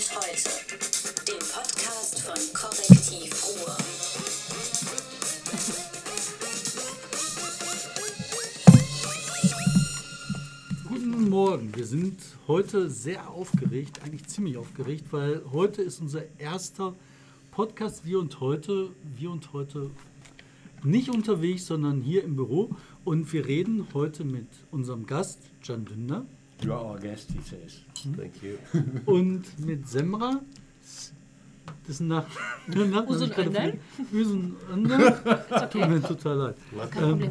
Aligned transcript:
und 0.00 0.16
heute, 0.16 0.48
dem 1.28 1.38
Podcast 1.52 2.20
von 2.20 2.38
Korrektiv 2.54 3.34
Ruhr. 3.44 3.76
Guten 10.88 11.28
Morgen, 11.28 11.76
wir 11.76 11.84
sind 11.84 12.18
heute 12.48 12.88
sehr 12.88 13.28
aufgeregt, 13.28 14.00
eigentlich 14.02 14.26
ziemlich 14.26 14.56
aufgeregt, 14.56 15.04
weil 15.10 15.42
heute 15.52 15.82
ist 15.82 16.00
unser 16.00 16.22
erster 16.38 16.94
Podcast 17.50 18.06
Wir 18.06 18.20
und 18.20 18.40
heute, 18.40 18.92
wir 19.16 19.30
und 19.30 19.52
heute 19.52 19.90
nicht 20.82 21.10
unterwegs, 21.10 21.66
sondern 21.66 22.00
hier 22.00 22.24
im 22.24 22.36
Büro. 22.36 22.70
Und 23.04 23.30
wir 23.34 23.44
reden 23.44 23.86
heute 23.92 24.24
mit 24.24 24.48
unserem 24.70 25.04
Gast 25.04 25.40
Can 25.62 25.84
Dündar 25.84 26.24
You 26.62 26.72
are 26.72 26.84
our 26.84 26.98
guest, 26.98 27.30
he 27.32 27.40
says. 27.42 27.80
Thank 28.16 28.42
you. 28.42 28.58
und 29.06 29.42
mit 29.64 29.88
Semra. 29.88 30.40
Das 31.86 32.00
Nach 32.00 32.26
Nachname 32.66 33.24
ich 33.24 33.32
gerade 33.32 33.50
vergessen. 33.50 34.56
Önder. 34.72 35.68
Tut 35.70 35.88
mir 35.88 36.02
total 36.02 36.36
leid. 36.36 36.56
Kein 36.90 37.22
Ähm. 37.22 37.30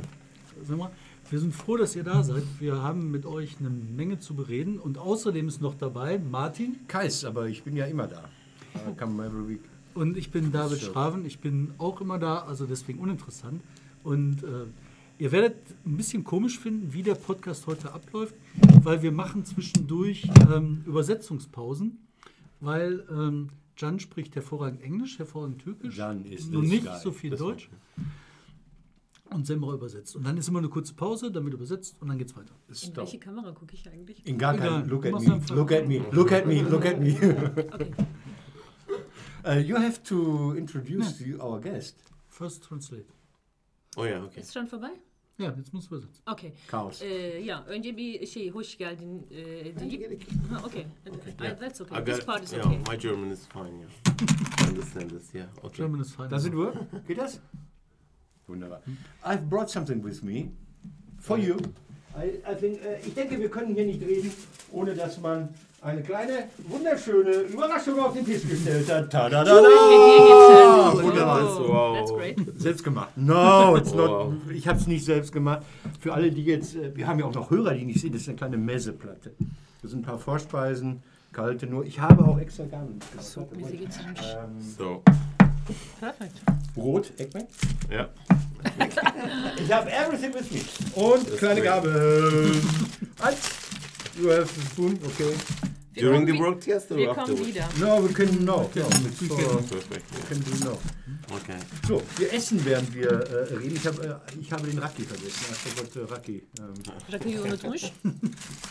Semra, 0.64 0.92
wir 1.30 1.40
sind 1.40 1.54
froh, 1.54 1.78
dass 1.78 1.96
ihr 1.96 2.04
da 2.04 2.24
seid. 2.24 2.44
Wir 2.60 2.82
haben 2.82 3.12
mit 3.12 3.26
euch 3.26 3.58
eine 3.60 3.70
Menge 3.70 4.20
zu 4.20 4.34
bereden 4.34 4.80
und 4.80 4.98
außerdem 4.98 5.48
ist 5.48 5.62
noch 5.62 5.76
dabei 5.76 6.18
Martin 6.18 6.78
Kais, 6.88 7.24
aber 7.24 7.48
ich 7.48 7.64
bin 7.64 7.76
ja 7.78 7.86
immer 7.86 8.08
da. 8.08 8.24
I 8.76 8.96
come 8.98 9.24
every 9.26 9.48
week. 9.48 9.62
und 9.94 10.18
ich 10.18 10.32
bin 10.32 10.52
David. 10.52 10.80
Schraven. 10.80 11.26
Ich 11.26 11.40
bin 11.40 11.74
auch 11.78 12.02
immer 12.02 12.18
da, 12.20 12.40
also 12.40 12.66
deswegen 12.66 13.00
uninteressant. 13.00 13.62
Und 14.04 14.44
äh, 14.44 14.66
ihr 15.20 15.32
werdet 15.32 15.58
ein 15.86 15.98
bisschen 15.98 16.24
komisch 16.24 16.58
finden, 16.58 16.92
wie 16.94 17.04
der 17.04 17.16
Podcast 17.16 17.68
heute 17.68 17.92
abläuft, 17.94 18.34
weil 18.82 19.02
wir 19.04 19.12
machen 19.12 19.46
zwischendurch 19.46 20.28
ähm, 20.52 20.84
Übersetzungspausen, 20.88 22.00
weil 22.62 23.06
ähm, 23.12 23.50
Can 23.76 24.00
spricht 24.00 24.36
hervorragend 24.36 24.82
Englisch, 24.82 25.20
hervorragend 25.20 25.62
Türkisch, 25.62 25.98
Can 25.98 26.26
is 26.26 26.48
nur 26.50 26.64
nicht 26.64 26.86
guy. 26.86 27.00
so 27.02 27.12
viel 27.12 27.32
Das 27.32 27.40
Deutsch 27.40 27.70
und 29.30 29.46
Semra 29.46 29.74
übersetzt. 29.74 30.16
Und 30.16 30.26
dann 30.26 30.38
ist 30.38 30.48
immer 30.48 30.60
eine 30.60 30.70
kurze 30.70 30.94
Pause, 30.94 31.32
damit 31.32 31.54
übersetzt 31.54 31.96
und 32.02 32.08
dann 32.08 32.18
geht's 32.18 32.36
weiter. 32.36 32.56
In 32.68 32.96
welche 32.96 33.20
Kamera 33.20 33.52
gucke 33.52 33.76
ich 33.76 33.88
eigentlich? 33.90 34.26
In 34.26 34.38
gar 34.38 34.56
Egal, 34.56 34.82
kein 34.82 34.90
Look 34.90 35.06
at 35.06 35.20
me. 35.20 35.42
Look 35.54 35.72
at 35.72 35.88
me. 35.88 36.02
Look 36.12 36.32
at 36.32 36.48
me. 36.48 36.62
Look 36.62 36.86
at 36.86 37.00
me. 37.00 37.16
Okay. 37.74 37.92
uh, 39.46 39.60
you 39.60 39.76
have 39.76 40.02
to 40.04 40.56
introduce 40.58 41.20
you, 41.20 41.40
our 41.42 41.60
guest. 41.60 41.98
First 42.28 42.64
translate. 42.64 43.06
Oh 43.98 44.06
ja, 44.06 44.24
okay. 44.24 44.40
Ist 44.40 44.54
schon 44.54 44.68
vorbei? 44.68 44.92
Ja, 45.40 45.54
jetzt 45.58 45.74
musst 45.74 45.90
du 45.90 45.96
übersetzen. 45.96 46.22
Okay. 46.26 46.52
Chaos. 46.68 47.02
Ee, 47.02 47.40
ya 47.40 47.64
önce 47.68 47.98
bir 47.98 48.28
şey 48.28 48.50
hoş 48.50 48.78
geldin 48.78 49.28
e, 49.32 49.80
deyip. 49.80 50.24
Ha, 50.52 50.62
okay. 50.66 50.86
Yeah. 51.42 51.60
That's 51.60 51.82
okay. 51.82 52.02
I 52.02 52.06
This 52.06 52.18
got, 52.18 52.26
part 52.26 52.44
is 52.44 52.52
yeah, 52.52 52.66
okay. 52.66 52.78
my 52.94 53.00
German 53.00 53.32
is 53.32 53.48
fine, 53.48 53.80
yeah. 53.80 53.90
I 54.66 54.70
understand 54.70 55.10
this, 55.10 55.34
yeah. 55.34 55.48
Okay. 55.64 55.78
German 55.78 56.02
is 56.02 56.12
fine. 56.16 56.30
Does 56.30 56.46
it 56.46 56.54
work? 56.54 56.76
Geht 57.08 57.18
das? 57.18 57.40
Wunderbar. 58.48 58.82
I've 59.24 59.50
brought 59.50 59.70
something 59.70 60.04
with 60.04 60.24
me 60.24 60.52
for 61.20 61.38
you. 61.38 61.56
I, 62.18 62.42
I 62.52 62.56
think, 62.56 62.82
äh, 62.84 63.00
ich 63.08 63.14
denke, 63.14 63.40
wir 63.40 63.50
können 63.50 63.74
hier 63.76 63.86
nicht 63.86 64.02
reden, 64.02 64.32
ohne 64.72 64.94
dass 64.94 65.22
man 65.22 65.50
eine 65.82 66.02
kleine, 66.04 66.50
wunderschöne 66.68 67.32
Überraschung 67.32 68.00
auf 68.00 68.14
den 68.14 68.26
Tisch 68.26 68.46
gestellt 68.48 68.90
hat. 68.92 69.10
Tada, 69.10 69.44
da, 69.44 69.56
Hediye 69.56 70.30
da. 70.49 70.49
Getirdim. 70.86 71.06
Wunderbar. 71.10 71.60
Oh, 71.70 71.94
That's 71.96 72.12
great. 72.14 72.38
Selbst 72.58 72.84
gemacht. 72.84 73.10
No, 73.16 73.76
it's 73.78 73.94
not. 73.94 74.10
Wow. 74.10 74.34
Ich 74.54 74.68
habe 74.68 74.80
es 74.80 74.88
nicht 74.88 75.06
selbst 75.06 75.32
gemacht. 75.32 75.62
Für 76.00 76.14
alle, 76.14 76.32
die 76.32 76.44
jetzt, 76.44 76.76
äh, 76.76 76.96
wir 76.96 77.08
haben 77.08 77.20
ja 77.20 77.26
auch 77.26 77.34
noch 77.34 77.50
Hörer, 77.50 77.74
die 77.74 77.86
nicht 77.86 78.00
sehen, 78.02 78.12
das 78.14 78.22
ist 78.24 78.30
eine 78.30 78.38
kleine 78.38 78.58
Messeplatte. 78.58 79.34
Das 79.82 79.92
sind 79.92 80.00
ein 80.02 80.06
paar 80.06 80.20
Vorspeisen, 80.20 81.02
kalte 81.32 81.66
nur. 81.68 81.86
Ich 81.86 82.00
habe 82.00 82.24
auch 82.26 82.38
extra 82.40 82.66
Garn 82.66 82.90
mitgebracht. 82.90 83.50
Bize 83.58 83.78
getirmiş. 83.78 84.20
Ähm, 84.22 84.62
So, 84.78 85.02
Perfect. 86.00 86.42
Brot, 86.76 87.12
Eggman. 87.18 87.46
yeah. 87.92 88.10
Ich 89.64 89.72
habe 89.74 89.90
everything 89.92 90.34
with 90.34 90.52
me. 90.52 90.60
Und 91.02 91.38
kleine 91.38 91.62
great. 91.62 91.72
Gabel. 91.84 92.52
Halt. 93.22 93.38
You 94.22 94.30
have 94.32 94.42
a 94.42 94.72
spoon, 94.72 95.00
okay. 95.06 95.34
Wir 95.94 96.04
During 96.04 96.28
the 96.28 96.34
kommen, 96.34 96.44
broadcast 96.44 96.92
or 96.92 96.98
wir 96.98 97.08
kommen 97.08 97.20
afterwards? 97.20 97.48
wieder. 97.48 97.70
No, 97.80 98.04
wir 98.04 98.14
können 98.14 98.46
no. 98.46 98.70
Perfect, 98.74 100.48
do 100.48 100.66
no. 100.66 100.78
Okay. 101.36 101.58
So, 101.88 102.02
wir 102.18 102.32
essen, 102.34 102.64
während 102.64 102.94
wir 102.94 103.10
äh, 103.10 103.56
reden. 103.56 103.76
Ich, 103.76 103.86
hab, 103.88 103.98
äh, 104.04 104.16
ich 104.40 104.52
habe 104.52 104.68
den 104.68 104.78
Raki 104.80 105.04
vergessen. 105.04 105.46
Ach 105.52 105.56
so 105.56 105.70
Gott, 105.82 105.96
äh, 105.96 106.14
Raki. 106.14 106.44
Ähm, 106.60 106.74
Rakıyı 107.12 107.42
unutmuş. 107.42 107.82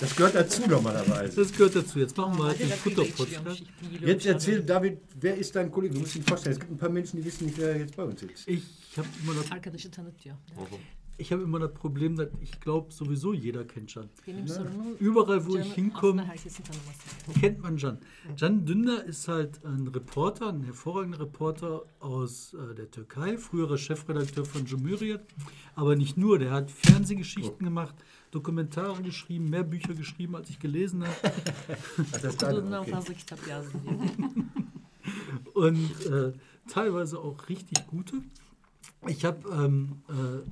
das 0.01 0.17
gehört 0.17 0.35
dazu 0.35 0.63
normalerweise. 0.69 1.37
Das 1.37 1.53
gehört 1.53 1.75
dazu. 1.75 1.99
Jetzt 1.99 2.17
machen 2.17 2.37
wir 2.39 2.45
halt 2.45 2.61
den. 2.61 2.71
Biliyormuş 2.85 3.63
Jetzt 4.01 4.27
erzähl. 4.27 4.63
David, 4.63 4.99
wer 5.21 5.37
ist 5.37 5.55
dein 5.57 5.71
Kollege? 5.71 5.95
Du 5.95 6.01
musst 6.01 6.17
ihn 6.17 6.23
vorstellen. 6.25 6.55
Es 6.55 6.61
gibt 6.61 6.73
ein 6.73 6.79
paar 6.79 6.89
Menschen, 6.91 7.17
die 7.19 7.25
wissen 7.25 7.47
nicht, 7.47 7.59
wer 7.59 7.77
jetzt 7.77 7.97
bei 7.97 8.05
uns 8.05 8.21
sitzt. 8.21 8.47
Ich 8.49 8.63
habe 8.97 9.09
immer, 9.23 9.35
das- 9.35 9.53
Arkadaşı 9.53 9.91
tanıt 9.91 10.25
diyor. 10.25 10.37
Ich 11.19 11.33
hab 11.33 11.41
immer 11.41 11.59
das 11.59 11.75
Problem, 11.75 12.17
dass 12.17 12.29
ich 12.41 12.61
glaube, 12.61 12.93
sowieso 12.93 13.33
jeder 13.33 13.65
kennt 13.65 13.91
sorunum 13.91 14.95
Überall, 15.01 15.45
wo 15.47 15.57
ich 15.57 15.75
hinkomme, 15.75 16.31
kennt 17.41 17.61
man 17.61 17.77
Can. 17.77 17.99
Can 18.39 18.65
Dündar 18.65 19.05
ist 19.05 19.27
halt 19.27 19.65
ein 19.65 19.89
Reporter, 19.89 20.49
ein 20.49 20.63
hervorragender 20.63 21.21
Reporter 21.21 21.83
aus 21.99 22.55
äh, 22.55 22.75
der 22.75 22.91
Türkei, 22.91 23.37
früherer 23.37 23.77
Chefredakteur 23.77 24.45
von 24.45 24.65
Cumhuriyet. 24.65 25.21
Aber 25.75 25.97
nicht 25.97 26.17
nur, 26.17 26.39
der 26.39 26.53
hat 26.53 26.71
Fernsehgeschichten 26.71 27.65
gemacht, 27.65 27.97
Dokumentare 28.31 29.03
geschrieben, 29.03 29.51
mehr 29.51 29.65
Bücher 29.65 29.95
geschrieben, 29.95 30.37
als 30.37 30.51
ich 30.51 30.61
gelesen 30.61 31.05
habe. 31.05 31.17
Das 32.13 32.25
ist 32.25 32.43
deine, 32.43 32.81
okay. 32.81 32.95
Und 35.55 36.07
äh, 36.07 36.33
teilweise 36.69 37.19
auch 37.19 37.49
richtig 37.49 37.87
gute. 37.89 38.23
Ich 39.07 39.25
habe 39.25 39.49
ähm, 39.51 40.03
äh, 40.09 40.43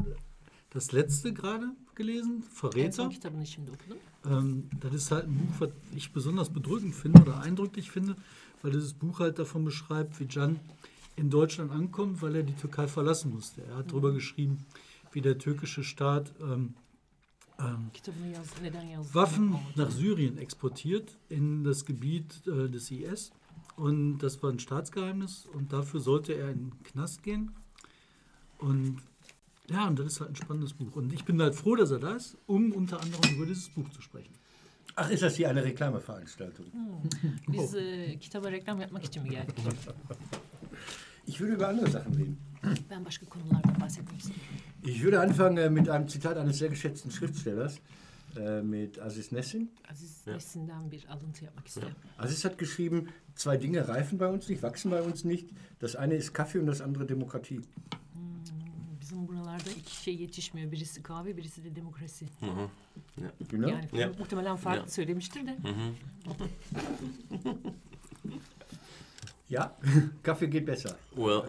das 0.77 0.93
letzte 0.93 1.33
gerade 1.33 1.73
gelesen, 1.95 2.37
En 2.37 2.43
Verräter. 2.43 3.07
okudum. 3.07 3.99
Ähm, 4.27 4.69
das 4.79 4.93
ist 4.93 5.11
halt 5.11 5.25
ein 5.25 5.35
Buch, 5.35 5.55
was 5.61 5.71
ich 5.95 6.13
besonders 6.13 6.51
bedrückend 6.51 6.95
finde 6.95 7.23
oder 7.23 7.41
eindrücklich 7.41 7.91
finde, 7.91 8.15
weil 8.61 8.73
dieses 8.73 8.93
Buch 8.93 9.21
halt 9.21 9.39
davon 9.39 9.65
beschreibt, 9.65 10.21
wie 10.21 10.27
Can 10.27 10.61
in 11.17 11.31
Deutschland 11.31 11.73
ankommt, 11.73 12.21
weil 12.21 12.37
er 12.37 12.43
die 12.43 12.53
Türkei 12.53 12.87
verlassen 12.89 13.33
musste. 13.33 13.63
Er 13.63 13.77
hat 13.77 13.91
darüber 13.91 14.13
geschrieben, 14.13 14.67
wie 15.13 15.23
der 15.23 15.39
türkische 15.39 15.83
Staat 15.83 16.35
ähm, 16.43 16.75
ähm, 17.59 17.91
yazdığını 18.35 19.15
Waffen 19.15 19.57
nach 19.77 19.91
Syrien 19.91 20.37
exportiert 20.37 21.17
in 21.31 21.65
das 21.65 21.87
Gebiet 21.87 22.47
äh, 22.47 22.69
des 22.69 22.91
IS. 22.91 23.31
Und 23.77 24.19
das 24.19 24.43
war 24.43 24.51
ein 24.51 24.59
Staatsgeheimnis 24.59 25.47
und 25.55 25.73
dafür 25.73 26.01
sollte 26.01 26.35
er 26.35 26.51
in 26.51 26.71
den 26.71 26.83
Knast 26.83 27.23
gehen. 27.23 27.53
Und 28.59 29.01
ja, 29.71 29.89
und 29.89 29.99
das 29.99 30.07
ist 30.07 30.21
halt 30.21 30.31
ein 30.31 30.37
spannendes 30.37 30.73
Buch. 30.75 30.95
Und 30.97 31.13
ich 31.13 31.25
bin 31.25 31.41
halt 31.41 31.55
froh, 31.55 31.77
dass 31.77 31.91
er 31.91 31.99
da 31.99 32.15
ist, 32.17 32.37
um 32.47 32.73
unter 32.73 33.01
anderem 33.01 33.35
über 33.35 33.47
dieses 33.47 33.69
Buch 33.69 33.89
zu 33.91 34.01
sprechen. 34.01 34.35
Ach, 34.95 35.11
ist 35.11 35.23
das 35.23 35.37
hier 35.37 35.51
eine 35.51 35.63
Reklameveranstaltung? 35.65 36.67
Biz 37.49 37.75
e, 37.75 38.17
kitaba 38.19 38.49
reklam 38.49 38.81
yapmak 38.81 39.05
için 39.05 39.23
mi 39.23 39.29
geldik? 39.29 39.55
Ich 41.27 41.41
würde 41.41 41.55
über 41.55 41.69
andere 41.69 41.91
Sachen 41.91 42.15
reden. 42.15 42.39
Ben 42.91 43.05
başka 43.05 43.27
konulardan 43.27 43.81
bahsetmek 43.81 44.19
istiyorum. 44.21 44.43
Ich 44.85 45.03
würde 45.03 45.21
anfangen 45.21 45.57
äh, 45.57 45.71
mit 45.71 45.89
einem 45.89 46.09
Zitat 46.09 46.37
eines 46.37 46.59
sehr 46.59 46.69
geschätzten 46.69 47.11
Schriftstellers, 47.11 47.81
äh, 48.37 48.63
mit 48.63 48.99
Aziz 49.01 49.33
Nessin. 49.33 49.71
Aziz 49.91 50.23
Ja. 50.27 50.35
Nesin'den 50.35 50.91
bir 50.91 51.07
alıntı 51.11 51.45
yapmak 51.45 51.67
istiyorum. 51.67 51.97
Aziz 52.19 52.45
hat 52.45 52.59
geschrieben, 52.59 53.09
zwei 53.37 53.63
Dinge 53.63 53.89
reifen 53.89 54.19
bei 54.19 54.29
uns 54.29 54.49
nicht, 54.49 54.63
wachsen 54.63 54.91
bei 54.91 55.03
uns 55.03 55.25
nicht. 55.25 55.51
Das 55.81 55.97
eine 55.97 56.15
ist 56.15 56.33
Kaffee 56.33 56.61
und 56.61 56.67
das 56.67 56.81
andere 56.81 57.07
Demokratie. 57.07 57.61
Bizim 59.17 59.29
buralarda 59.29 59.71
iki 59.71 59.97
şey 59.97 60.17
yetişmiyor. 60.17 60.73
Birisi 60.73 61.03
kahve, 61.03 61.37
birisi 61.37 61.65
de 61.65 61.77
demokrasi. 61.77 62.25
Mhm. 62.41 62.49
Yeah. 62.49 63.33
You 63.41 63.49
know? 63.49 63.71
Yani 63.71 64.01
Ya. 64.01 64.13
muhtemelen 64.19 64.57
farklı 64.57 64.81
Ya. 64.83 64.89
söylemiştir 64.89 65.47
de. 65.47 65.57
Mhm. 65.63 65.95
Ja, 69.51 69.77
Kaffee 70.23 70.47
geht 70.47 70.67
besser. 70.69 70.93
Well, 71.15 71.43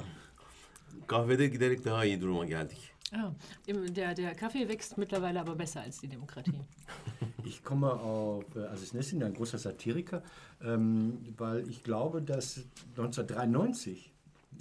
kahvede 1.08 1.48
giderek 1.48 1.86
daha 1.86 2.06
iyi 2.06 2.22
duruma 2.22 2.46
geldik. 2.46 2.78
Ah, 3.16 3.32
der, 3.68 4.18
der 4.18 4.38
Kaffee 4.38 4.68
wächst 4.70 4.98
mittlerweile 4.98 5.40
aber 5.42 5.60
besser 5.60 5.82
als 5.82 6.02
die 6.02 6.12
Demokratie. 6.12 6.52
Ich 7.46 7.64
komme 7.64 7.88
auf 7.94 8.44
äh, 8.56 8.60
Aziz 8.74 8.94
Nessin, 8.94 9.24
ein 9.24 9.34
großer 9.34 9.58
Satiriker, 9.58 10.22
ähm, 10.62 11.14
weil 11.38 11.70
ich 11.70 11.82
glaube, 11.84 12.22
dass 12.22 12.58
1993 12.98 14.12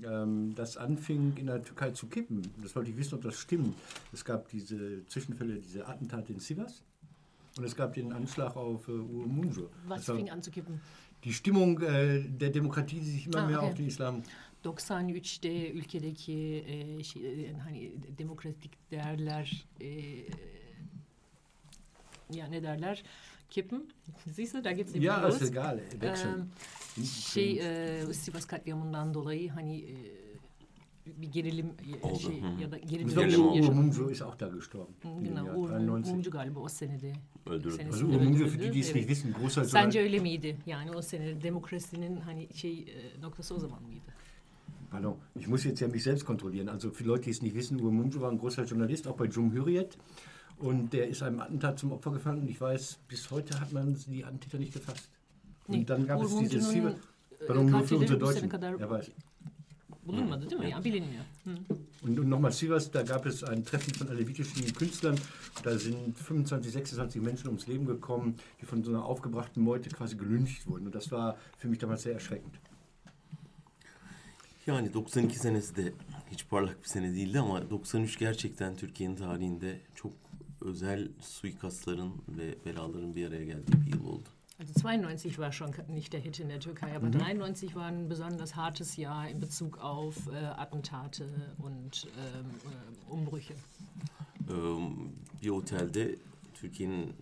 ähm, 0.04 0.54
das 0.54 0.76
anfing 0.76 1.36
in 1.36 1.46
der 1.46 1.62
Türkei 1.62 1.90
zu 1.90 2.06
kippen. 2.06 2.42
Das 2.62 2.74
wollte 2.76 2.90
ich 2.90 2.96
wissen, 2.96 3.14
ob 3.14 3.22
das 3.22 3.36
stimmt. 3.38 3.74
Es 4.12 4.24
gab 4.24 4.48
diese 4.48 5.04
Zwischenfälle, 5.06 5.54
diese 5.60 5.86
Attentate 5.86 6.32
in 6.32 6.40
Sivas 6.40 6.82
und 7.58 7.64
es 7.64 7.74
gab 7.74 7.94
den 7.94 8.12
Anschlag 8.12 8.56
auf 8.56 8.88
äh, 8.88 8.92
Umunjo. 8.92 9.68
Was 9.88 10.04
fing 10.06 10.30
an 10.30 10.42
zu 10.42 10.50
kippen? 10.50 10.80
die 11.24 11.32
Stimmung 11.32 11.80
äh, 11.80 12.22
der 12.22 12.50
Demokratie, 12.50 13.00
die 13.00 13.10
sich 13.10 13.26
immer 13.26 13.38
Ah, 13.38 13.46
mehr 13.46 13.58
okay. 13.58 13.68
auf 13.68 13.74
den 13.74 13.86
Islam 13.86 14.22
93'te 14.62 15.72
ülkedeki 15.72 16.64
e, 16.66 17.04
şey, 17.04 17.54
hani 17.64 17.92
demokratik 18.18 18.90
değerler 18.90 19.66
e, 19.80 19.88
ya 22.32 22.46
ne 22.46 22.62
derler 22.62 23.02
kippen. 23.50 23.82
Siehst 24.34 24.54
du, 24.54 24.64
da 24.64 24.72
geht's 24.72 24.94
eben 24.94 25.02
Ja, 25.04 25.28
ist 25.28 25.42
egal. 25.42 25.80
Wechseln. 25.90 26.38
Ähm, 26.98 27.04
Şey 27.04 27.58
e, 27.58 28.12
Sivas 28.12 28.44
katliamından 28.46 29.14
dolayı 29.14 29.50
hani 29.50 29.78
e, 29.80 29.94
bir 31.06 31.28
gerilim 31.32 31.66
Oldu, 32.02 32.18
şey 32.20 32.40
hı 32.42 32.62
ya 32.62 32.72
da 32.72 32.78
Ich 32.78 32.90
gerilim 32.90 33.08
Gerilim 33.14 33.40
Uwe 33.40 33.48
oldu. 33.48 33.56
yaşadı. 33.56 33.74
Mumso 33.74 34.08
ist 34.10 34.22
auch 34.22 34.40
da 34.40 34.48
gestorben. 34.48 34.94
dem 35.04 35.24
Genau, 35.24 35.56
Uğur 35.60 35.70
93. 35.70 36.06
Mumcu 36.12 36.30
galiba 36.30 36.60
o 36.60 36.68
senede. 36.68 37.12
Öldürüldü. 37.46 37.84
Also 37.86 38.06
Uwe 38.06 38.16
Mumso, 38.16 38.44
für 38.46 38.58
die, 38.58 38.64
öldürüldü, 38.64 38.72
die 38.74 38.80
es 38.80 38.94
nicht 38.94 39.08
wissen, 39.08 39.32
großer 39.32 39.64
Sence 39.64 39.78
Journalist. 39.78 39.96
öyle 39.96 40.18
miydi? 40.18 40.56
Yani 40.66 40.90
o 40.90 41.02
sene 41.02 41.42
demokrasinin 41.42 42.16
hani 42.20 42.48
şey 42.54 42.78
e, 42.80 43.20
noktası 43.20 43.54
o 43.54 43.58
zaman 43.58 43.82
mıydı? 43.82 44.10
Pardon, 44.90 45.16
ich 45.40 45.48
muss 45.48 45.64
jetzt 45.64 45.80
ja 45.82 45.88
mich 45.88 46.02
selbst 46.02 46.24
kontrollieren. 46.26 46.66
Also 46.68 46.90
für 46.90 47.04
Leute, 47.04 47.22
die 47.24 47.30
es 47.30 47.42
nicht 47.42 47.54
wissen, 47.56 47.80
Uwe 47.80 47.90
Mumso 47.92 48.20
war 48.20 48.30
ein 48.32 48.38
großer 48.38 48.64
Journalist, 48.64 49.06
auch 49.06 49.18
bei 49.18 49.28
Cumhuriyet. 49.30 49.98
Und 50.58 50.92
der 50.92 51.08
ist 51.08 51.22
einem 51.22 51.40
Attentat 51.40 51.78
zum 51.78 51.92
Opfer 51.92 52.12
gefallen. 52.12 52.40
Und 52.40 52.48
ich 52.48 52.60
weiß, 52.60 52.98
bis 53.08 53.30
heute 53.30 53.60
hat 53.60 53.72
man 53.72 53.96
die 54.06 54.24
Attentäter 54.24 54.58
nicht 54.58 54.72
gefasst. 54.72 55.10
Und 55.66 55.78
Nee, 55.78 55.84
dann 55.84 56.06
gab 56.06 56.22
es 56.22 56.36
diese 56.36 56.58
Mumcu'nun, 56.58 56.70
Zwiebel. 56.70 56.94
e, 57.40 57.44
Pardon, 57.46 57.70
nur 57.70 57.84
für 57.84 57.96
unsere 57.98 58.18
Deutschen. 58.18 58.50
Ja, 58.50 58.90
weiß. 58.90 59.10
bilinmiyor. 60.82 61.24
Hı. 61.44 61.50
Und, 62.02 62.18
und 62.20 62.28
nochmal 62.28 62.52
Sivas, 62.52 62.90
da 62.90 63.02
gab 63.02 63.26
es 63.26 63.42
ein 63.42 63.64
Treffen 63.64 63.92
von 63.94 64.08
alevitischen 64.08 64.72
Künstlern. 64.74 65.18
Da 65.64 65.76
sind 65.76 66.16
25, 66.16 66.72
26 66.72 67.20
Menschen 67.20 67.48
ums 67.48 67.66
Leben 67.66 67.84
gekommen, 67.86 68.36
die 68.60 68.66
von 68.66 68.84
so 68.84 68.90
einer 68.90 69.04
aufgebrachten 69.04 69.62
Meute 69.62 69.90
quasi 69.90 70.16
gelyncht 70.16 70.66
wurden. 70.68 70.86
Und 70.86 70.94
das 70.94 71.10
war 71.10 71.36
für 71.58 71.68
mich 71.68 71.78
damals 71.78 72.02
sehr 72.02 72.14
erschreckend. 72.14 72.54
Yani 74.66 74.92
92 74.92 75.38
senesi 75.38 75.76
de 75.76 75.92
hiç 76.30 76.46
parlak 76.48 76.82
bir 76.82 76.88
sene 76.88 77.14
değildi 77.14 77.40
ama 77.40 77.70
93 77.70 78.18
gerçekten 78.18 78.76
Türkiye'nin 78.76 79.16
tarihinde 79.16 79.80
çok 79.94 80.12
özel 80.60 81.08
suikastların 81.20 82.12
ve 82.28 82.54
belaların 82.64 83.14
bir 83.14 83.28
araya 83.28 83.44
geldiği 83.44 83.86
bir 83.86 83.92
yıl 83.92 84.04
oldu. 84.04 84.28
Also 84.60 84.72
92 84.72 85.28
war 85.28 85.52
schon 85.52 85.70
nicht 85.88 86.12
der 86.12 86.20
Hit 86.20 86.40
in 86.40 86.48
der 86.48 86.60
Türkei, 86.60 86.96
aber 86.96 87.12
93 87.12 87.74
war 87.74 87.84
ein 87.84 88.08
besonders 88.08 88.52
hartes 88.52 88.96
Jahr 88.96 89.28
in 89.28 89.40
Bezug 89.40 89.78
auf 89.78 90.16
äh, 90.32 90.46
Attentate 90.46 91.24
und 91.58 92.06
ähm, 92.06 92.46
äh, 92.64 93.12
Umbrüche. 93.12 93.54
Ee, 94.48 94.52
bir 95.42 95.50
otelde 95.50 96.16
Türkiye'nin 96.54 97.12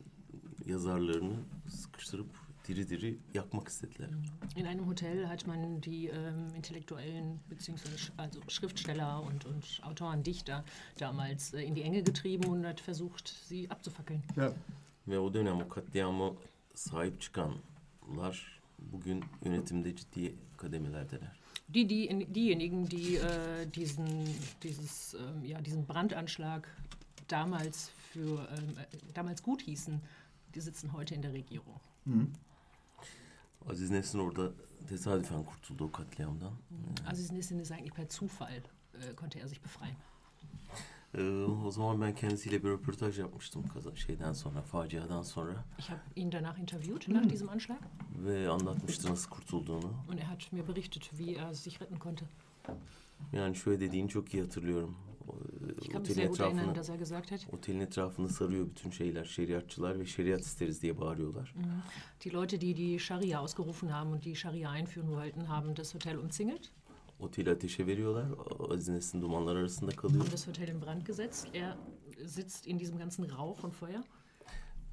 yazarlarını 0.66 1.36
sıkıştırıp 1.68 2.43
diri 2.68 2.88
diri 2.88 3.18
yakmak 3.34 3.68
istediler. 3.68 4.08
In 4.56 4.66
einem 4.66 4.86
Hotel 4.86 5.28
hat 5.28 5.46
man 5.46 5.80
die 5.80 6.08
ähm, 6.08 6.54
Intellektuellen 6.54 7.40
bzw. 7.48 7.88
also 8.16 8.40
Schriftsteller 8.48 9.22
und, 9.22 9.44
und 9.44 9.80
Autoren, 9.82 10.22
Dichter 10.22 10.64
damals 10.98 11.54
äh, 11.54 11.62
in 11.62 11.74
die 11.74 11.82
Enge 11.82 12.02
getrieben 12.02 12.44
und 12.44 12.66
hat 12.66 12.80
versucht, 12.80 13.28
sie 13.28 13.70
abzufackeln. 13.70 14.22
Ja. 14.36 14.52
Ve 15.06 15.18
o 15.20 15.30
dönem 15.30 15.60
o 15.60 15.68
katliama 15.68 16.32
sahip 16.74 17.20
çıkanlar 17.20 18.60
bugün 18.78 19.24
yönetimde 19.44 19.96
ciddi 19.96 20.34
kademelerdeler. 20.56 21.32
Die, 21.68 21.86
die, 21.86 22.26
diejenigen, 22.26 22.88
die 22.88 23.16
äh, 23.16 23.66
diesen, 23.66 24.06
dieses, 24.62 25.14
ähm, 25.14 25.44
ja, 25.44 25.60
diesen 25.60 25.86
Brandanschlag 25.86 26.68
damals, 27.28 27.90
für, 28.12 28.48
ähm, 28.56 28.76
äh, 28.78 28.96
damals 29.14 29.42
gut 29.42 29.62
hießen, 29.62 30.00
die 30.54 30.60
sitzen 30.60 30.92
heute 30.92 31.14
in 31.14 31.22
der 31.22 31.32
Regierung. 31.32 31.80
Aziz 33.70 33.90
Nesin 33.90 34.18
orada 34.18 34.52
tesadüfen 34.88 35.44
kurtuldu 35.44 35.84
o 35.84 35.92
katliamdan. 35.92 36.52
Aziz 37.10 37.32
Nesin 37.32 37.58
ist 37.58 37.72
eigentlich 37.72 37.94
per 37.94 38.08
Zufall, 38.08 38.62
äh, 38.94 39.14
konnte 39.16 39.38
er 39.40 39.46
sich 39.48 39.60
befreien. 39.64 39.96
Ee, 41.14 41.44
o 41.44 41.70
zaman 41.70 42.00
ben 42.00 42.14
kendisiyle 42.14 42.64
bir 42.64 42.68
röportaj 42.68 43.18
yapmıştım 43.18 43.68
kaza 43.68 43.96
şeyden 43.96 44.32
sonra, 44.32 44.62
faciadan 44.62 45.22
sonra 45.22 45.64
Ich 45.78 45.90
habe 45.90 46.00
ihn 46.16 46.32
danach 46.32 46.58
interviewt, 46.58 47.08
nach 47.08 47.28
diesem 47.30 47.48
Anschlag. 47.48 47.78
ve 48.24 48.48
anlatmıştı 48.48 49.10
nasıl 49.10 49.30
kurtulduğunu. 49.30 49.90
Und 50.10 50.18
er 50.18 50.22
hat 50.24 50.52
mir 50.52 50.68
berichtet, 50.68 51.02
wie 51.02 51.34
er 51.36 51.54
sich 51.54 51.82
retten 51.82 51.98
konnte. 51.98 52.24
Yani 53.32 53.56
şöyle 53.56 53.80
dediğini 53.80 54.08
çok 54.08 54.34
iyi 54.34 54.42
hatırlıyorum. 54.42 54.96
Ich 55.80 55.88
kann 55.90 56.02
mich 56.02 56.10
Otelin 56.10 56.14
sehr 56.14 56.28
gut 56.28 56.40
erinnern, 56.40 56.58
etrafını, 56.58 56.74
dass 56.74 56.88
er 56.88 56.96
gesagt 56.96 57.30
hat, 57.30 57.46
otelin 57.52 57.80
etrafını 57.80 58.28
sarıyor 58.28 58.66
bütün 58.66 58.90
şeyler, 58.90 59.24
şeriatçılar 59.24 59.98
ve 60.00 60.06
şeriat 60.06 60.40
isteriz 60.40 60.82
diye 60.82 61.00
bağırıyorlar. 61.00 61.54
die 62.24 62.32
Leute, 62.32 62.60
die 62.60 62.76
die 62.76 62.98
Scharia 62.98 63.38
ausgerufen 63.40 63.88
haben 63.88 64.12
und 64.12 64.24
die 64.24 64.34
Scharia 64.36 64.70
einführen 64.70 65.08
wollten, 65.08 65.48
haben 65.48 65.76
das 65.76 65.94
Hotel 65.94 66.18
umzingelt, 66.18 66.70
Oteli 67.20 67.50
ateşe 67.50 67.86
veriyorlar. 67.86 68.26
Aziz 68.70 68.88
Nesin 68.88 69.22
dumanlar 69.22 69.56
arasında 69.56 69.90
kalıyor. 69.90 70.20
haben 70.20 70.32
das 70.32 70.48
Hotel 70.48 70.68
in 70.68 70.82
Brand 70.82 71.02
gesetzt. 71.06 71.48
Er 71.54 71.76
sitzt 72.26 72.66
in 72.66 72.78
diesem 72.78 72.98
ganzen 72.98 73.24
Rauch 73.24 73.64
und 73.64 73.72
Feuer. 73.72 74.04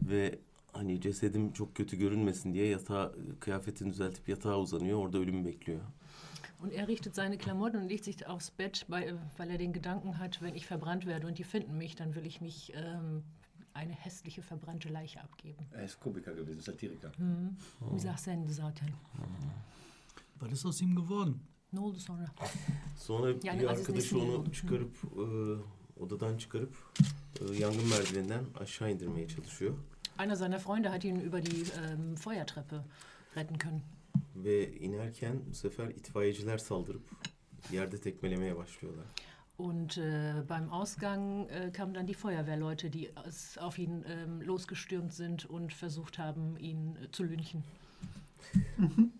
Ve 0.01 0.39
hani 0.73 1.01
cesedim 1.01 1.53
çok 1.53 1.75
kötü 1.75 1.97
görünmesin 1.97 2.53
diye 2.53 2.67
yatağa, 2.67 3.11
kıyafetini 3.39 3.89
düzeltip 3.89 4.29
yatağa 4.29 4.59
uzanıyor. 4.59 4.99
Orada 4.99 5.17
ölümü 5.17 5.45
bekliyor. 5.45 5.81
Und 6.63 6.71
er 6.71 6.87
richtet 6.87 7.15
seine 7.15 7.37
Klamotten 7.37 7.81
und 7.81 7.89
legt 7.89 8.05
sich 8.05 8.27
aufs 8.27 8.51
Bett, 8.59 8.85
weil, 8.87 9.17
weil 9.37 9.49
er 9.49 9.59
den 9.59 9.73
Gedanken 9.73 10.19
hat, 10.19 10.39
wenn 10.41 10.55
ich 10.55 10.65
verbrannt 10.67 11.05
werde 11.07 11.27
und 11.27 11.37
die 11.37 11.43
finden 11.43 11.77
mich, 11.77 11.95
dann 11.95 12.13
will 12.13 12.25
ich 12.25 12.41
nicht 12.41 12.71
ähm, 12.75 13.23
eine 13.73 13.93
hässliche, 13.93 14.41
verbrannte 14.41 14.89
Leiche 14.89 15.23
abgeben. 15.23 15.65
Er 15.71 15.85
ist 15.85 15.99
Komiker 15.99 16.33
gewesen, 16.33 16.61
Satiriker. 16.61 17.11
Mizah 17.91 18.17
sen 18.17 18.47
zaten. 18.47 18.93
Was 20.39 20.51
ist 20.51 20.65
aus 20.65 20.81
ihm 20.81 20.95
geworden? 20.95 21.39
Ne 21.73 21.79
oldu 21.79 21.99
sonra? 21.99 22.25
Sonra 22.97 23.35
Yani 23.43 23.59
bir 23.59 23.67
Aziz 23.67 23.89
arkadaşı 23.89 24.19
onu 24.19 24.51
çıkarıp 24.51 24.97
e, 25.03 25.25
odadan 25.99 26.37
çıkarıp 26.37 26.75
e, 27.41 27.55
yangın 27.55 27.89
merdiveninden 27.89 28.45
aşağı 28.59 28.91
indirmeye 28.91 29.27
çalışıyor. 29.27 29.73
Einer 30.21 30.35
seiner 30.35 30.59
Freunde 30.59 30.91
hat 30.91 31.03
ihn 31.03 31.19
über 31.19 31.41
die 31.41 31.63
ähm, 31.83 32.15
Feuertreppe 32.15 32.83
retten 33.35 33.57
können. 33.57 33.81
Ve 34.35 34.63
inerken 34.65 35.41
bu 35.49 35.53
sefer 35.55 35.89
itfaiyeciler 35.89 36.57
saldırıp 36.57 37.01
yerde 37.71 37.97
tekmelemeye 37.97 38.55
başlıyorlar. 38.57 39.05
Und 39.57 39.97
äh, 39.97 40.33
beim 40.49 40.69
Ausgang 40.71 41.49
äh, 41.49 41.71
kamen 41.71 41.93
dann 41.95 42.05
die 42.07 42.13
Feuerwehrleute, 42.13 42.89
die 42.91 43.09
aus- 43.17 43.57
auf 43.57 43.79
ihn 43.79 44.03
ähm, 44.07 44.41
losgestürmt 44.41 45.13
sind 45.13 45.45
und 45.49 45.73
versucht 45.73 46.17
haben, 46.19 46.57
ihn 46.59 46.95
äh, 46.97 47.11
zu 47.11 47.23
lynchen. 47.23 47.63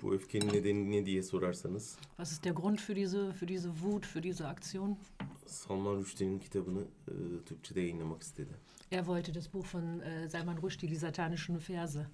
Bu 0.01 0.13
öfkenin 0.13 0.47
nedeni 0.53 0.91
ne 0.91 1.05
diye 1.05 1.23
sorarsanız 1.23 1.97
Was 2.17 2.31
ist 2.31 2.43
der 2.45 2.53
Grund 2.53 2.79
für 2.81 2.93
diese, 2.95 3.33
für 3.33 3.45
diese 3.47 3.69
Wut, 3.81 4.05
für 4.05 4.21
diese 4.21 4.47
Aktion? 4.47 4.97
Salman 5.45 5.95
Rushdie'nin 5.97 6.39
kitabını 6.39 6.81
e, 7.07 7.13
Türkçe'de 7.45 7.81
yayınlamak 7.81 8.21
istedi. 8.23 8.51
Er 8.91 9.07
wollte 9.07 9.31
das 9.31 9.47
Buch 9.47 9.65
von 9.65 10.01
äh, 10.01 10.27
Salman 10.27 10.57
Rushdie, 10.57 10.87
die 10.87 10.97
satanischen 10.97 11.59
Verse, 11.59 12.09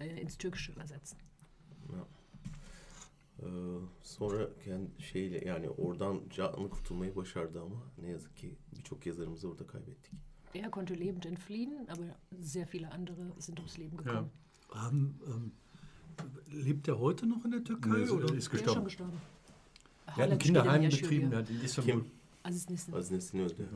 äh, 0.00 0.20
ins 0.20 0.38
Türkische 0.38 0.72
übersetzen. 0.72 1.18
Ya. 1.92 2.06
Ee, 3.42 3.48
sonra 4.02 4.48
kendi 4.64 5.02
şeyle 5.02 5.44
yani 5.48 5.70
oradan 5.70 6.20
canlı 6.30 6.70
kurtulmayı 6.70 7.16
başardı 7.16 7.60
ama 7.62 7.82
ne 7.98 8.08
yazık 8.10 8.36
ki 8.36 8.56
birçok 8.78 9.06
yazarımızı 9.06 9.48
orada 9.48 9.66
kaybettik. 9.66 10.12
Er 10.54 10.70
konnte 10.70 11.00
lebend 11.00 11.24
entfliehen, 11.24 11.86
aber 11.88 12.04
sehr 12.40 12.66
viele 12.74 12.88
andere 12.88 13.40
sind 13.40 13.58
ums 13.58 13.78
Leben 13.78 13.96
gekommen. 13.96 14.30
Haben, 14.68 15.14
ähm, 15.26 15.52
lebt 16.64 16.88
er 16.88 17.00
heute 17.00 17.26
noch 17.28 17.44
in 17.44 17.52
der 17.52 17.64
Türkei? 17.64 17.90
Nee, 17.90 18.02
ist, 18.02 18.10
oder? 18.10 18.24
ist 18.24 18.52
Der 18.52 18.60
ist 18.60 18.72
schon 18.74 18.84
gestorben. 18.84 18.84
gestorben. 18.84 19.20
Er 20.06 20.24
hat 20.24 20.30
ein 20.30 20.38
Kinderheim 20.38 20.82
betrieben, 20.82 21.34
hat 21.34 21.50
in 21.50 21.60
Istanbul. 21.62 21.92
Kim? 21.92 22.10
Aziz 22.42 22.70
Nesin. 22.70 22.92
Aziz 22.94 23.10
Nesin 23.10 23.38
öldü. 23.38 23.68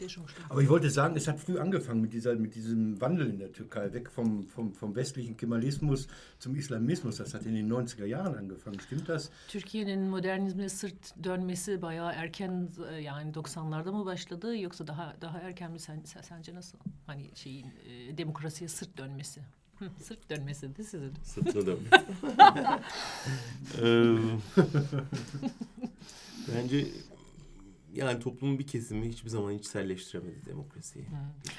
Der 0.00 0.06
ist 0.06 0.12
schon 0.12 0.24
gestorben. 0.26 0.50
Aber 0.50 0.60
ich 0.60 0.68
wollte 0.68 0.90
sagen, 0.90 1.16
es 1.16 1.28
hat 1.28 1.38
früh 1.40 1.58
angefangen 1.58 2.00
mit, 2.00 2.12
dieser, 2.12 2.34
mit 2.34 2.54
diesem 2.54 3.00
Wandel 3.00 3.28
in 3.30 3.38
der 3.38 3.52
Türkei, 3.52 3.92
weg 3.92 4.10
vom, 4.10 4.48
vom, 4.48 4.72
vom 4.74 4.94
westlichen 4.96 5.36
Kemalismus 5.36 6.08
zum 6.38 6.56
Islamismus. 6.56 7.16
Das 7.16 7.32
hat 7.34 7.46
in 7.46 7.54
den 7.54 7.72
90er 7.72 8.04
Jahren 8.04 8.34
angefangen, 8.34 8.80
stimmt 8.80 9.08
das? 9.08 9.30
Türkiye'nin 9.48 10.08
modernizme 10.08 10.68
sırt 10.68 11.24
dönmesi 11.24 11.82
bayağı 11.82 12.12
erken 12.12 12.68
e, 12.90 12.94
yani 13.02 13.32
90'larda 13.32 13.92
mı 13.92 14.04
başladı 14.06 14.56
yoksa 14.58 14.86
daha 14.86 15.14
daha 15.20 15.38
erken 15.38 15.72
mi 15.72 15.78
sen, 15.78 16.00
sen- 16.04 16.22
sence 16.22 16.54
nasıl? 16.54 16.78
Hani 17.06 17.30
şeyin 17.34 17.66
e, 17.88 18.18
demokrasiye 18.18 18.68
sırt 18.68 18.98
dönmesi. 18.98 19.40
Sırt 20.02 20.30
dönmesi. 20.30 20.70
İs 20.78 20.94
it. 20.94 21.02
Sırtını 21.22 21.66
dönmüş. 21.66 21.90
Ee, 23.82 24.14
Bence 26.56 26.86
yani 27.94 28.20
toplumun 28.20 28.58
bir 28.58 28.66
kesimi 28.66 29.08
hiçbir 29.08 29.30
zaman 29.30 29.52
içselleştiremedi 29.52 30.46
demokrasiyi. 30.46 31.06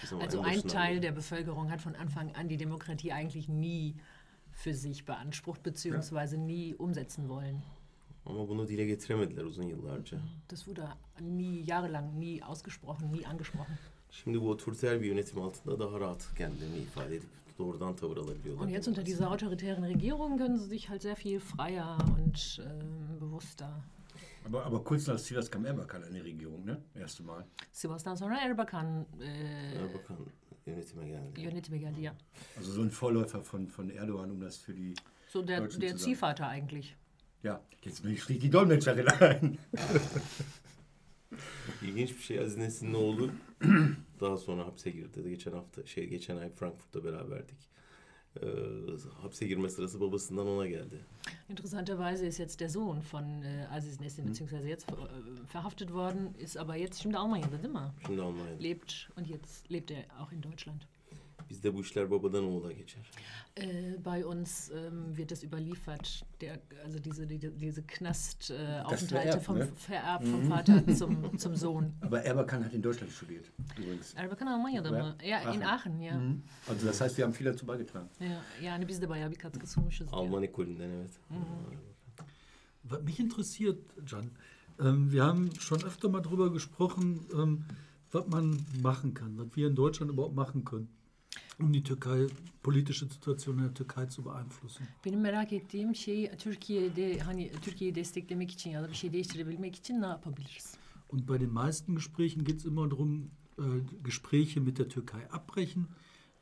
Zaman 0.09 0.25
Also 0.25 0.43
ein 0.43 0.61
Teil 0.61 1.01
der 1.01 1.15
Bevölkerung 1.15 1.71
hat 1.71 1.85
von 1.85 1.93
Anfang 1.93 2.37
an 2.37 2.49
die 2.49 2.59
Demokratie 2.59 3.13
eigentlich 3.13 3.49
nie 3.49 3.95
für 4.51 4.73
sich 4.73 5.05
beansprucht 5.05 5.63
beziehungsweise 5.63 6.37
nie 6.37 6.75
umsetzen 6.75 7.29
wollen. 7.29 7.61
Ama 8.25 8.49
bunu 8.49 8.67
dile 8.67 8.85
getiremediler 8.85 9.43
uzun 9.43 9.63
yıllarca. 9.63 10.17
Das 10.51 10.67
wurde 10.67 10.87
nie 11.21 11.63
jahrelang 11.63 12.19
nie 12.19 12.43
ausgesprochen, 12.43 13.11
nie 13.11 13.27
angesprochen. 13.27 13.77
Şimdi 14.11 14.41
bu 14.41 14.49
otoriter 14.49 15.01
bir 15.01 15.05
yönetim 15.05 15.41
altında 15.41 15.79
daha 15.79 15.99
rahat 15.99 16.35
kendilerini 16.37 16.77
ifade 16.77 17.15
edip 17.15 17.29
doğrudan 17.59 17.95
tavır 17.95 18.17
alabiliyorlar. 18.17 18.65
Und 18.65 18.71
jetzt 18.71 18.87
unter 18.87 19.05
dieser 19.05 19.31
autoritären 19.31 19.83
Regierung 19.83 20.37
können 20.37 20.57
sie 20.57 20.67
sich 20.67 20.89
halt 20.89 21.01
sehr 21.01 21.15
viel 21.15 21.39
freier 21.39 21.97
und 22.17 22.61
ähm, 22.65 23.19
bewusster 23.21 23.83
Aber, 24.45 24.65
aber 24.65 24.83
kurz 24.83 25.07
nach 25.07 25.17
Sivas 25.17 25.49
kam 25.49 25.65
Erbakan 25.65 26.03
in 26.03 26.13
die 26.13 26.19
Regierung, 26.21 26.65
ne? 26.65 26.77
Erste 26.95 27.23
Mal. 27.23 27.45
Sivas'tan 27.73 28.15
sonra 28.15 28.37
Erbakan 28.39 29.05
e, 29.19 29.25
Erbakan 29.75 30.17
yönetime 30.65 31.05
geldi. 31.07 31.41
yönetime 31.41 31.77
geldi 31.77 32.01
ya. 32.01 32.15
Also 32.57 32.71
so 32.71 32.81
ein 32.81 32.91
Vorläufer 32.91 33.43
von, 33.43 33.67
von 33.67 33.89
Erdogan, 33.89 34.31
um 34.31 34.39
das 34.39 34.57
für 34.57 34.73
die. 34.73 34.93
So 35.27 35.41
der, 35.41 35.61
Deutschen 35.61 35.81
der. 35.81 35.95
Ziehvater 35.97 36.47
eigentlich. 36.47 36.95
Ja, 37.43 37.61
jetzt 37.83 38.03
schlägt 38.19 38.43
die 38.43 38.51
Dolmetscherin 38.51 39.07
ein. 39.07 39.57
İlginç 41.81 42.09
bir 42.17 42.21
şey 42.21 42.39
Aziz 42.39 42.57
Nesin'in 42.57 42.93
oğlu 42.93 43.31
daha 44.19 44.37
sonra 44.37 44.65
hapse 44.65 44.91
girdi. 44.91 45.29
Geçen 45.29 45.51
hafta 45.51 45.85
şey 45.85 46.07
geçen 46.07 46.37
ay 46.37 46.49
Frankfurt'ta 46.49 47.03
beraberdik. 47.03 47.57
Ee, 48.41 48.47
hapse 49.21 49.47
girme 49.47 49.69
sırası 49.69 50.01
babasından 50.01 50.47
ona 50.47 50.67
geldi. 50.67 50.99
Interessanterweise 51.49 52.27
ist 52.27 52.39
jetzt 52.39 52.59
der 52.59 52.69
Sohn 52.69 53.01
von 53.01 53.23
äh, 53.23 53.73
Aziz 53.73 53.99
Nesin, 54.01 54.25
beziehungsweise 54.27 54.69
jetzt 54.69 54.89
äh, 54.89 54.93
verhaftet 55.47 55.93
worden, 55.93 56.33
ist 56.39 56.57
aber 56.57 56.75
jetzt 56.75 57.01
şimdi 57.01 57.17
Almanya'da 57.17 57.63
değil 57.63 57.73
mi? 57.73 57.91
Şimdi 58.05 58.21
Almanya'da. 58.21 58.63
Lebt 58.63 59.09
und 59.17 59.27
jetzt 59.27 59.71
lebt 59.71 59.91
er 59.91 60.03
auch 60.21 60.31
in 60.33 60.41
Deutschland. 60.43 60.87
Bizde 61.49 61.73
bu 61.73 61.81
işler 61.81 62.11
babadan 62.11 62.43
oğula 62.43 62.71
geçer. 62.71 63.01
Äh, 63.57 64.05
bei 64.05 64.25
uns 64.25 64.71
ähm, 64.71 65.15
wird 65.15 65.29
das 65.31 65.43
überliefert, 65.43 66.25
der, 66.41 66.59
also 66.85 67.03
diese, 67.03 67.29
die, 67.29 67.59
diese 67.59 67.83
Knast-Aufenthalte 67.87 69.37
äh, 69.37 69.39
vom, 69.39 69.57
ne? 69.57 69.67
vererbt 69.67 70.27
vom 70.27 70.49
Vater 70.49 70.95
zum, 70.95 71.37
zum 71.37 71.55
Sohn. 71.55 71.93
Aber 72.01 72.21
Erbakan 72.25 72.63
hat 72.65 72.73
in 72.73 72.81
Deutschland 72.81 73.11
studiert, 73.13 73.45
übrigens. 73.77 74.13
Erbakan 74.13 74.47
Almanya'da 74.47 74.89
Ja, 74.97 75.03
mı? 75.03 75.15
Ja, 75.23 75.53
in 75.53 75.61
Aachen 75.61 75.99
ya. 75.99 76.21
Also 76.67 76.87
das 76.87 77.01
heißt, 77.01 77.15
wir 77.15 77.25
haben 77.25 77.33
viel 77.33 77.45
dazu 77.45 77.67
beigetragen. 77.67 78.09
ya. 78.19 78.41
Yani 78.63 78.87
biz 78.87 79.01
de 79.01 79.09
bayağı 79.09 79.31
bir 79.31 79.35
katkı 79.35 79.67
sunmuşuz. 79.67 80.07
Alman 80.11 80.43
ekolünden 80.43 80.89
evet. 80.89 81.11
Was 82.83 83.01
mich 83.03 83.19
interessiert, 83.19 83.77
Can, 84.05 84.25
ähm, 84.79 85.09
wir 85.11 85.23
haben 85.23 85.49
schon 85.59 85.83
öfter 85.83 86.09
mal 86.09 86.21
darüber 86.21 86.51
gesprochen, 86.53 87.25
ähm, 87.33 87.65
was 88.11 88.27
man 88.27 88.65
machen 88.81 89.13
kann, 89.13 89.37
was 89.37 89.47
wir 89.55 89.67
in 89.67 89.75
Deutschland 89.75 90.11
überhaupt 90.11 90.35
machen 90.35 90.63
können, 90.65 90.87
um 91.59 91.73
die 91.73 91.83
Türkei, 91.83 92.27
politische 92.63 93.05
Situation 93.05 93.57
in 93.57 93.63
der 93.63 93.73
Türkei 93.73 94.05
zu 94.09 94.25
beeinflussen. 94.25 94.87
Benim 95.05 95.21
merak 95.21 95.53
ettiğim 95.53 95.95
şey 95.95 96.31
Türkiye'de 96.37 97.19
hani 97.19 97.51
Türkiye'yi 97.61 97.95
desteklemek 97.95 98.51
için 98.51 98.69
ya 98.69 98.83
da 98.83 98.89
bir 98.89 98.95
şey 98.95 99.13
değiştirebilmek 99.13 99.75
için 99.75 100.01
ne 100.01 100.05
yapabiliriz? 100.05 100.77
Und 101.09 101.27
bei 101.29 101.39
den 101.39 101.53
meisten 101.53 101.95
Gesprächen 101.95 102.43
geht 102.43 102.59
es 102.59 102.65
immer 102.65 102.91
darum, 102.91 103.31
äh, 103.57 103.63
Gespräche 104.03 104.59
mit 104.59 104.77
der 104.77 104.89
Türkei 104.89 105.31
abbrechen, 105.31 105.87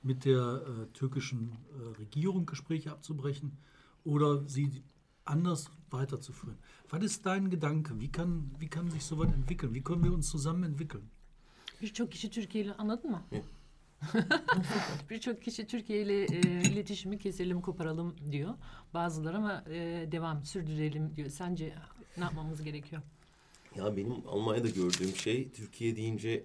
mit 0.04 0.26
der 0.26 0.62
äh, 0.62 0.94
türkischen 0.94 1.52
äh, 1.52 2.00
Regierung 2.00 2.46
Gespräche 2.46 2.92
abzubrechen 2.92 3.58
oder 4.04 4.48
sie 4.48 4.84
anders 5.26 5.70
weiterzuführen. 5.92 6.58
Was 6.90 7.04
ist 7.04 7.26
dein 7.26 7.50
Gedanke? 7.50 8.00
Wie 8.00 8.12
kann, 8.12 8.52
wie 8.60 8.68
kann 8.68 8.90
sich 8.90 9.04
sowas 9.04 9.32
entwickeln? 9.34 9.74
Wie 9.74 9.82
können 9.82 10.04
wir 10.04 10.14
uns 10.14 10.30
zusammen 10.30 10.64
entwickeln? 10.64 11.10
Birçok 11.82 12.12
kişi 12.12 12.30
Türkiye 12.30 12.64
ile 12.64 12.74
anladın 12.74 13.12
mı? 13.12 13.22
Hı. 13.30 13.42
Birçok 15.10 15.42
kişi 15.42 15.68
Türkiye 15.68 16.02
ile 16.02 16.24
e, 16.24 16.40
iletişimi 16.62 17.20
keselim, 17.20 17.62
koparalım 17.62 18.16
diyor. 18.32 18.54
Bazıları 18.94 19.38
ama 19.38 19.64
e, 19.70 20.08
devam, 20.12 20.44
sürdürelim 20.44 21.16
diyor. 21.16 21.30
Sence 21.30 21.74
ne 22.18 22.24
yapmamız 22.24 22.64
gerekiyor? 22.64 23.02
Ya 23.76 23.98
benim 23.98 24.28
Almanya'da 24.28 24.70
gördüğüm 24.70 25.16
şey 25.16 25.52
Türkiye 25.52 25.96
deyince 25.96 26.44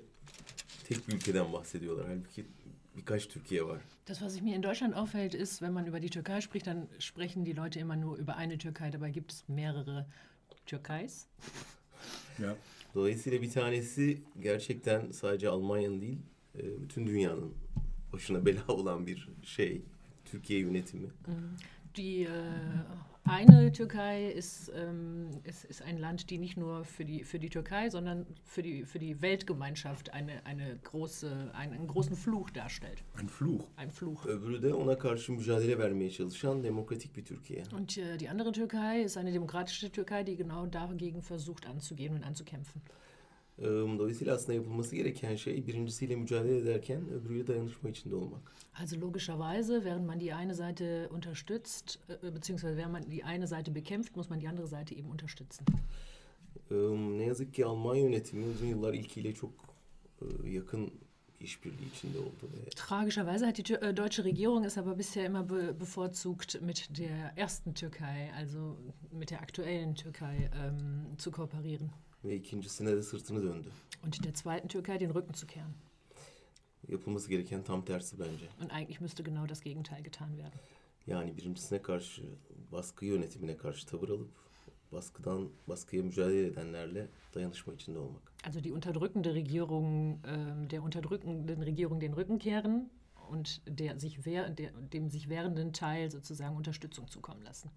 tek 0.84 1.08
bir 1.08 1.14
ülkeden 1.14 1.52
bahsediyorlar. 1.52 2.06
Halbuki 2.08 2.46
birkaç 2.96 3.28
Türkiye 3.28 3.64
var. 3.64 3.80
Das, 4.08 4.18
was 4.18 4.32
sich 4.32 4.42
mir 4.42 4.56
in 4.56 4.62
Deutschland 4.62 4.94
auffällt, 4.94 5.34
ist, 5.34 5.58
wenn 5.58 5.72
man 5.72 5.86
über 5.86 6.02
die 6.02 6.10
Türkei 6.10 6.40
spricht, 6.40 6.66
dann 6.66 6.88
sprechen 6.98 7.44
die 7.44 7.56
Leute 7.56 7.80
immer 7.80 7.96
nur 7.96 8.18
über 8.18 8.36
eine 8.36 8.58
Türkei. 8.58 8.92
Dabei 8.92 9.10
gibt 9.10 9.32
es 9.32 9.48
mehrere 9.48 10.06
Türkeis. 10.66 11.26
Ja. 12.38 12.56
Dolayısıyla 12.94 13.42
bir 13.42 13.50
tanesi 13.50 14.22
gerçekten 14.40 15.10
sadece 15.10 15.48
Almanya'nın 15.48 16.00
değil, 16.00 16.18
bütün 16.80 17.06
dünyanın 17.06 17.54
başına 18.12 18.46
bela 18.46 18.66
olan 18.68 19.06
bir 19.06 19.28
şey. 19.42 19.82
Türkiye 20.30 20.60
yönetimi. 20.60 21.08
Die 21.96 22.22
äh, 22.22 22.28
eine 23.28 23.72
Türkei 23.72 24.30
ist, 24.30 24.70
ähm, 24.74 25.30
ist, 25.44 25.64
ist 25.64 25.82
ein 25.82 25.98
Land, 25.98 26.30
die 26.30 26.38
nicht 26.38 26.56
nur 26.56 26.84
für 26.84 27.04
die, 27.04 27.24
für 27.24 27.38
die 27.38 27.48
Türkei, 27.48 27.90
sondern 27.90 28.26
für 28.44 28.62
die, 28.62 28.84
für 28.84 28.98
die 28.98 29.20
Weltgemeinschaft 29.22 30.12
eine, 30.12 30.44
eine 30.46 30.78
große, 30.84 31.50
einen, 31.54 31.72
einen 31.72 31.88
großen 31.88 32.16
Fluch 32.16 32.50
darstellt. 32.50 33.02
Ein 33.16 33.28
Fluch. 33.28 33.66
Ein 33.76 33.90
Fluch. 33.90 34.26
Öbürü 34.26 34.62
de 34.62 34.74
ona 34.74 34.98
karşı 34.98 35.32
mücadele 35.32 35.78
vermeye 35.78 36.10
çalışan 36.10 36.62
demokratik 36.62 37.16
bir 37.16 37.24
Türkiye. 37.24 37.62
Und 37.72 37.98
äh, 37.98 38.18
die 38.18 38.28
andere 38.28 38.52
Türkei 38.52 39.02
ist 39.02 39.16
eine 39.16 39.32
demokratische 39.32 39.90
Türkei, 39.90 40.24
die 40.24 40.36
genau 40.36 40.66
dagegen 40.66 41.22
versucht 41.22 41.66
anzugehen 41.66 42.14
und 42.14 42.24
anzukämpfen. 42.24 42.82
Dolayısıyla 43.62 44.34
aslında 44.34 44.54
yapılması 44.54 44.96
gereken 44.96 45.36
şey 45.36 45.66
birincisiyle 45.66 46.16
mücadele 46.16 46.56
ederken 46.56 47.10
öbürüyle 47.10 47.46
dayanışma 47.46 47.90
içinde 47.90 48.14
olmak. 48.14 48.52
Also 48.80 49.00
logischerweise, 49.00 49.74
während 49.74 50.06
man 50.06 50.20
die 50.20 50.34
eine 50.34 50.54
Seite 50.54 51.08
unterstützt, 51.08 51.98
äh, 52.08 52.34
beziehungsweise 52.34 52.76
während 52.76 52.92
man 52.92 53.02
die 53.10 53.24
eine 53.24 53.46
Seite 53.46 53.74
bekämpft, 53.74 54.16
muss 54.16 54.30
man 54.30 54.40
die 54.40 54.48
andere 54.48 54.66
Seite 54.66 54.94
eben 54.94 55.10
unterstützen. 55.10 55.66
Ne 57.18 57.24
yazık 57.24 57.54
ki 57.54 57.64
Alman 57.64 57.96
yönetimi 57.96 58.44
uzun 58.44 58.66
yıllar 58.66 58.94
ilkiyle 58.94 59.34
çok 59.34 59.50
yakın 60.44 60.90
Tragischerweise 62.74 63.46
hat 63.46 63.58
die 63.58 63.74
äh, 63.74 63.96
deutsche 63.96 64.24
Regierung 64.24 64.64
es 64.64 64.76
aber 64.76 64.98
bisher 64.98 65.24
immer 65.24 65.44
be 65.44 65.72
bevorzugt, 65.72 66.60
mit 66.60 66.98
der 66.98 67.32
ersten 67.36 67.74
Türkei, 67.74 68.32
also 68.36 68.76
mit 69.12 69.30
der 69.30 69.40
aktuellen 69.40 69.94
Türkei, 69.94 70.50
ähm, 70.52 71.16
zu 71.16 71.30
kooperieren. 71.30 71.92
Ve 72.24 72.36
ikincisine 72.36 72.96
de 72.96 73.02
sırtını 73.02 73.42
döndü. 73.42 73.68
Und 74.04 74.24
der 74.24 74.34
zweiten 74.34 74.68
Türkei 74.68 75.00
den 75.00 75.14
Rücken 75.14 75.34
zu 75.34 75.46
kehren. 75.46 75.74
Yapılması 76.88 77.30
gereken 77.30 77.62
tam 77.62 77.84
tersi 77.84 78.18
bence. 78.18 78.48
Und 78.62 78.70
eigentlich 78.70 79.00
müsste 79.00 79.22
genau 79.22 79.48
das 79.48 79.60
Gegenteil 79.60 80.04
getan 80.04 80.28
werden. 80.28 80.60
Yani 81.06 81.36
birincisine 81.36 81.82
karşı 81.82 82.22
baskı 82.72 83.06
yönetimine 83.06 83.56
karşı 83.56 83.86
tavır 83.86 84.08
alıp 84.08 84.30
baskıdan 84.92 85.48
baskıya 85.68 86.02
mücadele 86.02 86.46
edenlerle 86.46 87.08
dayanışma 87.34 87.74
içinde 87.74 87.98
olmak. 87.98 88.32
Also 88.46 88.64
die 88.64 88.72
unterdrückende 88.72 89.34
Regierung, 89.34 90.18
ähm, 90.26 90.70
der 90.70 90.80
unterdrückenden 90.80 91.66
Regierung 91.66 92.00
den 92.00 92.12
Rücken 92.12 92.38
kehren 92.38 92.90
und 93.30 93.60
der 93.66 93.98
sich 93.98 94.24
wehr, 94.24 94.48
der, 94.50 94.72
dem 94.92 95.10
sich 95.10 95.28
wehrenden 95.28 95.72
Teil 95.72 96.10
sozusagen 96.10 96.56
Unterstützung 96.56 97.08
zukommen 97.08 97.42
lassen. 97.42 97.70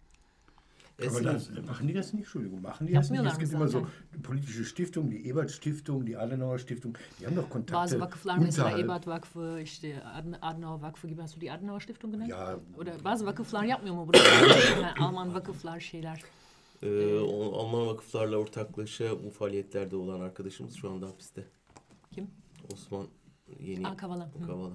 Aber 1.10 1.22
das, 1.22 1.50
machen 1.68 1.88
die 1.88 1.94
das 1.94 2.14
nicht? 2.14 2.24
Entschuldigung, 2.26 2.62
machen 2.62 2.88
die 2.88 2.94
das 2.94 3.10
nicht? 3.10 3.26
Es 3.26 3.38
gibt 3.40 3.54
immer 3.54 3.68
so 3.68 3.88
politische 4.24 4.66
Stiftungen, 4.66 5.10
die 5.12 5.28
Ebert-Stiftung, 5.30 6.06
die 6.06 6.18
Adenauer 6.18 6.60
Stiftung, 6.60 6.98
die 7.20 7.26
haben 7.26 7.36
doch 7.36 7.44
Bazı 7.44 7.50
Kontakte 7.54 8.00
vakıflar 8.00 8.38
mesela. 8.38 8.80
Ebat 8.80 9.08
Vakfı, 9.08 9.60
işte 9.64 10.02
Aden- 10.04 10.38
Adenauer 10.42 10.82
Vakfı 10.82 11.08
gibi. 11.08 11.22
Hast 11.22 11.36
du 11.36 11.42
die 11.42 11.52
Adenauer 11.52 11.80
Stiftung 11.80 12.14
genannt? 12.14 12.30
Ja, 12.30 12.60
Oder 12.78 12.94
bazı 13.04 13.26
vakıflar 13.26 13.64
yapmıyor 13.64 13.96
mu? 13.96 14.12
Yani 14.14 14.92
Alman 15.00 15.34
vakıflar 15.34 15.80
şeyler. 15.80 16.22
e, 16.84 17.20
o- 17.20 17.60
Alman 17.60 17.88
vakıflarla 17.88 18.38
ortaklaşa 18.38 19.24
bu 19.24 19.30
faaliyetlerde 19.30 19.96
olan 19.96 20.20
arkadaşımız 20.22 20.76
şu 20.76 20.90
anda 20.92 21.08
hapiste. 21.08 21.44
Kim? 22.12 22.28
Osman 22.74 23.08
Yeni 23.60 23.88
Ah, 23.88 23.98
Kavala. 23.98 24.30
Kavala. 24.48 24.72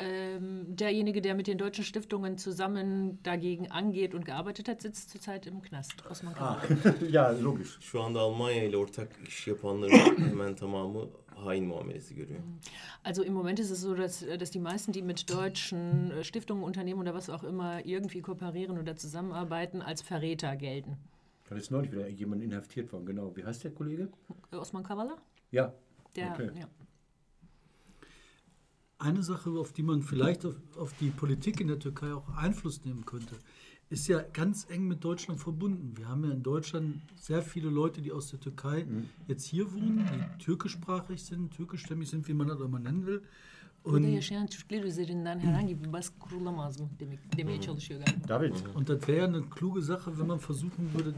Ähm, 0.00 0.66
derjenige, 0.76 1.20
der 1.20 1.34
mit 1.34 1.46
den 1.46 1.58
deutschen 1.58 1.84
Stiftungen 1.84 2.38
zusammen 2.38 3.18
dagegen 3.22 3.70
angeht 3.70 4.14
und 4.14 4.24
gearbeitet 4.24 4.68
hat, 4.68 4.80
sitzt 4.82 5.10
zurzeit 5.10 5.46
im 5.46 5.60
Knast. 5.62 5.94
Osman 6.10 6.34
Kavala. 6.34 6.62
Ah, 6.84 6.92
ja, 7.10 7.30
logisch. 7.30 7.78
Şu 7.80 8.00
anda 8.02 8.20
Almanya 8.20 8.64
ile 8.64 8.76
ortak 8.76 9.08
iş 9.28 9.46
yapanların 9.46 10.28
hemen 10.30 10.54
tamamı 10.54 11.08
hain 11.36 11.64
muamelesi 11.66 12.14
görüyor. 12.14 12.40
Also 13.04 13.22
im 13.22 13.32
Moment 13.32 13.58
ist 13.60 13.70
es 13.70 13.80
so, 13.80 13.94
dass, 13.98 14.20
dass 14.40 14.50
die 14.50 14.60
meisten, 14.60 14.92
die 14.92 15.02
mit 15.02 15.30
deutschen 15.30 16.10
äh, 16.10 16.24
Stiftungen, 16.24 16.64
Unternehmen 16.64 17.00
oder 17.00 17.14
was 17.14 17.30
auch 17.30 17.44
immer 17.44 17.84
irgendwie 17.86 18.20
kooperieren 18.22 18.78
oder 18.78 18.96
zusammenarbeiten, 18.96 19.82
als 19.82 20.02
Verräter 20.02 20.56
gelten. 20.56 20.96
Da 21.48 21.56
ist 21.56 21.70
neulich 21.70 21.92
wieder 21.92 22.08
jemand 22.08 22.42
inhaftiert 22.42 22.92
worden, 22.92 23.06
genau. 23.06 23.36
Wie 23.36 23.44
heißt 23.44 23.64
der 23.64 23.70
Kollege? 23.72 24.08
Osman 24.52 24.82
Kavala? 24.84 25.16
Ja. 25.50 25.72
Der, 26.16 26.32
Okay. 26.32 26.50
ja. 26.54 26.66
Eine 29.00 29.22
Sache, 29.22 29.50
auf 29.50 29.72
die 29.72 29.82
man 29.82 30.02
vielleicht 30.02 30.44
auf, 30.44 30.56
auf 30.76 30.92
die 31.00 31.08
Politik 31.08 31.60
in 31.60 31.68
der 31.68 31.78
Türkei 31.78 32.12
auch 32.12 32.28
Einfluss 32.36 32.84
nehmen 32.84 33.06
könnte, 33.06 33.34
ist 33.88 34.06
ja 34.08 34.20
ganz 34.20 34.66
eng 34.68 34.86
mit 34.88 35.02
Deutschland 35.02 35.40
verbunden. 35.40 35.96
Wir 35.96 36.06
haben 36.06 36.22
ja 36.24 36.32
in 36.32 36.42
Deutschland 36.42 37.00
sehr 37.16 37.40
viele 37.40 37.70
Leute, 37.70 38.02
die 38.02 38.12
aus 38.12 38.28
der 38.30 38.40
Türkei 38.40 38.86
jetzt 39.26 39.46
hier 39.46 39.72
wohnen, 39.72 40.06
die 40.12 40.44
türkischsprachig 40.44 41.22
sind, 41.22 41.50
türkischstämmig 41.50 42.10
sind, 42.10 42.28
wie 42.28 42.34
man 42.34 42.48
das 42.48 42.60
auch 42.60 42.66
immer 42.66 42.78
nennen 42.78 43.06
will. 43.06 43.22
Burada 43.82 44.06
Und, 44.06 44.14
yaşayan 44.14 44.46
Türkler 44.46 44.84
üzerinden 44.84 45.38
herhangi 45.38 45.84
bir 45.84 45.92
baskı 45.92 46.18
kurulamaz 46.18 46.80
mı 46.80 46.88
demek, 47.00 47.18
demeye 47.36 47.60
çalışıyor 47.60 48.00
galiba. 48.00 48.28
David. 48.28 48.52
und 48.74 48.88
das 48.88 49.08
wäre 49.08 49.18
ja 49.18 49.24
eine 49.24 49.42
kluge 49.50 49.80
Sache, 49.82 50.18
wenn 50.18 50.26
man 50.26 50.38
versuchen 50.38 50.92
würde, 50.94 51.14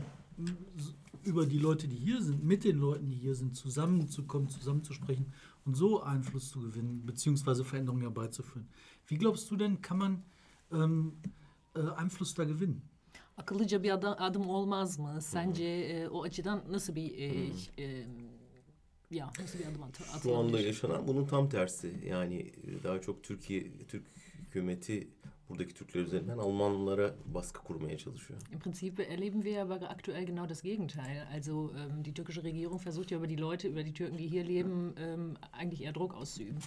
über 1.24 1.46
die 1.46 1.58
Leute, 1.58 1.88
die 1.88 1.96
hier 1.96 2.22
sind, 2.22 2.44
mit 2.44 2.64
den 2.64 2.78
Leuten, 2.78 3.08
die 3.08 3.16
hier 3.16 3.34
sind, 3.34 3.56
zusammenzukommen, 3.56 4.48
zusammenzusprechen 4.48 5.26
und 5.66 5.76
so 5.76 6.02
Einfluss 6.02 6.50
zu 6.50 6.60
gewinnen, 6.60 7.06
beziehungsweise 7.06 7.64
Veränderungen 7.64 8.02
herbeizuführen. 8.02 8.68
Wie 9.08 9.18
glaubst 9.18 9.50
du 9.50 9.56
denn, 9.56 9.80
kann 9.80 9.98
man 9.98 10.22
ähm, 10.72 11.12
äh, 11.76 11.80
Einfluss 11.80 12.34
da 12.34 12.44
gewinnen? 12.44 12.82
Akıllıca 13.36 13.82
bir 13.82 13.90
adım, 13.90 14.14
adım 14.18 14.48
olmaz 14.48 14.98
mı? 14.98 15.18
Sence 15.22 15.64
e, 15.64 16.08
o 16.08 16.22
açıdan 16.22 16.62
nasıl 16.70 16.94
bir 16.94 17.18
e, 17.18 17.50
e, 17.78 18.06
ya 19.10 19.30
nasıl 19.40 19.58
bir 19.58 19.66
adım 19.66 19.82
at, 19.82 19.96
Şu 19.96 20.04
anda 20.04 20.16
atılabilir? 20.16 20.66
yaşanan 20.66 21.08
bunun 21.08 21.26
tam 21.26 21.48
tersi. 21.48 21.94
Yani 22.06 22.36
e, 22.36 22.82
daha 22.82 23.00
çok 23.00 23.22
Türkiye 23.22 23.86
Türk 23.88 24.06
hükümeti 24.38 25.08
buradaki 25.48 25.74
Türkler 25.74 26.00
üzerinden 26.00 26.38
Almanlara 26.38 27.14
baskı 27.34 27.62
kurmaya 27.62 27.98
çalışıyor. 27.98 28.40
Im 28.52 28.58
Prinzip 28.58 29.00
erleben 29.00 29.42
wir 29.42 29.58
aber 29.58 29.74
aktuell 29.74 30.26
genau 30.26 30.48
das 30.48 30.62
Gegenteil. 30.62 31.26
Also 31.34 31.52
ähm, 31.52 32.04
die 32.04 32.14
türkische 32.14 32.44
Regierung 32.44 32.78
versucht 32.78 33.10
ja 33.10 33.18
über 33.18 33.28
die 33.28 33.40
Leute, 33.40 33.68
über 33.68 33.84
die 33.84 33.92
Türken, 33.92 34.16
die 34.18 34.28
hier 34.28 34.44
leben, 34.44 34.94
ähm, 34.96 35.36
eigentlich 35.52 35.82
eher 35.82 35.92
Druck 35.92 36.14
auszuüben. 36.14 36.62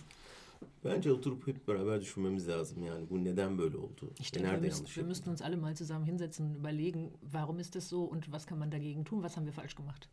Bence 0.84 1.12
oturup 1.12 1.48
hep 1.48 1.68
beraber 1.68 2.02
düşünmemiz 2.02 2.48
lazım. 2.48 2.84
Yani 2.84 3.10
bu 3.10 3.24
neden 3.24 3.58
böyle 3.58 3.78
oldu? 3.78 4.12
Ich 4.20 4.34
Ve 4.34 4.40
denke, 4.40 4.40
wir 4.40 4.44
nerede 4.44 4.68
müssen, 4.68 4.78
yanlış 4.78 4.96
wir 4.96 5.06
müssten 5.06 5.30
uns 5.32 5.42
alle 5.42 5.56
mal 5.56 5.76
zusammen 5.76 6.06
hinsetzen 6.06 6.46
und 6.46 6.56
überlegen, 6.56 7.12
warum 7.34 7.60
ist 7.60 7.76
das 7.76 7.90
so 7.90 8.04
und 8.04 8.32
was 8.32 8.46
kann 8.46 8.60
man 8.60 8.72
dagegen 8.72 9.04
tun, 9.04 9.24
was 9.24 9.36
haben 9.36 9.46
wir 9.46 9.54
falsch 9.54 9.76
gemacht. 9.76 10.10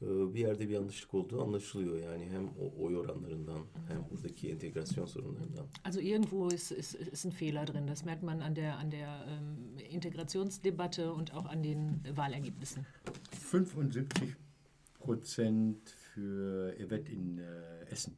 Bir 0.00 0.38
yerde 0.40 0.68
bir 0.68 0.74
yanlışlık 0.74 1.14
olduğu 1.14 1.42
anlaşılıyor. 1.42 1.98
Yani 1.98 2.24
hem 2.30 2.48
o 2.48 2.84
oy 2.84 2.96
oranlarından 2.96 3.58
hem 3.88 4.06
buradaki 4.10 4.50
entegrasyon 4.50 5.06
sorunlarından. 5.06 5.66
Also 5.84 6.00
irgendwo 6.00 6.48
ist, 6.54 6.72
ist, 6.72 6.94
ist 6.94 7.26
ein 7.26 7.30
Fehler 7.32 7.66
drin. 7.66 7.88
Das 7.88 8.04
merkt 8.04 8.22
man 8.22 8.40
an 8.40 8.56
der, 8.56 8.76
an 8.78 8.90
der 8.90 9.26
ähm, 9.28 9.78
Integrationsdebatte 9.90 11.12
und 11.12 11.34
auch 11.34 11.46
an 11.46 11.62
den 11.62 12.00
Wahlergebnissen. 12.04 12.86
75 13.32 14.36
Prozent 15.00 15.90
für 15.90 16.74
Evet 16.78 17.08
in 17.08 17.38
äh, 17.38 17.90
Essen. 17.92 18.14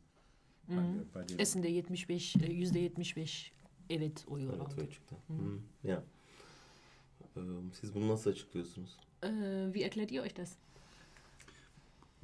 Bei, 0.68 0.74
bei 1.14 1.24
den, 1.28 1.38
Essen'de 1.38 1.68
75, 1.68 2.36
e, 2.36 2.52
yüzde 2.52 2.80
75 2.80 3.52
evet 3.90 4.24
oyu 4.28 4.48
Evet 4.48 4.60
aldı. 4.60 4.74
oy 4.80 4.90
çıktı. 4.90 5.16
Hı. 5.28 5.88
Ya. 5.88 6.04
Ee, 7.36 7.40
Siz 7.80 7.94
bunu 7.94 8.08
nasıl 8.08 8.30
açıklıyorsunuz? 8.30 8.96
Wie 9.72 9.84
erklärt 9.84 10.12
ihr 10.12 10.20
euch 10.22 10.36
das? 10.36 10.52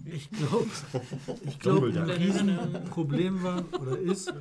Ich 0.05 0.31
glaube, 0.31 0.67
ich 1.45 1.59
glaub, 1.59 1.83
ein. 1.83 2.11
Riesenproblem 2.11 3.43
war 3.43 3.65
oder 3.81 3.99
ist, 3.99 4.33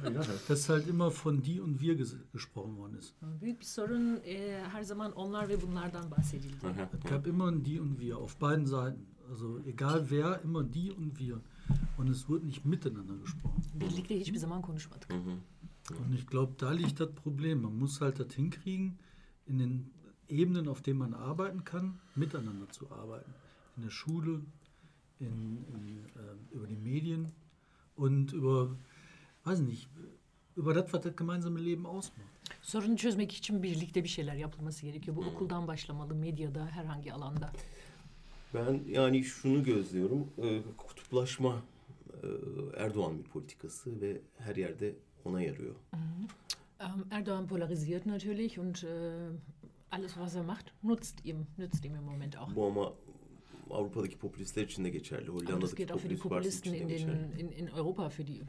dass 0.47 0.69
halt 0.69 0.87
immer 0.87 1.11
von 1.11 1.41
die 1.41 1.59
und 1.59 1.81
wir 1.81 1.95
ges 1.95 2.15
gesprochen 2.31 2.77
worden 2.77 2.97
ist. 2.97 3.15
Büyük 3.39 3.59
bir 3.59 3.65
sorun 3.65 4.17
e, 4.23 4.63
her 4.73 4.83
zaman 4.83 5.11
onlar 5.13 5.49
ve 5.49 5.61
bunlardan 5.61 6.09
bahsedildi. 6.11 6.67
Aha. 6.67 6.89
Es 6.93 7.09
gab 7.09 7.27
immer 7.27 7.47
ein 7.47 7.63
die 7.63 7.79
und 7.79 7.99
wir 7.99 8.17
auf 8.17 8.37
beiden 8.37 8.65
Seiten. 8.65 9.07
Also 9.29 9.59
egal 9.65 10.09
wer, 10.09 10.41
immer 10.43 10.63
die 10.63 10.91
und 10.91 11.19
wir. 11.19 11.41
Und 11.97 12.09
es 12.09 12.29
wurde 12.29 12.45
nicht 12.45 12.65
miteinander 12.65 13.15
gesprochen. 13.17 13.63
Birlikte 13.73 14.15
hiçbir 14.15 14.39
zaman 14.39 14.61
konuşmadık. 14.61 15.09
Hı 15.13 15.17
hı. 15.17 15.37
Und 15.89 16.13
ich 16.13 16.27
glaube, 16.27 16.53
da 16.57 16.71
liegt 16.71 16.99
das 16.99 17.11
Problem. 17.15 17.61
Man 17.61 17.77
muss 17.77 18.01
halt 18.01 18.19
das 18.19 18.33
hinkriegen, 18.33 18.99
in 19.45 19.59
den 19.59 19.91
Ebenen, 20.27 20.67
auf 20.67 20.81
denen 20.81 20.99
man 20.99 21.13
arbeiten 21.13 21.63
kann, 21.63 21.99
miteinander 22.15 22.69
zu 22.69 22.91
arbeiten. 22.91 23.33
In 23.77 23.83
der 23.83 23.89
Schule, 23.89 24.41
in, 25.19 25.65
in, 25.73 26.05
äh, 26.15 26.55
über 26.55 26.67
die 26.67 26.75
Medien 26.75 27.31
und 27.95 28.33
über, 28.33 28.75
weiß 29.43 29.59
nicht, 29.59 29.87
über 30.55 30.73
das, 30.73 30.91
was 30.93 31.01
das 31.01 31.15
gemeinsame 31.15 31.59
Leben 31.59 31.85
ausmacht. 31.85 32.27
Sorunu 32.61 32.97
çözmek 32.97 33.31
için 33.31 33.63
birlikte 33.63 34.03
bir 34.03 34.09
şeyler 34.09 34.35
yapılması 34.35 34.85
gerekiyor. 34.85 35.17
Bu 35.17 35.21
okuldan 35.21 35.67
başlamalı, 35.67 36.15
medyada, 36.15 36.67
herhangi 36.67 37.13
alanda. 37.13 37.51
Ben 38.53 38.83
yani 38.87 39.23
şunu 39.23 39.63
gözlüyorum. 39.63 40.27
Ee, 40.37 40.61
Kutuplaşma 40.77 41.61
e, 42.23 42.27
Erdoğan 42.77 43.19
bir 43.19 43.23
politikası 43.23 44.01
ve 44.01 44.21
her 44.37 44.55
yerde 44.55 44.95
ona 45.25 45.41
yarıyor. 45.41 45.75
Ähm, 46.79 47.05
Erdogan 47.11 47.47
polarisiert 47.47 48.05
natürlich 48.05 48.59
und 48.59 48.83
äh, 48.83 48.87
alles, 49.91 50.15
was 50.15 50.35
er 50.35 50.43
macht, 50.43 50.73
nutzt 50.83 51.25
ihm, 51.25 51.47
nützt 51.57 51.85
ihm 51.85 51.95
im 51.95 52.03
Moment 52.03 52.37
auch. 52.37 52.55
Bu 52.55 52.65
ama 52.65 52.93
Avrupa'daki 53.71 54.17
popülistler 54.17 54.63
için 54.63 54.83
de 54.85 54.89
geçerli. 54.89 55.31
Aber 55.31 55.39
das 55.39 55.47
Hollanda'daki 55.47 55.75
gilt 55.75 55.91
auch 55.91 55.99
für 55.99 56.09
die 56.09 56.17
Populisten 56.17 56.73
in, 56.73 56.89
den, 56.89 57.09
in, 57.39 57.51
in 57.51 57.67
Europa, 57.67 58.09
für 58.09 58.27
die 58.27 58.41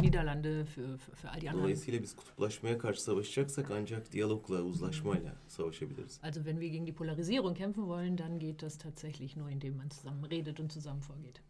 Niederlande, 0.00 0.64
für, 0.64 0.98
für, 0.98 1.16
für 1.16 1.28
all 1.30 1.40
die 1.40 1.48
anderen. 1.50 1.62
Dolayısıyla 1.62 2.02
biz 2.02 2.16
kutuplaşmaya 2.16 2.78
karşı 2.78 3.02
savaşacaksak 3.02 3.70
ancak 3.70 4.12
diyalogla, 4.12 4.62
uzlaşmayla 4.62 5.36
savaşabiliriz. 5.48 6.20
Also 6.22 6.44
wenn 6.44 6.60
wir 6.60 6.68
gegen 6.68 6.86
die 6.86 6.94
Polarisierung 6.94 7.56
kämpfen 7.56 7.84
wollen, 7.86 8.18
dann 8.18 8.38
geht 8.38 8.62
das 8.62 8.78
tatsächlich 8.78 9.36
nur, 9.36 9.50
indem 9.50 9.76
man 9.76 9.88
zusammen 9.90 10.24
redet 10.30 10.60
und 10.60 10.72
zusammen 10.72 11.00
vorgeht. 11.02 11.40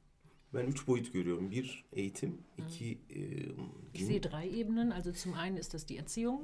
Ben 0.54 0.66
üç 0.66 0.86
boyut 0.86 1.12
görüyorum. 1.12 1.50
Bir, 1.50 1.84
eğitim. 1.92 2.38
iki 2.58 2.98
e, 3.10 3.18
Ich 3.94 4.04
sehe 4.06 4.22
din, 4.22 4.30
drei 4.30 4.60
Ebenen. 4.60 4.90
Also 4.90 5.12
zum 5.12 5.34
einen 5.34 5.56
ist 5.56 5.74
das 5.74 5.86
die 5.88 5.96
Erziehung, 5.98 6.40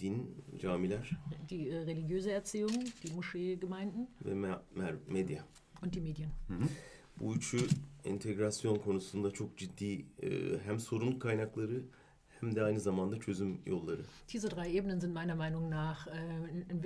din, 0.00 0.26
camiler 0.62 1.10
die 1.50 1.68
äh, 1.68 1.84
religiöse 1.86 2.30
Erziehung, 2.30 2.84
die 3.04 3.14
Moscheegemeinden 3.14 4.08
ve 4.24 4.34
me- 4.34 4.60
medya. 5.08 5.44
Und 5.82 5.94
die 5.94 6.00
Medien. 6.00 6.30
Bu 7.20 7.34
üçü 7.34 7.58
entegrasyon 8.04 8.76
konusunda 8.76 9.30
çok 9.30 9.56
ciddi 9.56 10.04
e, 10.22 10.58
hem 10.64 10.80
sorun 10.80 11.18
kaynakları 11.18 11.82
hem 12.40 12.56
de 12.56 12.62
aynı 12.62 12.80
zamanda 12.80 13.20
çözüm 13.20 13.58
yolları. 13.66 14.02
Diese 14.32 14.50
drei 14.50 14.76
Ebenen 14.76 15.00
sind 15.00 15.14
meiner 15.14 15.36
Meinung 15.36 15.70
nach 15.70 16.06
äh, 16.06 16.72
in, 16.72 16.82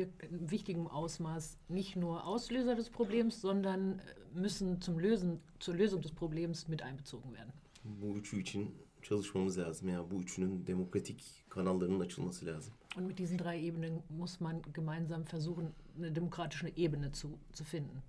wichtigem 0.51 0.87
Ausmaß 0.87 1.57
nicht 1.69 1.97
nur 1.97 2.21
Auslöser 2.25 2.77
des 2.77 2.91
Problems, 2.91 3.41
sondern 3.41 3.99
äh, 3.99 4.03
müssen 4.35 4.81
zum 4.81 4.99
Lösen, 4.99 5.41
zur 5.61 5.75
Lösung 5.75 6.03
des 6.03 6.13
Problems 6.13 6.69
mit 6.69 6.83
einbezogen 6.83 7.35
werden. 7.35 7.53
Bu 7.85 8.17
üçü 8.17 8.41
için 8.41 8.75
çalışmamız 9.03 9.59
lazım. 9.59 9.89
Yani 9.89 10.11
bu 10.11 10.21
üçünün 10.21 10.67
demokratik 10.67 11.45
kanallarının 11.49 12.01
açılması 12.01 12.47
lazım. 12.47 12.75
Und 12.97 13.07
mit 13.07 13.19
diesen 13.19 13.39
drei 13.39 13.67
Ebenen 13.67 14.03
muss 14.19 14.41
man 14.41 14.63
gemeinsam 14.75 15.25
versuchen, 15.33 15.73
eine 15.99 16.15
demokratische 16.15 16.73
Ebene 16.77 17.13
zu, 17.13 17.29
zu 17.53 17.65
finden. 17.65 18.03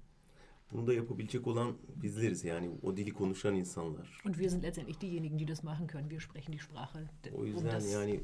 Bunu 0.71 0.87
da 0.87 0.93
yapabilecek 0.93 1.47
olan 1.47 1.77
bizleriz 1.95 2.43
yani 2.43 2.69
o 2.81 2.97
dili 2.97 3.13
konuşan 3.13 3.55
insanlar. 3.55 4.21
Und 4.25 4.33
wir 4.35 4.49
sind 4.49 4.63
letztendlich 4.63 5.01
diejenigen, 5.01 5.37
die 5.39 5.47
das 5.47 5.63
machen 5.63 5.87
können. 5.87 6.09
Wir 6.09 6.19
sprechen 6.19 6.53
die 6.53 6.59
Sprache. 6.59 6.99
O 7.33 7.37
um 7.37 7.45
yüzden 7.45 7.71
das- 7.71 7.93
yani 7.93 8.19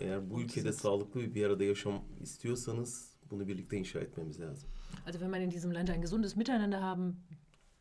eğer 0.00 0.30
bu 0.30 0.40
ülkede 0.42 0.72
sağlıklı 0.72 1.34
bir 1.34 1.44
arada 1.44 1.64
yaşam 1.64 2.04
istiyorsanız 2.20 3.12
bunu 3.30 3.48
birlikte 3.48 3.76
inşa 3.76 4.00
etmemiz 4.00 4.40
lazım. 4.40 4.68
Also 5.06 5.18
wenn 5.18 5.30
man 5.30 5.40
in 5.42 5.50
diesem 5.50 5.74
Land 5.74 5.88
ein 5.88 6.00
gesundes 6.00 6.36
Miteinander 6.36 6.80
haben 6.82 7.16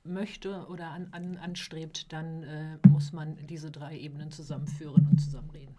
möchte 0.05 0.49
oder 0.67 0.87
an, 0.87 1.09
an, 1.11 1.35
anstrebt, 1.35 2.11
dann 2.11 2.43
äh, 2.43 2.77
muss 2.87 3.13
man 3.13 3.37
diese 3.49 3.71
drei 3.71 3.99
Ebenen 3.99 4.31
zusammenführen 4.31 5.07
und 5.11 5.21
zusammen 5.21 5.49
reden. 5.49 5.75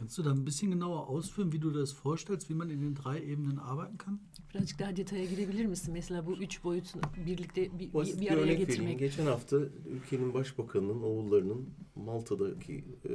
Kannst 0.00 0.16
du 0.16 0.22
da 0.22 0.30
ein 0.30 0.46
bisschen 0.46 0.70
genauer 0.70 1.08
ausführen, 1.10 1.52
wie 1.52 1.58
du 1.58 1.70
das 1.70 1.92
vorstellst, 1.92 2.48
wie 2.48 2.54
man 2.54 2.70
in 2.70 2.80
den 2.80 2.94
drei 2.94 3.20
Ebenen 3.22 3.58
arbeiten 3.58 3.98
kann? 3.98 4.18
Birazcık 4.48 4.78
daha 4.78 4.96
detaya 4.96 5.24
girebilir 5.24 5.66
misin? 5.66 5.92
Mesela 5.92 6.26
bu 6.26 6.36
üç 6.36 6.64
boyutu 6.64 7.00
birlikte 7.26 7.78
bir, 7.78 7.92
Basit 7.92 8.16
bir, 8.16 8.20
bir 8.20 8.30
araya 8.30 8.40
örnek 8.40 8.52
vereyim. 8.52 8.68
getirmek. 8.68 8.98
Geçen 8.98 9.26
hafta 9.26 9.56
ülkenin 9.86 10.34
başbakanının 10.34 11.02
oğullarının 11.02 11.68
Malta'daki 11.96 12.84
e, 13.04 13.10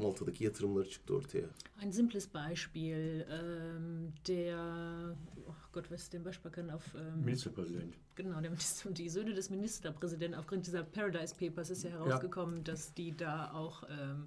Malta'daki 0.00 0.44
yatırımları 0.44 0.90
çıktı 0.90 1.14
ortaya. 1.14 1.46
Ein 1.82 1.90
simples 1.90 2.28
Beispiel. 2.34 3.20
Ähm, 3.20 4.12
der, 4.26 4.58
oh 5.46 5.72
Gott, 5.72 5.88
was 5.88 6.00
ist 6.00 6.12
den 6.12 6.24
Başbakan 6.24 6.68
auf... 6.68 6.94
Ähm, 6.94 7.24
Ministerpräsident. 7.24 7.94
Genau, 8.16 8.42
der 8.42 8.50
Minister, 8.50 8.96
die 8.96 9.08
Söhne 9.10 9.36
des 9.36 9.50
Ministerpräsidenten, 9.50 10.38
aufgrund 10.38 10.66
dieser 10.66 10.82
Paradise 10.82 11.34
Papers 11.34 11.70
ist 11.70 11.84
ja 11.84 11.90
herausgekommen, 11.90 12.64
dass 12.64 12.92
die 12.94 13.16
da 13.16 13.52
auch 13.52 13.84
ähm, 13.88 14.26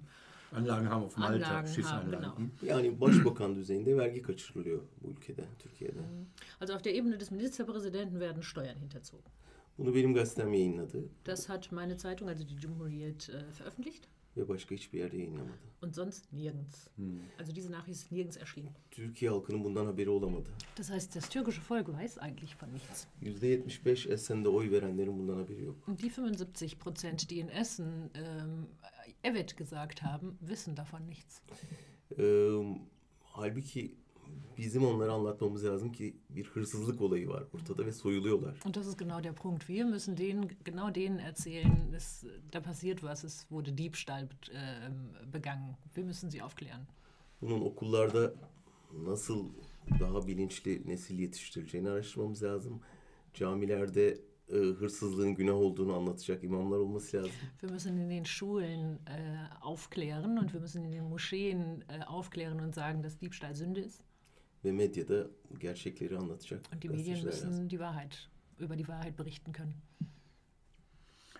Anlagen 0.52 0.90
haben 0.90 1.04
auf 1.04 1.16
Malta, 1.16 1.34
Anlagen 1.34 1.54
haben, 1.54 1.66
Schiffsanlagen. 1.68 2.20
genau. 2.20 2.36
Hm? 2.36 2.50
Yani 2.68 3.00
başbakan 3.00 3.54
düzeyinde 3.54 3.96
vergi 3.96 4.22
kaçırılıyor 4.22 4.80
bu 5.02 5.10
ülkede, 5.10 5.44
Türkiye'de. 5.58 5.98
Also 6.60 6.74
auf 6.74 6.84
der 6.84 6.94
Ebene 6.94 7.20
des 7.20 7.30
Ministerpräsidenten 7.30 8.20
werden 8.20 8.42
Steuern 8.42 8.76
hinterzogen. 8.76 9.32
Bunu 9.78 9.94
benim 9.94 10.14
gazetem 10.14 10.54
yayınladı 10.54 11.08
Das 11.26 11.48
hat 11.48 11.72
meine 11.72 11.96
Zeitung, 11.96 12.28
also 12.28 12.48
die 12.48 12.56
Cumhuriyet, 12.60 13.28
äh, 13.30 13.52
veröffentlicht 13.52 14.08
ve 14.36 14.48
başka 14.48 14.74
hiçbir 14.74 14.98
yerde 14.98 15.16
yayınlamadı. 15.16 15.58
und 15.82 15.94
sonst 15.94 16.32
nirgends. 16.32 16.86
Also 17.38 17.54
diese 17.54 17.70
Nachricht 17.72 17.96
ist 17.96 18.12
nirgends 18.12 18.36
erschienen. 18.36 18.72
Türkiye 18.90 19.30
halkının 19.30 19.64
bundan 19.64 19.86
haberi 19.86 20.08
olamadı. 20.10 20.48
Das 20.78 20.90
heißt, 20.90 21.16
das 21.16 21.28
türkische 21.28 21.60
Volk 21.68 21.88
weiß 21.88 22.18
eigentlich 22.18 22.54
von 22.54 22.72
nichts. 22.72 23.06
%75 23.22 24.08
Esen'de 24.12 24.48
oy 24.48 24.70
verenlerin 24.70 25.18
bundan 25.18 25.36
haberi 25.38 25.64
yok. 25.64 25.88
Und 25.88 26.02
die 26.02 26.10
75 26.10 26.78
Prozent, 26.78 27.30
die 27.30 27.38
in 27.38 27.48
Essen 27.48 28.10
ähm, 28.14 28.66
Evet 29.22 29.56
gesagt 29.56 30.02
haben, 30.02 30.38
wissen 30.40 30.74
davon 30.76 31.08
nichts. 31.08 31.42
Ee, 32.18 32.76
halbuki 33.34 33.96
bizim 34.58 34.84
onlara 34.84 35.12
anlatmamız 35.12 35.64
lazım 35.64 35.92
ki 35.92 36.16
bir 36.30 36.44
hırsızlık 36.44 37.00
olayı 37.00 37.28
var 37.28 37.44
ortada 37.54 37.86
ve 37.86 37.92
soyuluyorlar. 37.92 38.60
Und 38.66 38.74
das 38.74 38.86
ist 38.86 38.98
genau 38.98 39.24
der 39.24 39.34
Punkt. 39.34 39.66
Wir 39.66 39.84
müssen 39.84 40.16
denen, 40.16 40.48
genau 40.64 40.94
denen 40.94 41.18
erzählen, 41.18 41.92
es, 41.96 42.24
da 42.52 42.62
passiert 42.62 43.00
was, 43.02 43.24
es 43.24 43.46
wurde 43.50 43.78
Diebstahl 43.78 44.28
ähm, 44.52 45.32
begangen. 45.32 45.76
Wir 45.94 46.04
müssen 46.04 46.30
sie 46.30 46.42
aufklären. 46.42 46.86
Bunun 47.40 47.60
okullarda 47.60 48.34
nasıl 48.92 49.48
daha 50.00 50.26
bilinçli 50.26 50.82
nesil 50.86 51.18
yetiştirileceğini 51.18 51.90
araştırmamız 51.90 52.42
lazım. 52.42 52.80
Camilerde 53.34 54.18
e, 54.52 54.56
hırsızlığın 54.56 55.34
günah 55.34 55.54
olduğunu 55.54 55.94
anlatacak 55.94 56.44
imamlar 56.44 56.78
olması 56.78 57.16
lazım. 57.16 57.32
Wir 57.60 57.70
müssen 57.70 57.96
in 57.96 58.10
den 58.10 58.24
Schulen 58.24 58.98
äh, 59.06 59.62
aufklären 59.62 60.36
und 60.36 60.50
wir 60.50 60.60
müssen 60.60 60.84
in 60.84 60.92
den 60.92 61.04
Moscheen 61.04 61.84
äh, 61.88 62.04
aufklären 62.06 62.60
und 62.60 62.74
sagen, 62.74 63.02
dass 63.02 63.18
Diebstahl 63.18 63.54
Sünde 63.54 63.80
ist. 63.80 64.00
Ve 64.64 64.72
medyada 64.72 65.26
gerçekleri 65.60 66.16
anlatacak 66.18 66.60
Und 66.74 66.82
die 66.82 66.88
Medien 66.88 67.16
lazım. 67.26 67.50
müssen 67.50 67.70
die 67.70 67.78
Wahrheit, 67.78 68.28
über 68.60 68.78
die 68.78 68.84
Wahrheit 68.86 69.18
berichten 69.18 69.52
können. 69.52 69.74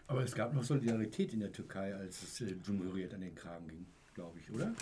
Aber 0.09 0.23
es 0.25 0.35
gab 0.35 0.55
noch 0.55 0.65
Solidarität 0.65 1.33
in 1.35 1.41
der 1.41 1.53
Türkei, 1.53 1.95
als 1.95 2.23
es 2.23 2.41
äh, 2.41 2.55
Cumhuriyet 2.67 3.15
an 3.15 3.21
den 3.21 3.35
Kragen 3.35 3.69
ging, 3.69 3.87
glaube 4.15 4.39
ich, 4.41 4.51
oder? 4.51 4.75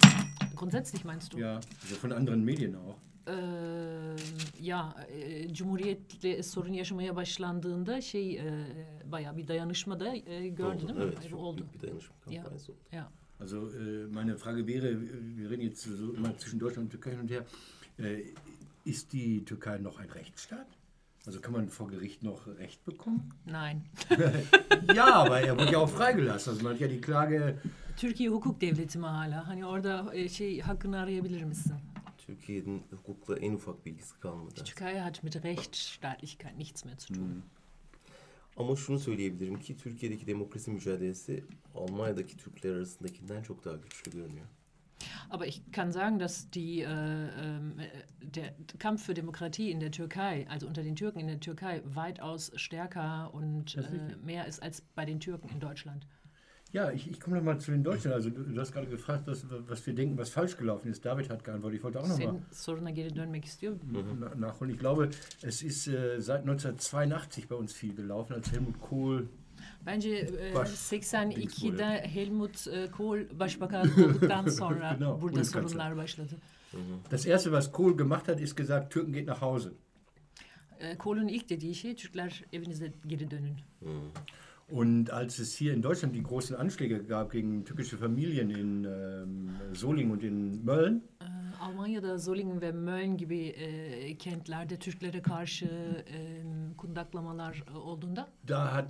Grundsätzlich 0.57 1.05
meinst 1.05 1.33
du? 1.33 1.39
Ja, 1.39 1.55
also 1.83 1.95
von 1.97 2.13
anderen 2.13 2.45
Medien 2.45 2.75
auch. 2.75 2.97
Ee, 3.27 4.17
ya 4.61 4.95
e, 5.09 5.55
Cumhuriyet'le 5.55 6.43
sorun 6.43 6.73
yaşamaya 6.73 7.17
başlandığında 7.17 8.01
şey 8.01 8.37
e, 8.39 8.67
bayağı 9.13 9.37
bir 9.37 9.49
dayanışma 9.49 10.01
da 10.01 10.17
e, 10.17 10.49
gördü 10.49 10.85
Oldu, 10.85 10.89
değil 10.89 10.99
mi? 11.09 11.15
Evet, 11.23 11.33
oldu. 11.35 11.59
büyük 11.63 11.75
bir 11.75 11.81
dayanışma 11.81 12.15
Ja. 12.31 12.43
kampanyası 12.43 12.73
oldu. 12.73 12.81
Ja. 12.93 13.13
Also 13.41 13.57
äh, 13.73 14.07
meine 14.13 14.37
Frage 14.37 14.67
wäre, 14.67 14.99
wir 15.37 15.51
reden 15.51 15.63
jetzt 15.63 15.83
so 15.85 16.15
immer 16.15 16.37
zwischen 16.39 16.61
Deutschland 16.61 16.85
und 16.87 16.91
Türkei 16.91 17.11
hin 17.13 17.21
und 17.21 17.31
her, 17.31 17.41
äh, 17.41 17.45
ist 18.85 19.13
die 19.13 19.45
Türkei 19.45 19.79
noch 19.79 19.99
ein 19.99 20.11
Rechtsstaat? 20.11 20.67
Also 21.27 21.41
kann 21.41 21.53
man 21.53 21.69
vor 21.69 21.89
Gericht 21.89 22.23
noch 22.23 22.47
Recht 22.47 22.85
bekommen? 22.85 23.33
Nein. 23.45 23.85
ja, 24.95 25.15
aber 25.15 25.41
er 25.41 25.59
wurde 25.59 25.73
ja 25.73 25.79
auch 25.79 25.91
freigelassen. 25.91 26.53
Also 26.53 26.65
man 26.65 26.73
hat 26.73 26.81
ja 26.81 26.89
die 26.89 27.01
Klage, 27.01 27.59
Türkiye 28.01 28.31
hukuk 28.31 28.61
devleti 28.61 28.99
mi 28.99 29.07
hala? 29.07 29.47
Hani 29.47 29.67
orada 29.67 30.11
e, 30.15 30.29
şey 30.29 30.61
hakkını 30.61 30.99
arayabilir 30.99 31.45
misin? 31.45 31.75
Türkiye'nin 32.19 32.83
hukukla 32.91 33.37
en 33.37 33.53
ufak 33.53 33.87
bilgisi 33.87 34.21
kalmadı. 34.21 34.57
Die 34.57 34.65
Türkei 34.65 34.99
hat 34.99 35.23
mit 35.23 35.45
Rechtsstaatlichkeit 35.45 36.59
nichts 36.59 36.85
mehr 36.85 36.99
zu 36.99 37.15
tun. 37.15 37.43
Ama 38.57 38.77
şunu 38.77 38.99
söyleyebilirim 38.99 39.61
ki 39.61 39.77
Türkiye'deki 39.77 40.27
demokrasi 40.27 40.71
mücadelesi 40.71 41.45
Almanya'daki 41.75 42.37
Türkler 42.37 42.75
arasındakinden 42.75 43.43
çok 43.43 43.65
daha 43.65 43.77
güçlü 43.77 44.11
görünüyor. 44.11 44.47
Aber 45.29 45.47
ich 45.47 45.71
kann 45.73 45.93
sagen, 45.93 46.19
dass 46.19 46.51
die, 46.51 46.81
äh, 46.83 46.87
ähm, 46.89 47.79
äh, 47.79 47.87
der 48.25 48.53
Kampf 48.79 49.05
für 49.05 49.15
Demokratie 49.15 49.71
in 49.71 49.81
der 49.81 49.91
Türkei, 49.91 50.47
also 50.49 50.67
unter 50.67 50.83
den 50.83 50.97
Türken 50.97 51.21
in 51.21 51.27
der 51.29 51.41
Türkei, 51.41 51.83
weitaus 51.85 52.53
stärker 52.57 53.33
und 53.33 53.77
äh, 53.77 54.17
mehr 54.25 54.47
ist 54.47 54.63
als 54.63 54.83
bei 54.95 55.05
den 55.05 55.21
Türken 55.21 55.49
in 55.49 55.61
Deutschland. 55.61 56.07
ja, 56.73 56.91
ich, 56.93 57.11
ich 57.11 57.19
komme 57.19 57.37
nochmal 57.39 57.59
zu 57.59 57.71
den 57.73 57.83
Deutschen. 57.83 58.13
Also 58.13 58.31
du, 58.31 58.43
du 58.45 58.61
hast 58.61 58.73
gerade 58.73 58.87
gefragt, 58.87 59.27
was, 59.27 59.45
was 59.69 59.85
wir 59.87 59.95
denken, 59.95 60.17
was 60.19 60.31
falsch 60.31 60.57
gelaufen 60.57 60.89
ist. 60.91 61.05
David 61.05 61.29
hat 61.31 61.43
geantwortet. 61.45 61.79
Ich 61.79 61.85
wollte 61.85 61.99
auch 62.01 62.07
nochmal 62.09 62.43
na- 64.21 64.35
nachholen. 64.37 64.73
Ich 64.75 64.79
glaube, 64.79 65.11
es 65.43 65.63
ist 65.63 65.89
äh, 65.89 66.21
seit 66.21 66.43
1982 66.43 67.49
bei 67.49 67.57
uns 67.57 67.73
viel 67.73 67.95
gelaufen, 67.95 68.35
als 68.35 68.53
Helmut 68.53 68.81
Kohl 68.81 69.29
Bence 69.87 70.09
e, 70.11 70.55
Baş- 70.55 70.69
82'de 70.93 71.85
Helmut 72.09 72.67
e, 72.67 72.91
Kohl 72.91 73.19
başbakan 73.41 73.87
olduktan 74.05 74.47
sonra 74.49 74.97
Genau, 74.99 75.21
burada 75.23 75.45
sorunlar 75.45 75.97
başladı. 75.97 76.35
Das 77.11 77.27
erste, 77.27 77.51
was 77.51 77.73
Kohl 77.73 77.99
gemacht 77.99 78.29
hat, 78.29 78.41
ist 78.41 78.57
gesagt, 78.57 78.93
Türken 78.93 79.13
geht 79.13 79.29
nach 79.29 79.43
Hause. 79.43 79.69
E, 80.81 80.97
Kohl'un 80.99 81.29
ilk 81.29 81.49
dediği 81.51 81.75
şey 81.75 81.95
Türkler 81.97 82.43
evinize 82.53 82.93
geri 83.07 83.31
dönün. 83.31 83.57
Und 84.71 85.11
als 85.11 85.39
es 85.41 85.61
hier 85.61 85.75
in 85.75 85.83
Deutschland 85.83 86.15
die 86.15 86.23
großen 86.23 86.57
Anschläge 86.57 86.99
gab 87.09 87.33
gegen 87.33 87.65
türkische 87.65 87.97
Familien 87.99 88.51
in 88.51 88.85
ähm, 88.85 89.51
Solingen 89.75 90.11
und 90.13 90.23
in 90.23 90.65
Mölln, 90.65 91.03
E, 91.21 91.63
Almanya'da 91.65 92.19
Solingen 92.19 92.61
ve 92.61 92.73
Mölln 92.73 93.17
gibi 93.17 93.39
e, 93.39 94.17
kentlerde 94.19 94.77
Türklere 94.77 95.23
karşı 95.23 95.67
e, 96.13 96.43
kundaklamalar 96.77 97.65
olduğunda 97.75 98.29
da 98.49 98.75
hat 98.75 98.87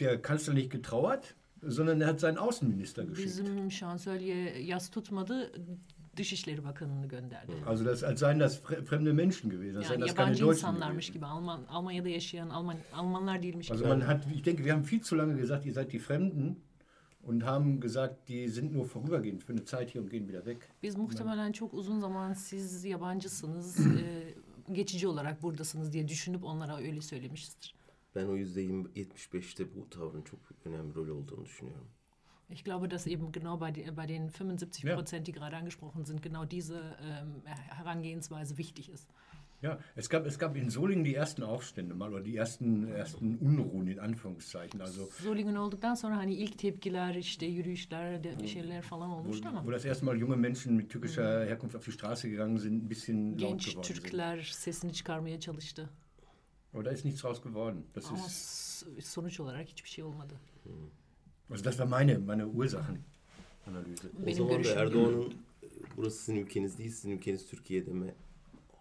der 0.00 0.22
Kanzler 0.22 0.54
nicht 0.54 0.70
getrauert, 0.72 1.34
sondern 1.62 2.00
er 2.00 2.06
hat 2.08 2.20
seinen 2.20 2.36
Außenminister 2.36 3.04
geschickt. 3.04 3.26
bizim 3.38 3.70
şansölye 3.72 4.62
yas 4.62 4.90
tutmadı 4.90 5.52
Dışişleri 6.16 6.64
Bakanı'nı 6.64 7.08
gönderdi. 7.08 7.52
Also 7.66 7.84
das, 7.84 8.02
als 8.04 8.20
seien 8.20 8.40
das 8.40 8.60
fre- 8.62 8.84
fremde 8.84 9.12
Menschen 9.12 9.50
gewesen, 9.50 9.78
als 9.78 9.90
Yani 9.90 10.00
das 10.00 10.14
keine 10.14 10.30
Deutschen 10.32 10.48
insanlarmış 10.52 11.06
gewesen. 11.06 11.14
gibi 11.14 11.26
Alman, 11.26 11.60
Almanya'da 11.68 12.08
yaşayan 12.08 12.50
Alman, 12.50 12.76
Almanlar 12.92 13.42
değilmiş 13.42 13.70
Also 13.70 13.84
gibi. 13.84 13.88
man 13.94 14.00
hat, 14.00 14.26
ich 14.34 14.44
denke, 14.46 14.62
wir 14.64 14.72
haben 14.72 14.84
viel 14.84 15.00
zu 15.02 15.16
lange 15.18 15.36
gesagt, 15.40 15.66
ihr 15.66 15.72
seid 15.74 15.92
die 15.92 15.98
Fremden 15.98 16.56
und 17.22 17.42
haben 17.42 17.80
gesagt, 17.80 18.28
die 18.28 18.48
sind 18.48 18.72
nur 18.72 18.84
vorübergehend 18.86 19.42
für 19.42 19.52
eine 19.52 19.64
Zeit 19.64 19.90
hier 19.90 20.02
und 20.02 20.10
gehen 20.10 20.28
wieder 20.28 20.46
weg. 20.46 20.58
Biz 20.82 20.96
muhtemelen 20.96 21.52
çok 21.52 21.74
uzun 21.74 22.00
zaman 22.00 22.32
siz 22.34 22.84
yabancısınız, 22.84 23.86
e, 23.86 24.34
geçici 24.72 25.08
olarak 25.08 25.42
buradasınız 25.42 25.92
diye 25.92 26.08
düşünüp 26.08 26.44
onlara 26.44 26.76
öyle 26.78 27.00
söylemişizdir. 27.00 27.74
Ben 28.14 28.26
o 28.26 28.36
yüzde 28.36 28.64
%75'te 28.64 29.74
bu 29.74 29.90
tavrın 29.90 30.22
çok 30.22 30.40
önemli 30.64 30.94
rol 30.94 31.08
olduğunu 31.08 31.44
düşünüyorum. 31.44 31.86
Ich 32.50 32.64
glaube, 32.64 32.90
dass 32.90 33.06
eben 33.06 33.32
genau 33.32 33.60
bei, 33.60 33.74
de, 33.74 33.96
bei 33.96 34.08
den 34.08 34.28
75 34.28 34.84
Ja. 34.84 34.94
Prozent, 34.96 35.26
die 35.26 35.32
gerade 35.32 35.56
angesprochen 35.56 36.04
sind, 36.04 36.22
genau 36.22 36.44
diese 36.44 36.96
ähm, 37.02 37.42
Herangehensweise 37.46 38.58
wichtig 38.58 38.90
ist. 38.90 39.08
Ja, 39.62 39.78
es 39.96 40.10
gab, 40.10 40.26
es 40.26 40.38
gab 40.38 40.56
in 40.56 40.68
Solingen 40.68 41.04
die 41.04 41.14
ersten 41.14 41.42
Aufstände 41.42 41.94
mal 41.94 42.12
oder 42.12 42.22
die 42.22 42.36
ersten, 42.36 42.86
ersten 42.86 43.38
Unruhen 43.38 43.86
in 43.86 43.98
Anführungszeichen. 43.98 44.80
Also 44.82 45.08
Solingen 45.22 45.56
olduktan 45.56 45.94
sonra 45.94 46.16
hani 46.16 46.34
ilk 46.34 46.58
tepkiler, 46.58 47.14
işte 47.14 47.46
yürüyüşler, 47.46 48.24
de, 48.24 48.46
şeyler 48.46 48.82
falan 48.82 49.10
wo, 49.10 49.16
olmuştu 49.16 49.48
ama 49.48 49.60
wo 49.60 49.72
das 49.72 49.84
erste 49.84 50.04
Mal 50.04 50.18
junge 50.18 50.36
Menschen 50.36 50.74
mit 50.74 50.90
türkischer 50.90 51.46
Herkunft 51.46 51.76
auf 51.76 51.86
die 51.86 51.92
Straße 51.92 52.28
gegangen 52.28 52.58
sind, 52.58 52.84
ein 52.84 52.90
bisschen 52.90 53.38
laut 53.38 53.50
genç 53.50 53.66
geworden 53.66 53.82
sind. 53.82 54.02
Türkler 54.02 54.42
sesini 54.52 54.92
çıkarmaya 54.92 55.40
çalıştı. 55.40 55.90
Aber 56.74 56.84
da 56.84 56.90
ist 56.90 57.04
nichts 57.04 57.22
draus 57.22 57.40
geworden. 57.42 57.84
Das 57.94 58.06
Ama 58.06 58.26
ist, 58.26 58.86
sonuç 59.02 59.40
olarak 59.40 59.68
hiçbir 59.68 59.88
şey 59.88 60.04
olmadı. 60.04 60.34
also 61.50 61.64
das 61.64 61.76
war 61.76 61.86
meine, 61.86 62.18
meine 62.18 62.44
Ursachenanalyse. 62.44 64.08
O 64.22 64.26
Benim 64.26 64.34
zaman 64.36 64.50
da 64.52 64.56
görüşüm. 64.56 64.78
Erdoğan'ın 64.78 65.34
burası 65.96 66.18
sizin 66.18 66.36
ülkeniz 66.36 66.78
değil, 66.78 66.90
sizin 66.90 67.10
ülkeniz 67.10 67.46
Türkiye 67.46 67.86
deme 67.86 68.14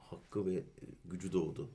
hakkı 0.09 0.45
ve 0.45 0.63
gücü 1.05 1.31
doğdu. 1.33 1.69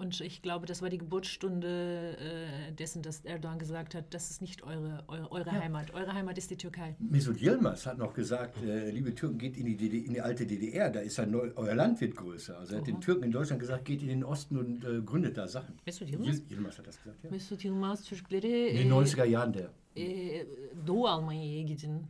Und 0.00 0.18
ich 0.22 0.40
glaube, 0.40 0.64
das 0.66 0.80
war 0.80 0.88
die 0.88 0.96
Geburtsstunde 0.98 2.16
äh, 2.18 2.72
dessen, 2.72 3.02
dass 3.02 3.20
Erdogan 3.24 3.58
gesagt 3.58 3.94
hat, 3.94 4.04
das 4.14 4.30
ist 4.30 4.40
nicht 4.40 4.62
eure, 4.62 5.04
eure, 5.08 5.30
eure 5.30 5.52
Heimat. 5.52 5.92
Eure 5.92 6.14
Heimat 6.14 6.38
ist 6.38 6.50
die 6.50 6.56
Türkei. 6.56 6.96
Mesut 6.98 7.38
Yilmaz 7.40 7.84
hat 7.84 7.98
noch 7.98 8.14
gesagt, 8.14 8.62
äh, 8.62 8.90
liebe 8.90 9.14
Türken, 9.14 9.36
geht 9.38 9.58
in 9.58 9.66
die, 9.66 9.76
DD 9.76 9.94
in 10.06 10.14
die 10.14 10.20
alte 10.22 10.46
DDR, 10.46 10.88
da 10.90 11.00
ist 11.00 11.20
ein 11.20 11.30
neu, 11.30 11.50
euer 11.56 11.74
Land 11.74 12.00
wird 12.00 12.16
größer. 12.16 12.56
Also 12.58 12.74
er 12.74 12.80
hat 12.80 12.86
den 12.86 13.00
Türken 13.02 13.24
in 13.24 13.32
Deutschland 13.32 13.60
gesagt, 13.60 13.84
geht 13.84 14.00
in 14.02 14.08
den 14.08 14.24
Osten 14.24 14.56
und 14.56 14.84
äh, 14.84 15.02
gründet 15.02 15.36
da 15.36 15.46
Sachen. 15.46 15.74
Mesut 15.84 16.08
Yilmaz? 16.08 16.26
Yil- 16.28 16.42
Yilmaz 16.50 16.78
hat 16.78 16.86
das 16.86 16.96
gesagt, 17.02 17.22
ja. 17.24 17.30
Mesut 17.30 17.62
Yılmaz 17.62 18.02
Türkleri 18.04 18.70
In 18.70 18.76
den 18.88 18.92
90er 18.92 19.24
Jahren 19.26 19.52
der. 19.54 19.68
e, 19.96 20.46
Doğu 20.86 21.06
Almanya'ya 21.08 21.62
gidin 21.62 22.06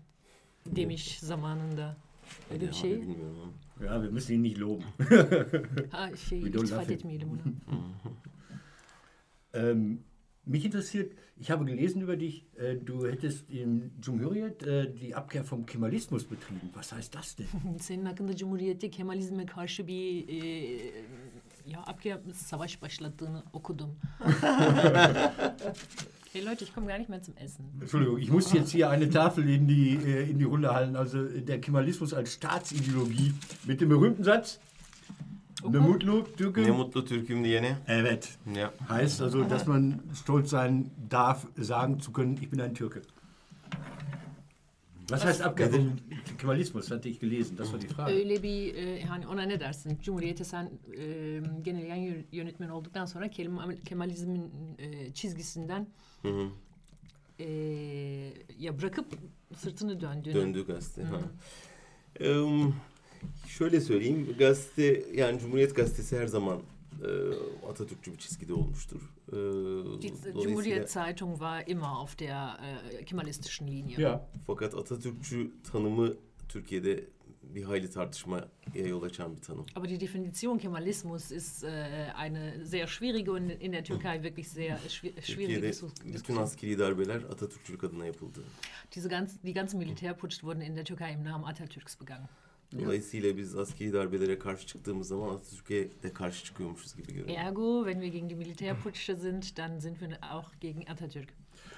demiş 0.67 1.19
zamanında. 1.21 1.97
Öyle 2.53 2.69
bir 2.69 2.73
şey. 2.73 3.01
bilmiyorum. 3.01 3.53
Ja, 3.83 4.03
wir 4.03 4.11
müssen 4.11 4.33
ihn 4.35 4.43
nicht 4.43 4.59
loben. 4.59 4.85
Don't 4.99 6.33
iltifat 6.33 6.71
love 6.71 6.93
it. 6.93 7.01
etmeyelim 7.01 7.31
ona. 7.31 7.43
Ähm, 9.53 10.05
mich 10.45 10.65
interessiert, 10.65 11.13
ich 11.37 11.51
habe 11.51 11.65
gelesen 11.65 12.03
über 12.03 12.17
dich, 12.17 12.45
äh, 12.57 12.77
du 12.77 13.07
hättest 13.07 13.51
in 13.51 13.91
Cumhuriyet 14.05 14.63
äh, 14.63 14.93
die 14.93 15.15
Abkehr 15.15 15.45
vom 15.45 15.65
Kemalismus 15.67 16.25
betrieben. 16.25 16.71
Was 16.75 16.93
heißt 16.93 17.15
das 17.15 17.37
denn? 17.37 17.47
Senin 17.79 18.07
hakkında 18.07 18.37
Cumhuriyet'te 18.37 18.91
Kemalizme 18.91 19.47
karşı 19.47 19.87
bir 19.87 20.29
e, 20.29 20.77
ya 21.67 21.83
Abkehr 21.87 22.21
savaş 22.35 22.83
başlattığını 22.83 23.43
okudum. 23.53 23.97
hey 26.33 26.43
Leute, 26.43 26.65
ich 26.65 26.75
komme 26.75 26.87
gar 26.87 26.99
nicht 26.99 27.11
mehr 27.11 27.23
zum 27.23 27.37
Essen. 27.37 27.65
Entschuldigung, 27.81 28.19
ich 28.19 28.31
muss 28.31 28.53
jetzt 28.53 28.71
hier 28.71 28.91
eine 28.91 29.09
Tafel 29.11 29.49
in 29.49 29.67
die, 29.67 29.97
äh, 29.97 30.31
in 30.31 30.39
die 30.39 30.45
Runde 30.45 30.73
halten. 30.73 30.97
Also 30.97 31.25
äh, 31.25 31.43
der 31.43 31.61
Kemalismus 31.61 32.15
als 32.15 32.35
Staatsideologie 32.35 33.35
mit 33.65 33.81
dem 33.81 33.89
berühmten 33.89 34.25
Satz. 34.25 34.61
Ne 35.69 35.79
mutlu 35.81 36.19
Ne 36.19 36.37
Türken. 36.37 36.71
mutlu 36.71 37.03
Türk'üm 37.03 37.45
diyene. 37.45 37.77
Evet. 37.87 38.39
Ya. 38.55 38.73
Heißt 38.89 39.21
also, 39.21 39.45
dass 39.45 39.67
man 39.67 40.01
stolz 40.15 40.51
sein 40.51 40.91
darf, 41.09 41.47
sagen 41.57 42.01
zu 42.01 42.13
können, 42.13 42.39
ich 42.41 42.49
bin 42.49 42.61
ein 42.61 42.75
Türke. 42.75 43.03
Was 45.11 45.25
heißt 45.25 45.43
vom 45.43 45.55
Kemalismus? 46.39 46.91
Hatte 46.91 47.09
ich 47.09 47.19
gelesen. 47.19 47.57
Das 47.57 47.73
war 47.73 47.79
die 47.79 47.89
Frage. 47.89 48.13
Öyle 48.13 48.43
bir 48.43 48.75
e, 48.75 49.03
hani 49.03 49.27
ona 49.27 49.43
ne 49.43 49.61
dersin? 49.61 49.99
Cumhuriyete 50.03 50.45
sen 50.45 50.71
e, 50.97 51.43
genel 51.63 52.25
yönetmen 52.33 52.69
olduktan 52.69 53.07
sonra 53.07 53.29
Kemal, 53.29 53.77
Kemalizmin 53.85 54.53
e, 54.79 55.13
çizgisinden 55.13 55.87
Hı 56.23 56.29
hı. 56.29 56.49
e, 57.39 57.47
ya 58.59 58.79
bırakıp 58.79 59.07
sırtını 59.57 60.01
döndüğünü. 60.01 60.35
Döndü 60.35 60.67
gazete. 60.67 61.03
Ha. 61.03 61.21
Eee, 62.21 62.73
şöyle 63.47 63.81
söyleyeyim. 63.81 64.35
Gazete 64.39 65.05
yani 65.15 65.39
Cumhuriyet 65.39 65.77
Gazetesi 65.77 66.19
her 66.19 66.27
zaman 66.27 66.61
e, 67.03 67.09
Atatürkçü 67.69 68.13
bir 68.13 68.19
çizgide 68.19 68.55
olmuştur. 68.55 69.01
Die 70.03 70.13
Cumhuriyet 70.43 70.91
Zeitung 70.91 71.33
war 71.33 71.67
immer 71.67 71.89
auf 71.89 72.19
der 72.19 72.59
e, 72.93 73.05
kemalistischen 73.05 73.69
Linie. 73.69 74.01
Ja. 74.01 74.29
Fakat 74.47 74.75
Atatürkçü 74.75 75.51
tanımı 75.73 76.15
Türkiye'de 76.49 77.05
bir 77.55 77.63
hayli 77.65 77.91
tartışmaya 77.91 78.49
yol 78.75 79.03
açan 79.03 79.37
bir 79.37 79.41
tanım. 79.43 79.67
Aber 79.77 79.89
die 79.89 80.01
Definition 80.01 80.59
Kemalismus 80.59 81.33
ist 81.33 81.65
äh, 81.65 81.69
eine 82.17 82.65
sehr 82.65 82.87
schwierige 82.87 83.31
und 83.31 83.51
in 83.51 83.73
der 83.73 83.85
Türkei 83.85 84.23
wirklich 84.23 84.49
sehr 84.49 84.77
schwi- 84.79 85.23
schwierige 85.23 85.61
Türkiye'de 85.61 85.69
Dis- 85.69 85.83
bütün 85.83 86.13
Diskussion. 86.13 86.43
askeri 86.43 86.79
darbeler 86.79 87.17
Atatürkçülük 87.17 87.85
adına 87.85 88.07
yapıldı. 88.07 88.41
Diese 88.95 89.09
ganz, 89.09 89.43
die 89.43 89.53
ganzen 89.55 89.79
Militärputsch 89.81 90.35
wurden 90.41 90.61
in 90.61 90.77
der 90.77 90.85
Türkei 90.85 91.13
im 91.15 91.25
Namen 91.25 91.47
Atatürks 91.47 92.01
begangen. 92.01 92.29
Dolayısıyla 92.81 93.37
biz 93.37 93.57
askeri 93.57 93.93
darbelere 93.93 94.39
karşı 94.39 94.67
çıktığımız 94.67 95.09
zaman 95.09 95.29
Atatürk'e 95.35 95.89
de 96.03 96.13
karşı 96.13 96.45
çıkıyormuşuz 96.45 96.97
gibi 96.97 97.15
görünüyor. 97.15 97.39
Ergo, 97.41 97.85
wenn 97.85 98.01
wir 98.03 98.13
gegen 98.13 98.31
die 98.31 98.37
Militärputsche 98.37 99.17
sind, 99.17 99.43
dann 99.57 99.79
sind 99.79 99.97
wir 100.01 100.19
auch 100.35 100.61
gegen 100.61 100.87
Atatürk. 100.93 101.29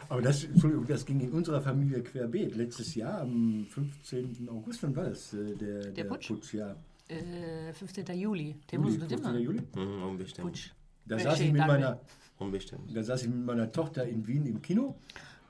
Aber 0.08 0.22
das, 0.22 0.44
Entschuldigung, 0.44 0.86
das 0.86 1.04
ging 1.04 1.20
in 1.20 1.32
unserer 1.32 1.60
Familie 1.62 2.02
querbeet. 2.02 2.54
Letztes 2.56 2.94
Jahr 2.94 3.20
am 3.22 3.66
15. 3.68 4.48
August, 4.48 4.82
wann 4.82 4.94
war 4.96 5.04
das? 5.04 5.32
äh, 5.34 5.54
Der, 5.56 5.90
der, 5.92 6.04
Putsch? 6.04 6.54
ja. 6.54 6.74
Ee, 7.08 7.72
15 7.72 8.06
Juli. 8.18 8.56
Juli, 8.72 8.98
değil 8.98 9.08
15. 9.20 9.32
mi? 9.32 9.42
Juli. 9.42 9.58
Hı 9.74 9.80
hı, 9.80 10.16
15 10.18 10.34
Temmuz. 10.36 10.52
Putsch. 10.52 10.70
Da 11.06 11.16
Äh, 11.16 11.22
saß, 11.24 11.40
ich 11.40 11.52
mit 11.52 11.66
meiner, 11.66 12.00
15 12.38 12.68
Temmuz. 12.70 12.94
da 12.94 13.02
saß 13.02 13.22
ich 13.22 13.28
mit 13.28 13.44
meiner 13.46 13.70
Tochter 13.72 14.04
in 14.06 14.26
Wien 14.26 14.46
im 14.46 14.60
Kino. 14.62 14.94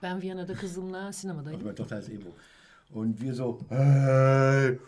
Ben 0.02 0.20
Viyana'da 0.22 0.54
kızımla 0.54 1.06
Also 1.06 1.20
sinemadaydım. 1.20 1.62
meine 1.64 1.74
Tochter 1.74 1.96
heißt 1.96 2.08
Ebro. 2.10 2.32
Und 2.94 3.20
wir 3.20 3.34
so, 3.34 3.58
hey! 3.68 4.78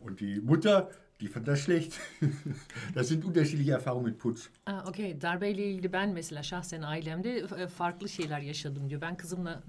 Und 0.00 0.20
die 0.20 0.40
Mutter, 0.40 0.88
die 1.20 1.28
fand 1.28 1.46
das 1.46 1.60
schlecht. 1.60 2.00
das 2.94 3.08
sind 3.08 3.24
unterschiedliche 3.24 3.72
Erfahrungen 3.72 4.04
mit 4.06 4.18
Putsch. 4.18 4.48
Aa, 4.66 4.82
Okey. 4.88 5.20
Darbeyle 5.20 5.66
ilgili 5.66 5.92
ben 5.92 6.10
mesela 6.12 6.42
şahsen 6.42 6.82
ailemde 6.82 7.36
e, 7.36 7.66
farklı 7.66 8.08
şeyler 8.08 8.40
yaşadım 8.40 8.90
diyor. 8.90 9.00
Ben 9.00 9.16
kızımla 9.16 9.62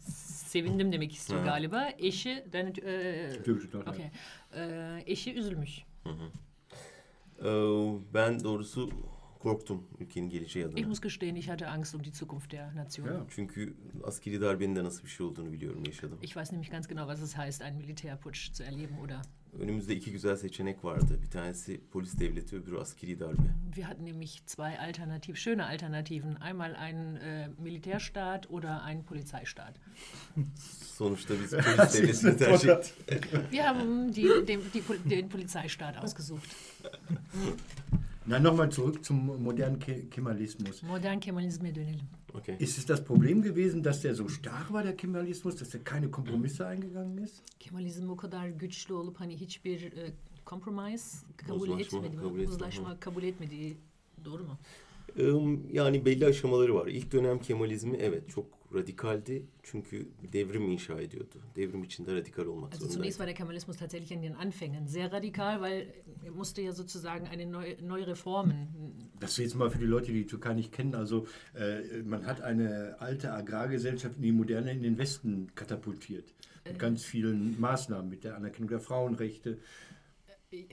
sevindim 0.47 0.91
demek 0.91 1.13
istiyor 1.13 1.39
Ha. 1.39 1.45
galiba. 1.45 1.89
Eşi, 1.97 2.43
ben, 2.53 2.65
e, 2.85 3.29
Türkische 3.45 3.69
Tochter. 3.71 3.91
okey. 3.91 4.05
E, 4.55 5.03
eşi 5.05 5.33
üzülmüş. 5.33 5.83
Ee, 7.39 7.43
ben 8.13 8.43
doğrusu 8.43 8.89
korktum 9.39 9.87
ülkenin 9.99 10.29
geleceği 10.29 10.65
Ich 10.65 10.71
adına. 10.73 10.87
muss 10.87 10.99
gestehen, 11.01 11.35
ich 11.35 11.49
hatte 11.49 11.67
Angst 11.67 11.95
um 11.95 12.03
die 12.03 12.11
Zukunft 12.11 12.51
der 12.51 12.75
Nation. 12.75 13.07
Ja. 13.07 13.25
Çünkü 13.29 13.73
askeri 14.03 14.41
darbenin 14.41 14.75
de 14.75 14.83
nasıl 14.83 15.03
bir 15.03 15.09
şey 15.09 15.25
olduğunu 15.25 15.51
biliyorum, 15.51 15.83
yaşadım. 15.85 16.19
Ich 16.21 16.33
weiß 16.35 16.51
nämlich 16.51 16.71
ganz 16.71 16.87
genau, 16.87 17.07
was 17.15 17.21
es 17.21 17.37
heißt, 17.37 17.61
einen 17.61 17.77
Militärputsch 17.77 18.53
zu 18.53 18.63
erleben 18.63 18.97
oder 18.97 19.21
Önümüzde 19.59 19.95
iki 19.95 20.11
güzel 20.11 20.35
seçenek 20.35 20.83
vardı. 20.83 21.19
Bir 21.23 21.29
tanesi 21.31 21.81
polis 21.91 22.19
devleti, 22.19 22.55
öbürü 22.55 22.77
askeri 22.77 23.19
darbe. 23.19 23.41
Wir 23.75 23.83
hatten 23.83 24.05
nämlich 24.05 24.41
zwei 24.45 24.79
Alternativ, 24.79 25.35
schöne 25.35 25.65
Alternativen. 25.65 26.35
Einmal 26.41 26.75
einen 26.75 27.15
äh, 27.15 27.49
Militärstaat 27.63 28.49
oder 28.49 28.83
einen 28.83 29.03
Polizeistaat. 29.03 29.73
Sonuçta 30.97 31.33
biz 31.33 31.51
polis 31.77 31.93
devletini 31.93 32.37
tercih 32.37 32.69
ettik. 32.69 33.51
Wir 33.51 33.63
haben 33.63 34.13
die, 34.13 34.29
den, 34.47 34.61
die, 34.73 35.09
den 35.09 35.29
Polizeistaat 35.29 35.97
ausgesucht. 35.97 36.55
Na, 38.25 38.39
nochmal 38.39 38.71
zurück 38.71 39.05
zum 39.05 39.43
modernen 39.43 39.79
Ke 39.79 40.09
Kemalismus. 40.09 40.83
Modern 40.83 41.19
Kemalizme 41.19 41.75
dönelim. 41.75 42.07
Okay. 42.37 42.55
Ist 42.59 42.77
es 42.77 42.85
das 42.85 43.03
Problem 43.03 43.41
gewesen, 43.41 43.81
dass 43.83 44.01
der 44.01 44.13
so 44.15 44.27
stark 44.27 44.73
war, 44.73 44.83
der 44.83 44.95
Kemalismus, 44.95 45.55
dass 45.55 45.73
er 45.73 45.83
keine 45.83 46.09
Kompromisse 46.09 46.67
eingegangen 46.67 47.17
ist? 47.17 47.41
Kemalizm 47.59 48.09
o 48.09 48.15
kadar 48.15 48.47
güçlü 48.49 48.93
olup 48.93 49.19
hani 49.19 49.37
hiçbir 49.37 49.81
e, 49.97 50.13
compromise 50.45 51.17
kabul 51.37 51.55
Uzlaşma 51.55 51.99
etmedi 51.99 52.17
kabul 52.17 52.39
etmedi, 52.39 52.49
Uzlaşma 52.51 52.99
kabul 52.99 53.23
etmediği 53.23 53.77
doğru 54.25 54.43
mu? 54.43 54.57
Yani 55.71 56.05
belli 56.05 56.25
aşamaları 56.25 56.75
var. 56.75 56.87
İlk 56.87 57.11
dönem 57.11 57.39
Kemalizmi 57.39 57.97
evet 57.97 58.29
çok 58.29 58.45
radikaldi. 58.73 59.45
Çünkü 59.63 60.07
devrim 60.33 60.71
inşa 60.71 61.01
ediyordu. 61.01 61.35
Devrim 61.55 61.83
içinde 61.83 62.15
radikal 62.15 62.45
olmak 62.45 62.73
Also 62.73 62.85
zunächst 62.85 62.93
zorundaydı. 62.93 63.11
war 63.11 63.27
der 63.27 63.35
Kemalismus 63.35 63.77
tatsächlich 63.77 64.11
in 64.11 64.23
den 64.23 64.33
Anfängen 64.33 64.87
sehr 64.87 65.11
radikal, 65.11 65.61
weil 65.61 65.87
er 66.25 66.31
musste 66.31 66.61
ja 66.61 66.71
sozusagen 66.71 67.27
eine 67.27 67.45
neue, 67.51 67.77
neue 67.87 68.07
Reformen 68.07 68.67
Das 69.21 69.37
jetzt 69.37 69.55
mal 69.55 69.69
für 69.69 69.79
die 69.79 69.85
Leute, 69.85 70.07
die 70.11 70.23
die 70.23 70.27
Türkei 70.27 70.53
nicht 70.53 70.71
kennen. 70.71 70.95
Also 70.95 71.25
äh, 71.53 72.03
man 72.03 72.25
hat 72.25 72.41
eine 72.41 72.95
alte 72.99 73.31
Agrargesellschaft 73.31 74.17
in 74.17 74.23
die 74.23 74.31
moderne, 74.31 74.71
in 74.71 74.83
den 74.83 74.97
Westen 74.97 75.51
katapultiert. 75.55 76.33
Mit 76.65 76.79
ganz 76.79 77.05
vielen 77.05 77.59
Maßnahmen, 77.59 78.09
mit 78.09 78.23
der 78.23 78.35
Anerkennung 78.35 78.69
der 78.69 78.79
Frauenrechte, 78.79 79.57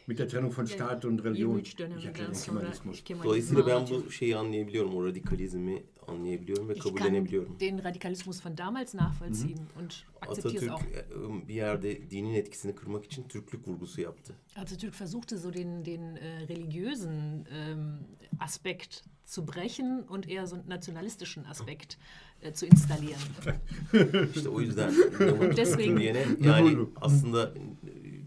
mit 0.07 0.19
der 0.19 0.29
Trennung 0.29 0.53
von 0.53 0.67
Staat 0.67 1.05
und 1.05 1.23
Religion. 1.25 1.63
23 1.63 1.99
Ich 1.99 2.07
erkläre 2.07 2.29
döneminden 2.29 2.33
den 2.33 2.35
sonra 2.35 3.25
Dolayısıyla 3.25 3.67
ben 3.67 3.87
bu 3.91 4.11
şeyi 4.11 4.37
anlayabiliyorum. 4.37 4.95
O 4.97 5.05
radikalizmi 5.05 5.83
anlayabiliyorum 6.09 6.69
ve 6.69 6.75
kabullenebiliyorum. 6.75 7.61
den 7.61 7.85
Radikalismus 7.85 8.47
von 8.47 8.57
damals 8.59 8.95
nachvollziehen 8.95 9.61
und 9.81 10.05
akzeptiere 10.21 10.65
es 10.65 10.71
Atatürk 10.71 10.73
auch. 10.73 11.43
e, 11.45 11.49
bir 11.49 11.55
yerde 11.55 12.11
dinin 12.11 12.35
etkisini 12.35 12.75
kırmak 12.75 13.05
için 13.05 13.29
Türklük 13.29 13.69
vurgusu 13.69 14.01
yaptı. 14.01 14.35
Atatürk 14.57 14.95
versuchte 15.01 15.37
so 15.39 15.53
den, 15.55 15.85
den 15.85 16.17
äh, 16.17 16.49
religiösen 16.49 17.47
ähm, 17.51 17.99
Aspekt 18.41 19.05
zu 19.27 19.47
brechen 19.47 20.03
und 20.09 20.29
eher 20.29 20.47
so 20.47 20.57
einen 20.57 20.69
nationalistischen 20.69 21.45
Aspekt 21.45 21.97
äh, 22.43 22.53
zu 22.53 22.67
installieren. 22.67 23.21
İşte 24.37 24.49
o 24.49 24.61
yüzden 24.61 24.91
Deswegen- 25.57 25.97
diyene 26.01 26.25
yani 26.41 26.79
aslında 27.01 27.55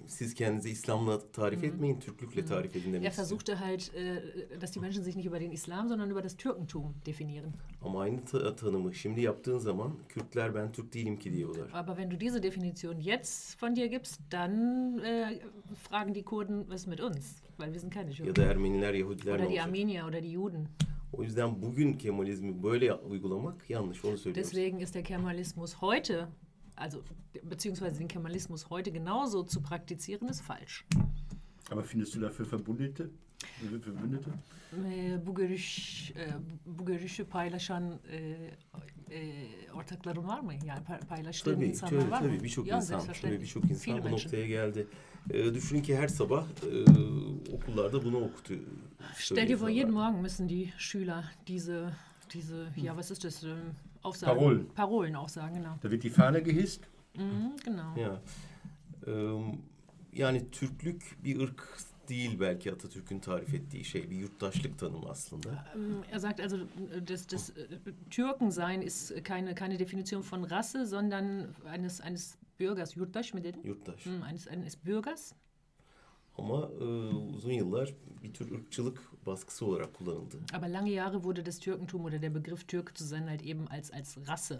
siz 0.07 0.33
kendinizi 0.33 0.69
İslam'la 0.69 1.31
tarif 1.31 1.63
etmeyin, 1.63 1.99
Türklükle 1.99 2.45
tarif 2.45 2.75
edin 2.75 2.87
Er 2.89 2.93
demek 2.93 3.09
istiyor. 3.11 3.27
versuchte 3.27 3.55
halt, 3.55 3.91
äh, 3.95 4.61
dass 4.61 4.71
die 4.71 4.79
Menschen 4.79 5.03
sich 5.03 5.15
nicht 5.15 5.27
über 5.27 5.39
den 5.39 5.51
Islam, 5.51 5.87
sondern 5.89 6.09
über 6.09 6.23
das 6.23 6.37
Türkentum 6.37 6.95
definieren. 7.05 7.53
Ama 7.81 8.01
aynı 8.01 8.25
ta- 8.25 8.55
tanımı 8.55 8.93
şimdi 8.93 9.21
yaptığın 9.21 9.57
zaman 9.57 9.91
Kürtler 10.09 10.55
ben 10.55 10.71
Türk 10.71 10.93
değilim 10.93 11.19
ki 11.19 11.33
diyorlar. 11.33 11.69
Aber 11.73 11.95
wenn 11.95 12.11
du 12.11 12.19
diese 12.19 12.43
Definition 12.43 12.99
jetzt 12.99 13.63
von 13.63 13.75
dir 13.75 13.85
gibst, 13.85 14.19
dann 14.31 14.51
äh, 14.99 15.39
fragen 15.89 16.15
die 16.15 16.23
Kurden, 16.23 16.65
was 16.69 16.87
mit 16.87 17.01
uns? 17.01 17.35
Weil 17.59 17.67
wir 17.73 17.79
sind 17.79 17.93
keine 17.93 18.09
Ya 18.09 18.15
Türken. 18.15 18.35
da 18.35 18.43
Ermeniler, 18.43 18.93
Yahudiler 18.93 19.31
ne 19.33 19.35
Oder 19.37 19.43
die 19.43 19.47
olacak? 19.53 19.65
Armenier 19.67 20.07
oder 20.07 20.21
die 20.23 20.31
Juden. 20.31 20.67
O 21.13 21.23
yüzden 21.23 21.61
bugün 21.61 21.93
Kemalizmi 21.93 22.63
böyle 22.63 22.93
uygulamak 22.93 23.69
yanlış 23.69 24.05
onu 24.05 24.17
söylüyorum. 24.17 24.51
Deswegen 24.51 24.79
ist 24.79 24.95
der 24.95 25.03
Kemalismus 25.03 25.75
heute, 25.75 26.27
also 26.77 27.03
beziehungsweise 27.43 27.99
den 27.99 28.07
Kemalismus 28.07 28.69
heute 28.69 28.91
genauso 28.91 29.43
zu 29.43 29.61
praktizieren, 29.61 30.29
ist 30.29 30.41
falsch. 30.41 30.85
Aber 31.71 31.83
findest 31.83 32.15
du 32.15 32.19
dafür 32.21 32.45
Verbündete? 32.45 33.09
Verbündete? 33.61 34.29
Ee, 34.85 35.17
bu 35.25 35.35
görüş 35.35 36.11
e, 36.15 36.27
bu 36.65 36.85
görüşü 36.85 37.25
paylaşan 37.25 37.99
e, 38.11 38.17
e, 39.11 39.47
ortakların 39.73 40.27
var 40.27 40.39
mı? 40.39 40.53
Yani 40.65 40.79
pa- 40.79 41.05
paylaştığın 41.05 41.55
Tabii, 41.55 41.65
insanlar 41.65 42.01
tabii, 42.01 42.11
var 42.11 42.21
mı? 42.21 42.27
tabii 42.27 42.43
birçok 42.43 42.67
Ya, 42.67 42.77
insan, 42.77 43.01
tabii 43.21 43.41
birçok 43.41 43.69
insan 43.71 44.03
bu 44.03 44.11
noktaya 44.11 44.47
geldi. 44.47 44.87
Ee, 45.29 45.53
düşünün 45.53 45.81
ki 45.81 45.97
her 45.97 46.07
sabah 46.07 46.45
e, 46.47 47.51
okullarda 47.51 48.03
bunu 48.03 48.17
okutuyor. 48.17 48.61
Stell 49.15 49.47
dir 49.47 49.61
vor, 49.61 49.69
jeden. 49.69 49.91
Morgen 49.93 50.21
müssen 50.21 50.49
die 50.49 50.73
Schüler 50.77 51.23
diese, 51.47 51.91
diese, 52.33 52.67
ja, 52.77 52.93
was 52.95 53.11
ist 53.11 53.23
das, 53.23 53.43
ähm, 53.43 53.75
Aufsagen? 54.05 54.37
Parolen. 54.37 54.67
Parolen 54.75 55.15
auch 55.15 55.29
sagen, 55.29 55.55
genau. 55.55 55.75
Da 55.81 55.89
wird 55.91 56.03
die 56.03 56.09
Fahne 56.09 56.41
gehisst. 56.41 56.81
Mhm, 57.17 57.55
genau. 57.65 57.95
Ya. 57.97 58.21
Ee, 59.07 59.11
yani 60.13 60.51
Türklük 60.51 61.17
bir 61.23 61.39
ırk 61.39 61.79
değil 62.09 62.39
belki 62.39 62.71
Atatürk'ün 62.71 63.19
tarif 63.19 63.53
ettiği 63.53 63.83
şey. 63.83 64.09
Bir 64.09 64.15
yurttaşlık 64.15 64.79
tanımı 64.79 65.09
aslında. 65.09 65.65
Er 66.11 66.19
sagt 66.19 66.39
also, 66.39 66.57
das, 67.07 67.31
das 67.31 67.49
äh, 67.49 67.53
Türkensein 68.09 68.81
ist 68.81 69.23
keine, 69.23 69.55
keine 69.55 69.79
Definition 69.79 70.23
von 70.31 70.49
Rasse, 70.49 70.85
sondern 70.85 71.47
eines, 71.73 72.01
eines 72.01 72.35
Bürgers. 72.59 72.97
Yurttaş 72.97 73.33
mı 73.33 73.43
dedin? 73.43 73.61
Yurttaş. 73.63 74.05
Hm, 74.05 74.23
eines, 74.29 74.47
eines 74.47 74.85
Bürgers. 74.85 75.33
Ama 76.37 76.69
e, 76.79 76.83
uzun 77.35 77.51
yıllar 77.51 77.93
bir 78.23 78.33
tür 78.33 78.51
ırkçılık 78.51 79.25
baskısı 79.25 79.65
olarak 79.65 79.93
kullanıldı. 79.93 80.37
Aber 80.53 80.67
lange 80.69 80.93
Jahre 80.93 81.15
wurde 81.15 81.45
das 81.45 81.59
Türkentum 81.59 82.05
oder 82.05 82.21
der 82.21 82.35
Begriff 82.35 82.67
Türk 82.67 82.97
zu 82.97 83.05
sein 83.05 83.27
halt 83.27 83.41
eben 83.45 83.67
als, 83.67 83.93
als 83.93 84.17
Rasse 84.27 84.59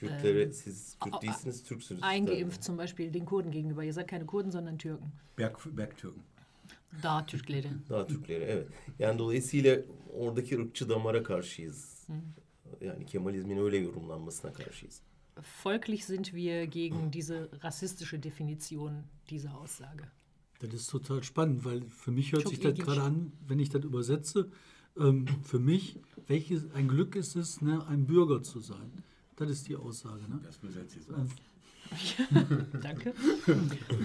Kürtlere 0.00 0.52
siz 0.52 0.96
Kürt 1.00 1.22
değilsiniz, 1.22 1.64
Türksünüz. 1.64 2.02
eingeimpft, 2.02 2.62
zum 2.64 2.78
Beispiel 2.78 3.14
den 3.14 3.24
Kurden 3.24 3.50
gegenüber. 3.52 3.82
Ihr 3.82 3.92
seid 3.92 4.08
keine 4.08 4.26
Kurden, 4.26 4.50
sondern 4.50 4.78
Türken. 4.78 5.08
Berg, 5.38 5.56
Bergtürken. 5.66 6.22
Da 7.02 7.26
Türkleri. 7.26 7.68
Daha 7.88 8.06
Türklere 8.06 8.44
evet. 8.44 8.68
Yani 8.98 9.18
dolayısıyla 9.18 9.78
oradaki 10.14 10.60
ırkçı 10.60 10.88
damara 10.88 11.22
karşıyız. 11.22 12.06
Yani 12.80 13.06
Kemalizmin 13.06 13.58
öyle 13.58 13.76
yorumlanmasına 13.76 14.52
karşıyız. 14.52 15.00
Folglich 15.42 16.04
sind 16.04 16.24
wir 16.24 16.62
gegen 16.64 17.12
diese 17.12 17.48
rassistische 17.64 18.22
Definition 18.22 18.92
dieser 19.30 19.50
Aussage. 19.50 20.04
Das 20.60 20.74
ist 20.74 20.90
total 20.90 21.22
spannend, 21.22 21.64
weil 21.64 21.82
für 21.88 22.10
mich 22.10 22.32
hört 22.32 22.42
Çok 22.42 22.52
sich 22.52 22.60
das 22.60 22.74
gerade 22.74 23.02
an, 23.02 23.32
wenn 23.48 23.58
ich 23.58 23.70
das 23.70 23.82
übersetze. 23.82 24.50
Ähm, 24.98 25.26
für 25.42 25.58
mich, 25.58 25.98
welches 26.26 26.70
ein 26.74 26.86
Glück 26.86 27.16
ist 27.16 27.34
es, 27.34 27.62
ne, 27.62 27.86
ein 27.86 28.06
Bürger 28.06 28.42
zu 28.42 28.60
sein. 28.60 28.92
Das 29.36 29.48
ist 29.50 29.68
die 29.68 29.76
Aussage. 29.76 30.22
Ne? 30.28 30.38
Das 30.42 30.58
übersetzt 30.58 30.96
jetzt 30.96 31.08
Ähm, 31.08 31.28
Danke. 32.82 33.14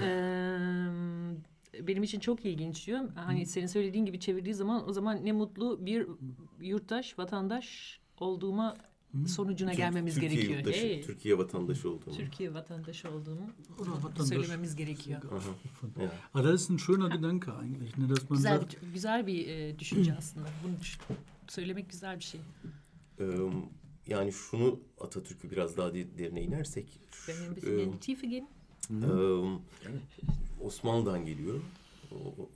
Eee, 0.02 1.88
benim 1.88 2.04
için 2.04 2.20
çok 2.20 2.46
ilginç 2.46 2.88
diyor. 2.88 3.00
Hani 3.16 3.46
senin 3.46 3.68
söylediğin 3.68 4.06
gibi 4.06 4.20
çevirdiği 4.20 4.54
zaman 4.56 4.90
o 4.90 4.94
zaman 4.94 5.26
ne 5.26 5.32
mutlu 5.32 5.86
bir 5.86 6.08
yurttaş, 6.62 7.20
vatandaş 7.20 8.00
olduğuma 8.18 8.76
sonucuna 9.28 9.74
gelmemiz 9.74 10.14
Türkiye 10.14 10.32
gerekiyor. 10.32 10.58
yurttaşı, 10.60 10.80
Hey, 10.86 11.02
Türkiye 11.02 11.38
vatandaşı 11.38 11.90
olduğunu. 11.90 12.16
Türkiye 12.18 12.54
vatandaşı 12.54 13.10
olduğumu 13.12 13.50
Oder 13.80 13.90
vatandaş. 13.92 14.28
söylememiz 14.28 14.76
gerekiyor. 14.76 15.22
Aha. 15.32 16.04
Ya. 16.04 16.12
Aber 16.34 16.44
das 16.54 16.62
ist 16.62 16.70
ein 16.72 16.78
schöner 16.78 17.08
Gedanke 17.16 17.52
eigentlich, 17.52 17.98
ne, 17.98 18.10
dass 18.10 18.30
man 18.30 18.38
Güzel 18.38 18.58
sagt, 18.60 18.84
bir, 18.84 18.94
güzel 18.94 19.28
bir 19.28 19.48
e, 19.48 19.80
düşünce 19.80 20.16
aslında. 20.18 20.48
Bunu 20.64 20.80
düş- 20.82 20.98
söylemek 21.48 21.90
güzel 21.90 22.20
bir 22.20 22.24
şey. 22.24 22.42
Ee, 23.20 23.26
yani 24.08 24.32
şunu 24.32 24.80
Atatürk'ü 25.02 25.52
biraz 25.52 25.78
daha 25.78 25.94
de- 25.94 26.18
derine 26.18 26.42
inersek. 26.44 26.88
Wenn 27.12 27.36
wir 27.36 27.46
ein 27.48 27.50
şu- 27.50 27.56
bisschen 27.56 27.76
mehr 27.76 27.86
in 27.86 27.94
die 27.94 28.00
Tiefe 28.00 28.28
gehen. 28.28 28.48
Osmanlı'dan 30.62 31.26
geliyor. 31.26 31.60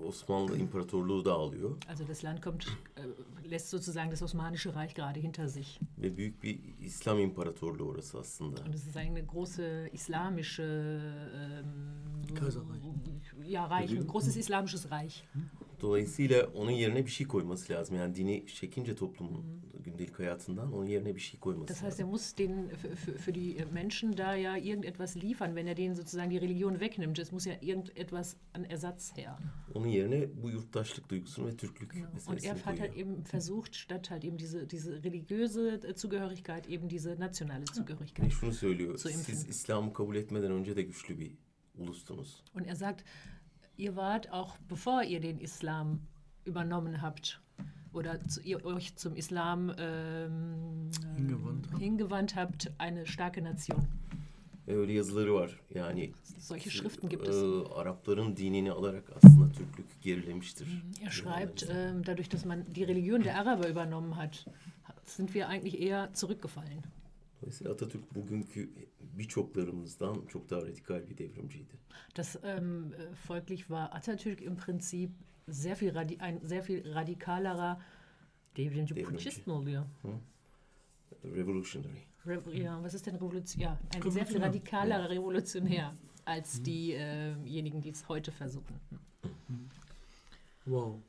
Osmanlı 0.08 0.58
İmparatorluğu 0.58 1.26
dağılıyor 1.26 1.78
Also 1.90 2.08
das 2.08 2.24
Land 2.26 2.38
kommt, 2.44 2.66
äh, 2.98 3.52
lässt 3.52 3.68
sozusagen 3.68 4.12
das 4.12 4.22
Osmanische 4.22 4.74
Reich 4.74 4.96
gerade 4.96 5.24
hinter 5.24 5.48
sich. 5.48 5.80
ve 5.98 6.18
büyük 6.18 6.44
bir 6.44 6.60
İslam 6.82 7.20
İmparatorluğu 7.20 7.84
orası 7.84 8.20
aslında. 8.20 8.62
Und 8.62 8.74
es 8.74 8.88
ist 8.88 8.98
eine 8.98 9.20
große 9.22 9.90
islamische 9.94 10.64
ähm, 10.64 12.36
Kaiserreich. 12.36 12.84
Ja, 13.48 13.70
Reich, 13.70 13.92
ein 13.92 14.08
großes 14.08 14.38
islamisches 14.38 14.92
Reich. 14.92 15.16
Dolayısıyla 15.82 16.48
onun 16.56 16.72
yerine 16.72 17.06
bir 17.06 17.12
şey 17.12 17.28
koyması 17.28 17.74
lazım. 17.74 17.96
Yani 17.96 18.16
dini 18.16 18.46
çekince 18.48 18.96
toplumun 18.96 19.46
gündelik 20.00 20.20
hayatından 20.20 20.74
onun 20.74 20.86
yerine 20.86 21.16
bir 21.16 21.20
şey 21.20 21.40
koyması 21.40 21.68
Das 21.68 21.82
heißt, 21.84 22.00
er 22.00 22.06
muss 22.06 22.38
den 22.38 22.70
für, 23.26 23.34
die 23.34 23.66
Menschen 23.72 24.18
da 24.18 24.36
ja 24.36 24.58
irgendetwas 24.58 25.16
liefern, 25.16 25.56
wenn 25.56 25.68
er 25.68 25.76
denen 25.76 25.96
sozusagen 25.96 26.30
die 26.30 26.42
Religion 26.42 26.80
wegnimmt. 26.80 27.20
Es 27.20 27.32
muss 27.32 27.46
ja 27.46 27.54
irgendetwas 27.62 28.36
an 28.54 28.64
Ersatz 28.64 29.18
her. 29.18 29.38
Onun 29.74 29.88
yerine 29.88 30.28
bu 30.44 30.50
yurttaşlık 30.50 31.10
duygusunu 31.10 31.48
ve 31.48 31.58
Türklük 31.58 31.92
Genau. 31.94 32.06
Und 32.06 32.14
meselesini 32.14 32.50
er 32.50 32.66
hat 32.66 32.80
halt 32.80 32.98
eben 32.98 33.24
versucht, 33.24 33.76
statt 33.76 34.10
halt 34.12 34.24
eben 34.24 34.38
diese, 34.38 34.68
diese 34.68 35.04
religiöse 35.04 35.80
äh, 35.84 35.96
Zugehörigkeit, 35.96 36.70
eben 36.70 36.90
diese 36.90 37.20
nationale 37.20 37.66
Zugehörigkeit. 37.66 38.32
şunu 38.32 38.54
söylüyor. 38.54 38.98
Zu 38.98 39.10
impfen. 39.10 39.34
Siz 39.34 39.50
İslam'ı 39.50 39.94
kabul 39.94 40.16
etmeden 40.16 40.52
önce 40.52 40.76
de 40.76 40.82
güçlü 40.82 41.20
bir 41.20 41.32
ulustunuz. 41.78 42.44
Und 42.54 42.68
er 42.68 42.76
sagt, 42.76 43.04
ihr 43.78 43.90
wart 43.90 44.32
auch 44.32 44.58
bevor 44.70 45.04
ihr 45.04 45.22
den 45.22 45.40
Islam 45.40 46.00
übernommen 46.46 47.02
habt 47.02 47.40
oder 47.94 48.20
zu, 48.28 48.42
ihr 48.42 48.66
euch 48.66 48.96
zum 48.96 49.16
Islam 49.16 49.72
ähm, 49.80 50.90
Hingewandt 51.18 51.68
habt. 51.72 51.82
hingewandt 51.82 52.36
habt, 52.36 52.72
eine 52.78 53.06
starke 53.06 53.42
Nation. 53.42 53.88
Ve 54.68 54.78
öyle 54.78 54.94
yazıları 54.94 55.34
var. 55.34 55.60
Yani 55.76 56.12
Solche 56.40 56.70
Schriften 56.70 57.10
gibt 57.10 57.28
es. 57.28 57.36
e, 57.36 57.74
Arapların 57.76 58.38
dinini 58.38 58.72
alarak 58.72 59.04
aslında 59.16 59.52
Türklük 59.52 60.02
gerilemiştir. 60.02 60.84
Er 61.06 61.10
schreibt, 61.12 61.64
ähm, 61.70 62.04
dadurch, 62.06 62.30
dass 62.34 62.46
man 62.46 62.66
die 62.76 62.88
Religion 62.88 63.24
der 63.24 63.36
Araber 63.40 63.70
übernommen 63.70 64.12
hat, 64.18 64.46
sind 65.06 65.34
wir 65.34 65.48
eigentlich 65.48 65.82
eher 65.82 66.10
zurückgefallen. 66.14 66.84
Dolayısıyla 67.42 67.74
Atatürk 67.74 68.16
bugünkü 68.16 68.70
birçoklarımızdan 69.18 70.18
çok 70.28 70.50
daha 70.50 70.62
radikal 70.62 71.10
bir 71.10 71.18
devrimciydi. 71.18 71.74
Das 72.18 72.36
ähm, 72.44 72.94
äh, 72.94 73.16
folglich 73.16 73.60
war 73.68 73.90
Atatürk 73.94 74.42
im 74.42 74.56
Prinzip 74.58 75.10
sehr 75.52 75.76
viel 75.76 75.92
radi 75.92 76.18
ein 76.20 76.40
sehr 76.44 76.64
viel 76.64 76.84
radikalerer 76.92 77.80
devrimci. 78.58 78.94
Putschist 79.04 79.48
oluyor? 79.48 79.86
Revolutionary. 81.24 82.04
Re 82.26 82.42
ja, 82.54 82.82
was 82.84 82.94
ist 82.94 83.06
denn 83.06 83.16
Revolution? 83.16 83.62
Ja, 83.62 83.80
ein 83.96 84.02
sehr 84.12 84.26
viel 84.26 84.38
Revolutionär. 84.38 84.48
radikalerer 84.48 85.10
Revolutionär 85.10 85.94
als 86.26 86.62
diejenigen, 86.62 87.82
die 87.82 87.90
es 87.90 88.08
heute 88.08 88.32
versuchen. 88.32 88.80
Wow. 90.66 91.00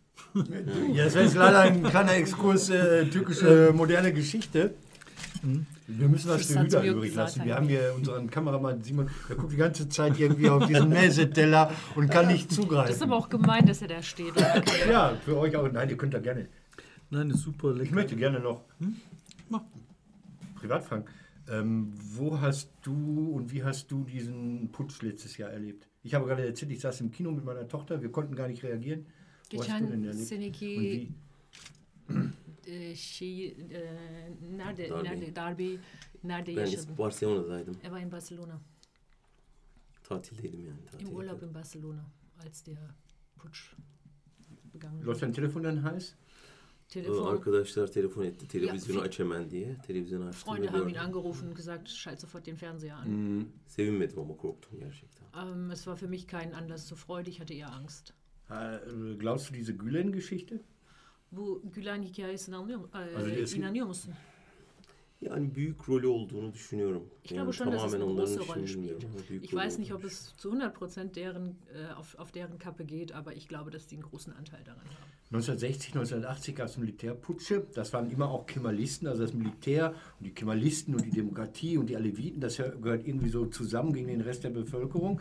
Ja, 0.92 1.04
das 1.04 1.14
wäre 1.14 1.24
jetzt 1.24 1.34
leider 1.34 1.60
ein 1.60 1.82
kleiner 1.82 2.14
Exkurs 2.14 2.70
äh, 2.70 3.06
türkische 3.06 3.72
moderne 3.74 4.12
Geschichte. 4.12 4.74
Wir 5.98 6.08
müssen 6.08 6.28
was 6.30 6.46
für 6.46 6.54
Das 6.54 6.64
Hüder 6.64 6.82
mir 6.82 6.92
übrig 6.92 7.14
lassen. 7.14 7.44
Wir 7.44 7.54
haben 7.56 7.68
hier 7.68 7.92
unseren 7.96 8.30
Kameramann 8.30 8.82
Simon, 8.82 9.08
der 9.28 9.36
guckt 9.36 9.52
die 9.52 9.56
ganze 9.56 9.88
Zeit 9.88 10.18
irgendwie 10.18 10.48
auf 10.48 10.66
diesen 10.66 10.88
Mäseteller 10.88 11.70
und 11.96 12.10
kann 12.10 12.26
nicht 12.28 12.50
Das 12.50 12.58
ist 12.58 12.64
aber 12.64 12.68
zugreifen. 12.68 13.12
auch 13.12 13.28
gemein, 13.28 13.66
dass 13.66 13.82
er 13.82 13.88
da 13.88 14.02
steht. 14.02 14.32
Ja, 14.88 15.16
für 15.24 15.36
euch 15.38 15.54
auch. 15.56 15.70
Nein, 15.70 15.88
ihr 15.90 15.96
könnt 15.96 16.14
da 16.14 16.18
gerne. 16.20 16.48
Nein, 17.10 17.30
ist 17.30 17.40
super 17.42 17.72
Ich 17.72 17.78
lecker. 17.78 17.94
möchte 17.94 18.16
gerne 18.16 18.40
noch 18.40 18.62
Mach. 19.48 19.62
privat 20.54 20.84
fragen. 20.84 21.04
Ähm, 21.50 21.92
wo 22.14 22.40
hast 22.40 22.70
du 22.82 23.30
und 23.34 23.52
wie 23.52 23.64
hast 23.64 23.90
du 23.90 24.04
diesen 24.04 24.70
Putsch 24.70 25.02
letztes 25.02 25.36
Jahr 25.36 25.50
erlebt? 25.50 25.88
Ich 26.04 26.14
habe 26.14 26.26
gerade 26.26 26.46
erzählt, 26.46 26.70
ich 26.70 26.80
saß 26.80 27.00
im 27.00 27.10
Kino 27.10 27.32
mit 27.32 27.44
meiner 27.44 27.66
Tochter, 27.66 28.00
wir 28.00 28.12
konnten 28.12 28.36
gar 28.36 28.46
nicht 28.46 28.62
reagieren. 28.62 29.06
Wo 29.52 29.58
hast 29.60 29.80
du 29.80 29.86
denn 29.86 30.04
erlebt? 30.04 31.10
E, 32.70 32.94
şeyi 32.96 33.50
e, 33.72 33.80
nerede 34.56 34.88
Darbeyi. 34.90 35.04
nerede 35.20 35.36
darbeyi 35.36 35.78
nerede 36.24 36.56
Ben 36.56 36.60
yaşadın? 36.60 36.98
Barcelona'daydım. 36.98 37.74
Er 37.74 37.82
war 37.82 38.00
in 38.00 38.12
Barcelona. 38.12 38.60
Tatildeydim 40.04 40.60
yani. 40.66 40.86
Tatil 40.90 41.06
Im 41.06 41.16
Urlaub 41.16 41.42
in 41.42 41.54
Barcelona, 41.54 42.04
als 42.46 42.66
der 42.66 42.78
Putsch 43.38 43.58
begangen 44.74 45.02
Läuft 45.02 45.06
wurde. 45.06 45.20
dein 45.26 45.32
Telefon 45.32 45.64
dann 45.64 45.82
heiß? 45.84 46.14
Ee, 46.14 46.92
Telefon. 46.92 47.26
Arkadaşlar 47.32 47.86
telefon 47.86 48.24
etti. 48.24 48.48
Televizyonu 48.48 48.98
Ya, 48.98 49.04
aç 49.04 49.18
hemen 49.18 49.50
diye. 49.50 49.76
Televizyonu 49.86 50.24
açtım 50.28 50.54
Freunde 50.54 50.68
haben 50.68 50.88
ihn 50.88 50.94
angerufen 50.98 51.46
und 51.48 51.56
gesagt, 51.56 51.88
schalt 51.88 52.20
sofort 52.20 52.46
den 52.46 52.56
Fernseher 52.56 52.96
an. 52.96 53.08
Mhm. 53.10 53.46
Sevinmedim 53.66 54.18
ama 54.18 54.36
korktum 54.36 54.78
gerçekten. 54.78 55.24
Ähm, 55.42 55.70
es 55.70 55.86
war 55.86 55.96
für 55.96 56.08
mich 56.08 56.26
kein 56.26 56.52
Anlass 56.54 56.86
zur 56.86 56.98
Freude, 56.98 57.30
ich 57.30 57.40
hatte 57.40 57.54
eher 57.54 57.72
Angst. 57.72 58.14
Äh, 58.50 58.78
Glaubst 59.18 59.48
du 59.50 59.54
diese 59.54 59.72
Gülen-Geschichte? 59.76 60.60
Bu 61.32 61.62
Gülen 61.74 62.02
hikayesini 62.02 62.56
anlıyor 62.56 62.78
mu? 62.80 62.88
Ee, 62.94 63.16
Az 63.16 63.26
önce 63.26 63.40
eski- 63.40 63.58
inanıyor 63.58 63.86
musun? 63.86 64.14
Yani 65.20 65.54
büyük 65.54 65.88
rolü 65.88 66.06
olduğunu 66.06 66.52
düşünüyorum. 66.52 67.02
Ich 67.24 67.32
yani 67.32 67.38
glaube 67.38 67.52
schon, 67.52 67.72
dass 67.72 67.84
es 67.84 67.90
tamamen 67.92 68.00
eine 68.00 68.12
onların 68.12 68.36
große 68.36 68.52
Rolle 68.52 68.66
spielt. 68.66 69.04
Ich 69.42 69.52
weiß 69.52 69.78
nicht, 69.78 69.92
ob 69.92 70.04
es 70.04 70.34
zu 70.36 70.50
100% 70.50 71.14
deren, 71.14 71.54
äh, 71.74 71.92
auf, 71.92 72.14
auf 72.18 72.32
deren 72.32 72.58
Kappe 72.58 72.84
geht, 72.84 73.12
aber 73.12 73.34
ich 73.36 73.46
glaube, 73.48 73.70
dass 73.70 73.86
die 73.86 73.96
einen 73.96 74.02
großen 74.10 74.32
Anteil 74.32 74.64
daran 74.64 74.80
haben. 74.80 75.10
1960, 75.30 75.94
1980 75.94 76.56
gab 76.56 76.68
es 76.68 76.78
Militärputsche. 76.78 77.66
Das 77.74 77.92
waren 77.92 78.10
immer 78.10 78.30
auch 78.30 78.46
Kemalisten, 78.46 79.08
also 79.08 79.22
das 79.22 79.34
Militär 79.34 79.94
und 80.18 80.26
die 80.26 80.32
Kemalisten 80.34 80.94
und 80.94 81.04
die 81.04 81.10
Demokratie 81.10 81.76
und 81.76 81.86
die 81.90 81.96
Aleviten. 81.96 82.40
Das 82.40 82.56
gehört 82.56 83.06
irgendwie 83.06 83.28
so 83.28 83.46
zusammen 83.46 83.92
gegen 83.92 84.08
den 84.08 84.22
Rest 84.22 84.42
der 84.44 84.50
Bevölkerung. 84.50 85.20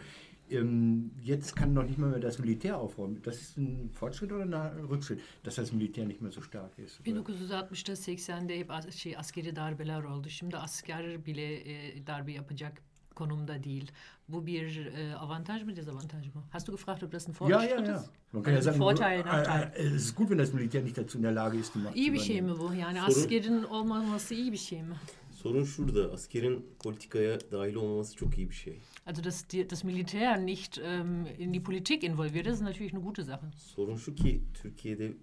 Ähm, 0.51 1.11
jetzt 1.23 1.55
kann 1.55 1.73
noch 1.73 1.83
nicht 1.83 1.97
mal 1.99 2.09
mehr 2.09 2.19
das 2.19 2.39
Militär 2.39 2.77
aufräumen. 2.77 3.21
Das 3.23 3.35
ist 3.41 3.57
ein 3.57 3.89
Fortschritt 3.93 4.31
oder 4.31 4.43
ein 4.43 4.85
Rückschritt, 4.85 5.19
dass 5.43 5.55
das 5.55 5.71
Militär 5.71 6.05
nicht 6.05 6.21
mehr 6.21 6.31
so 6.31 6.41
stark 6.41 6.71
ist. 6.77 6.99
1960'da 7.05 7.93
80'da 7.93 8.53
hep 8.53 8.93
şey, 8.93 9.17
askeri 9.17 9.55
darbeler 9.55 10.03
oldu. 10.03 10.29
Şimdi 10.29 10.57
asker 10.57 11.25
bile 11.25 11.53
e, 11.71 12.07
darbe 12.07 12.31
yapacak 12.31 12.81
konumda 13.15 13.63
değil. 13.63 13.91
Bu 14.29 14.45
bir 14.45 14.85
e, 14.85 15.15
avantaj 15.15 15.63
mı 15.63 15.75
dezavantaj 15.75 16.27
mı? 16.35 16.43
Hast 16.51 16.67
du 16.67 16.71
gefragt, 16.71 17.03
ob 17.03 17.11
das 17.11 17.27
ein 17.27 17.31
Ja, 17.31 17.37
Fortschritt 17.59 17.87
ja, 17.87 17.93
ja. 17.93 17.99
ist? 17.99 18.09
Man 18.33 18.43
kann 18.43 18.51
ja 18.53 18.57
Also 18.57 18.69
sagen, 18.71 18.79
Vorteil, 18.81 19.19
äh, 19.19 19.23
Nachteil. 19.25 19.71
äh, 19.75 19.83
es 19.87 19.93
ist 19.93 20.15
gut, 20.15 20.29
wenn 20.29 20.37
das 20.37 20.53
Militär 20.53 20.81
nicht 20.83 20.97
dazu 20.97 21.17
in 21.17 21.23
der 21.23 21.31
Lage 21.31 21.57
ist, 21.57 21.75
die 21.75 21.79
Macht 21.79 21.95
İyi 21.95 22.13
bir 22.13 22.19
şey 22.19 22.41
mi 22.41 22.51
bu? 22.59 22.73
Yani 22.73 22.97
Sorun- 22.99 23.07
askerin 23.07 23.63
olmaması 23.63 24.33
iyi 24.35 24.51
bir 24.51 24.57
şey 24.57 24.83
mi? 24.83 24.95
Sorun 25.43 25.63
şurada. 25.63 26.11
Askerin 26.13 26.65
politikaya 26.83 27.39
dahil 27.51 27.75
olmaması 27.75 28.15
çok 28.15 28.37
iyi 28.37 28.49
bir 28.49 28.55
şey. 28.55 28.79
Also, 29.05 29.23
dass 29.23 29.49
die, 29.49 29.69
das 29.69 29.83
Militär 29.83 30.45
nicht 30.45 30.77
ähm, 30.77 31.27
in 31.39 31.53
die 31.53 31.63
Politik 31.63 32.03
involviert 32.03 32.47
ist, 32.47 32.53
ist 32.53 32.61
natürlich 32.61 32.93
eine 32.93 33.03
gute 33.03 33.23
Sache. 33.23 33.47
Sorun 33.57 33.95
şu 33.97 34.15
ki 34.15 34.41
Türkiye'de 34.53 35.13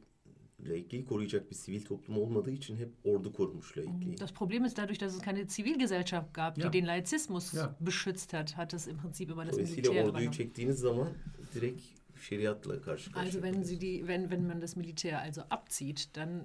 laikliği 0.69 1.05
koruyacak 1.05 1.51
bir 1.51 1.57
sivil 1.57 1.85
toplum 1.85 2.19
olmadığı 2.19 2.51
için 2.51 2.77
hep 2.77 2.89
ordu 3.05 3.33
korumuş 3.33 3.79
laikliği. 3.79 4.19
Das 4.21 4.33
Problem 4.33 4.65
ist, 4.65 4.77
dadurch, 4.77 5.01
dass 5.01 5.15
es 5.15 5.23
keine 5.23 5.45
Zivilgesellschaft 5.49 6.35
gab, 6.35 6.57
die 6.57 6.63
Ja. 6.65 6.73
den 6.73 6.87
Laizismus 6.87 7.55
Ja. 7.55 7.77
beschützt 7.81 8.33
hat, 8.33 8.53
hat 8.59 8.75
es 8.75 8.87
im 8.89 8.97
Prinzip 8.97 9.31
immer 9.31 9.47
das 9.47 9.59
Militär 9.59 9.89
orduyu 9.89 10.03
übernommen. 10.09 10.31
çektiğiniz 10.31 10.79
zaman 10.79 11.09
direkt 11.55 11.83
şeriatla 12.29 12.81
karşı 12.83 13.13
karşıya. 13.13 13.25
Also 13.25 13.43
wenn 13.43 13.63
sie 13.63 13.81
die, 13.81 13.99
wenn, 13.99 14.23
wenn 14.23 14.47
man 14.47 14.63
das 14.63 14.77
Militär 14.77 15.17
also 15.19 15.43
abzieht, 15.51 16.09
dann 16.17 16.45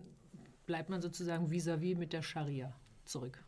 bleibt 0.70 0.90
man 0.90 1.02
sozusagen 1.02 1.52
vis-à-vis 1.52 1.98
mit 1.98 2.12
der 2.12 2.22
Scharia 2.22 2.74
zurück. 3.06 3.46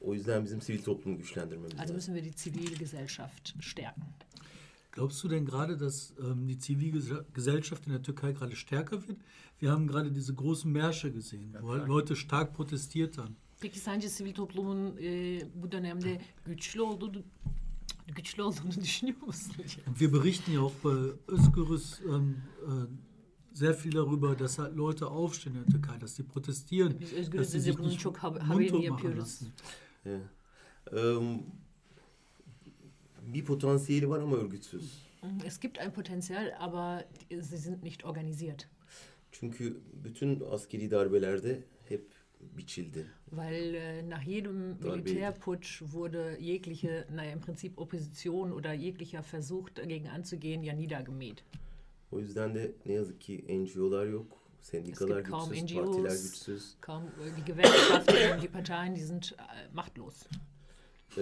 O 0.00 0.14
yüzden 0.14 0.44
bizim 0.44 0.60
sivil 0.60 0.82
toplumu 0.82 1.18
güçlendirmemiz 1.18 1.72
Also 1.72 1.80
lazım. 1.82 1.96
müssen 1.96 2.14
wir 2.14 2.24
die 2.24 2.32
Zivilgesellschaft 2.38 3.54
stärken. 3.60 4.04
Glaubst 4.92 5.22
du 5.24 5.28
denn 5.28 5.44
gerade, 5.44 5.76
dass 5.76 6.12
ähm, 6.20 6.48
die 6.48 6.58
Zivilgesellschaft 6.58 7.86
in 7.86 7.92
der 7.92 8.02
Türkei 8.02 8.32
gerade 8.32 8.56
stärker 8.56 8.96
wird? 9.08 9.18
Wir 9.60 9.70
haben 9.70 9.86
gerade 9.86 10.10
diese 10.10 10.34
großen 10.34 10.72
Märsche 10.72 11.12
gesehen, 11.12 11.54
wo 11.60 11.70
halt 11.72 11.86
Leute 11.88 12.16
stark 12.16 12.54
protestiert 12.54 13.18
haben. 13.18 13.36
Peki 13.60 13.78
sence 13.78 14.08
sivil 14.08 14.32
toplumun 14.34 14.96
e, 15.00 15.40
bu 15.54 15.72
dönemde 15.72 16.20
güçlü 16.44 16.80
olduğunu 16.80 17.22
güçlü 18.16 18.42
olduğunu 18.42 18.72
düşünüyor 18.82 19.18
musun? 19.26 19.54
Wir 19.98 20.12
berichten 20.12 20.52
ja 20.52 20.60
auch 20.60 20.74
bei 20.84 21.12
Özgürüz 21.28 22.00
ähm, 22.08 22.36
äh, 22.66 22.86
sehr 23.58 23.74
viel 23.74 23.92
darüber, 23.92 24.34
dass 24.36 24.58
halt 24.58 24.74
Leute 24.76 25.06
aufstehen 25.06 25.54
in 25.56 25.64
der 25.64 25.72
Türkei, 25.72 25.98
dass 25.98 26.16
sie 26.16 26.22
protestieren, 26.22 26.98
Biz 26.98 27.30
dass 27.30 27.50
sie 27.52 27.60
sich 27.60 27.78
nicht 27.78 28.00
çok 28.00 28.22
haberini 28.22 28.70
machen 28.70 28.82
yapıyoruz. 28.82 29.18
lassen. 29.18 29.52
Ee, 30.06 30.20
ee, 30.92 31.40
bir 33.34 33.44
potansiyeli 33.44 34.08
var 34.08 34.20
ama 34.20 34.36
örgütsüz. 34.36 35.08
Es 35.44 35.60
gibt 35.60 35.78
ein 35.78 35.92
Potenzial, 35.92 36.54
aber 36.60 37.04
sie 37.30 37.58
sind 37.58 37.82
nicht 37.82 38.04
organisiert. 38.04 38.68
Çünkü 39.32 39.80
bütün 40.04 40.40
askeri 40.40 40.90
darbelerde 40.90 41.64
hep 41.88 42.04
biçildi. 42.56 43.06
Weil 43.30 43.74
äh, 43.74 44.02
nach 44.02 44.22
jedem 44.22 44.78
Militärputsch 44.80 45.82
wurde 45.92 46.36
jegliche, 46.40 47.06
naja, 47.14 47.32
im 47.32 47.40
Prinzip 47.40 47.78
Opposition 47.78 48.52
oder 48.52 48.72
jeglicher 48.72 49.22
Versuch 49.22 49.70
dagegen 49.70 50.08
anzugehen, 50.08 50.62
ja 50.62 50.74
niedergemäht. 50.74 51.44
O 52.12 52.18
yüzden 52.20 52.54
de 52.54 52.72
ne 52.86 52.92
yazık 52.92 53.20
ki 53.20 53.44
NGO'lar 53.48 54.06
yok, 54.06 54.26
sendikalar 54.60 55.10
Es 55.18 55.24
gibt 55.24 55.30
kaum 55.30 55.50
güçsüz, 55.50 55.72
NGOs. 55.72 55.84
partiler 55.86 56.10
güçsüz. 56.10 56.74
Kaum 56.80 57.02
äh, 57.04 57.36
die 57.36 57.44
Gewerkschaften 57.44 58.34
und 58.34 58.42
die 58.42 58.48
Parteien, 58.48 58.94
die 58.94 59.04
sind 59.04 59.34
äh, 59.38 59.74
machtlos. 59.74 60.14
Ee, 61.16 61.20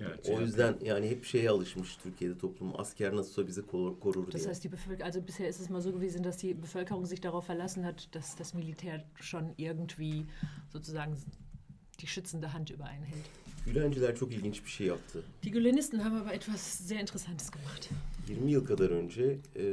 Ya, 0.00 0.08
o 0.28 0.36
CHP. 0.36 0.40
yüzden 0.40 0.76
yani 0.84 1.10
hep 1.10 1.24
şeye 1.24 1.50
alışmış 1.50 1.96
Türkiye'de 1.96 2.38
toplum. 2.38 2.80
Asker 2.80 3.16
nasılsa 3.16 3.46
bizi 3.46 3.66
kor- 3.66 4.00
korur 4.00 4.26
Das 4.32 4.34
diye. 4.42 4.48
heißt, 4.50 4.64
die 4.64 4.72
Bevölkerung, 4.72 5.02
also 5.06 5.26
bisher 5.26 5.48
ist 5.48 5.60
es 5.60 5.70
mal 5.70 5.80
so 5.80 5.92
gewesen, 5.92 6.22
dass 6.24 6.36
die 6.38 6.54
Bevölkerung 6.62 7.06
sich 7.06 7.20
darauf 7.20 7.44
verlassen 7.46 7.84
hat, 7.84 8.08
dass 8.14 8.36
das 8.36 8.54
Militär 8.54 9.04
schon 9.20 9.54
irgendwie 9.56 10.26
sozusagen 10.72 11.16
die 12.00 12.06
schützende 12.06 12.52
Hand 12.52 12.70
über 12.70 12.84
einen 12.84 13.04
hält. 13.04 13.24
Gülenciler 13.72 14.16
çok 14.16 14.32
ilginç 14.32 14.64
bir 14.64 14.70
şey 14.70 14.86
yaptı. 14.86 15.22
Die 15.42 15.50
Gülenisten 15.50 15.98
haben 15.98 16.16
aber 16.16 16.34
etwas 16.34 16.60
sehr 16.60 17.00
Interessantes 17.00 17.50
gemacht. 17.50 17.90
20 18.28 18.50
yıl 18.52 18.66
kadar 18.66 18.90
önce 18.90 19.38
e, 19.56 19.64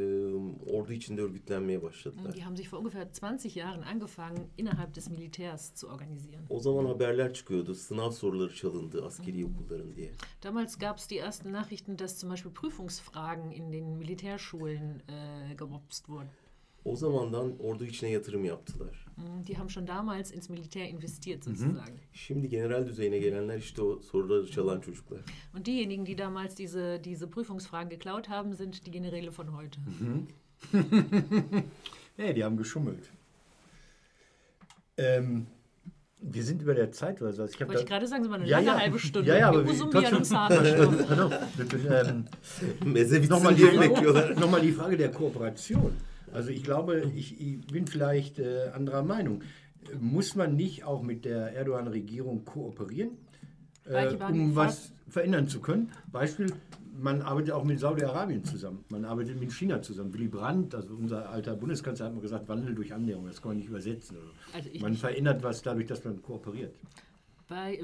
ordu 0.71 0.93
içinde 0.93 1.21
örgütlenmeye 1.21 1.83
başladılar. 1.83 2.33
Die 2.33 2.43
haben 2.43 2.55
sich 2.55 2.73
vor 2.73 2.79
ungefähr 2.79 3.07
20 3.21 3.49
Jahren 3.49 3.81
angefangen, 3.81 4.47
innerhalb 4.57 4.95
des 4.95 5.09
Militärs 5.09 5.71
zu 5.75 5.87
organisieren. 5.87 6.45
O 6.49 6.59
zaman 6.59 6.85
haberler 6.85 7.33
çıkıyordu. 7.33 7.75
Sınav 7.75 8.11
soruları 8.11 8.55
çalındı 8.55 9.05
askeri 9.05 9.45
okulların 9.45 9.95
diye. 9.95 10.11
Damals 10.43 10.75
gab 10.75 10.97
es 10.97 11.09
die 11.09 11.19
ersten 11.19 11.53
Nachrichten, 11.53 11.99
dass 11.99 12.19
zum 12.19 12.29
Beispiel 12.29 12.51
Prüfungsfragen 12.51 13.51
in 13.51 13.73
den 13.73 13.85
Militärschulen 13.85 15.01
äh, 15.07 15.57
gemobst 15.57 16.05
wurden. 16.05 16.29
O 16.85 16.95
zamandan 16.95 17.59
ordu 17.59 17.85
içine 17.85 18.09
yatırım 18.09 18.45
yaptılar. 18.45 19.04
Mm, 19.17 19.43
Die 19.47 19.57
haben 19.57 19.69
schon 19.69 19.85
damals 19.85 20.31
ins 20.31 20.49
Militär 20.49 20.89
investiert 20.89 21.43
sozusagen. 21.43 21.99
Şimdi 22.13 22.49
general 22.49 22.87
düzeyine 22.87 23.19
gelenler 23.19 23.57
işte 23.57 23.81
o 23.81 23.99
soruları 24.01 24.51
çalan 24.51 24.81
çocuklar. 24.81 25.19
Und 25.55 25.65
diejenigen, 25.65 26.05
die 26.05 26.17
damals 26.17 26.55
diese, 26.57 27.01
diese 27.03 27.29
Prüfungsfragen 27.29 27.89
geklaut 27.89 28.29
haben, 28.29 28.53
sind 28.53 28.85
die 28.85 28.91
Generäle 28.91 29.31
von 29.31 29.47
heute. 29.57 29.79
Nee, 32.17 32.33
die 32.33 32.43
haben 32.43 32.57
geschummelt. 32.57 33.09
Ähm, 34.97 35.47
wir 36.21 36.43
sind 36.43 36.61
über 36.61 36.73
der 36.73 36.91
Zeit 36.91 37.21
oder 37.21 37.33
so. 37.33 37.41
Also 37.41 37.53
Ich 37.53 37.59
Wollte 37.67 37.81
ich 37.81 37.87
gerade 37.87 38.07
sagen, 38.07 38.23
es 38.23 38.29
war 38.29 38.37
eine 38.37 38.47
Ja, 38.47 38.57
lange 38.59 38.67
ja. 38.67 38.79
halbe 38.79 38.99
Stunde. 38.99 39.29
Ja, 39.29 39.37
ja, 39.37 39.49
aber 39.49 39.65
Wir 39.67 39.75
trotzdem-. 39.77 40.37
Pardon, 41.07 42.25
ähm, 42.81 43.29
Nochmal 43.29 43.53
noch 43.53 44.59
die 44.61 44.71
Frage 44.71 44.97
der 44.97 45.11
Kooperation. 45.11 45.91
Also 46.35 46.49
ich 46.49 46.63
glaube, 46.63 47.11
ich, 47.15 47.39
ich 47.39 47.65
bin 47.67 47.87
vielleicht 47.87 48.39
äh, 48.39 48.69
anderer 48.73 49.03
Meinung. 49.03 49.41
Muss 49.99 50.35
man 50.35 50.55
nicht 50.55 50.83
auch 50.83 51.01
mit 51.01 51.25
der 51.25 51.53
Erdogan-Regierung 51.53 52.43
kooperieren, 52.43 53.11
äh, 53.85 54.15
um 54.31 54.55
was 54.55 54.91
verändern 55.07 55.47
zu 55.47 55.61
können? 55.61 55.91
Beispiel, 56.11 56.51
man 56.99 57.21
arbeitet 57.21 57.51
auch 57.51 57.63
mit 57.63 57.79
Saudi-Arabien 57.79 58.43
zusammen, 58.43 58.83
man 58.89 59.05
arbeitet 59.05 59.39
mit 59.39 59.51
China 59.51 59.81
zusammen. 59.81 60.13
Willy 60.13 60.27
Brandt, 60.27 60.73
also 60.75 60.95
unser 60.95 61.29
alter 61.29 61.55
Bundeskanzler, 61.55 62.07
hat 62.07 62.15
mal 62.15 62.21
gesagt, 62.21 62.47
Wandel 62.47 62.73
durch 62.73 62.93
Annäherung, 62.93 63.27
das 63.27 63.41
kann 63.41 63.51
man 63.51 63.57
nicht 63.57 63.69
übersetzen. 63.69 64.17
Also 64.53 64.69
ich 64.71 64.81
man 64.81 64.95
verändert 64.95 65.43
was 65.43 65.61
dadurch, 65.61 65.87
dass 65.87 66.03
man 66.03 66.21
kooperiert. 66.21 66.73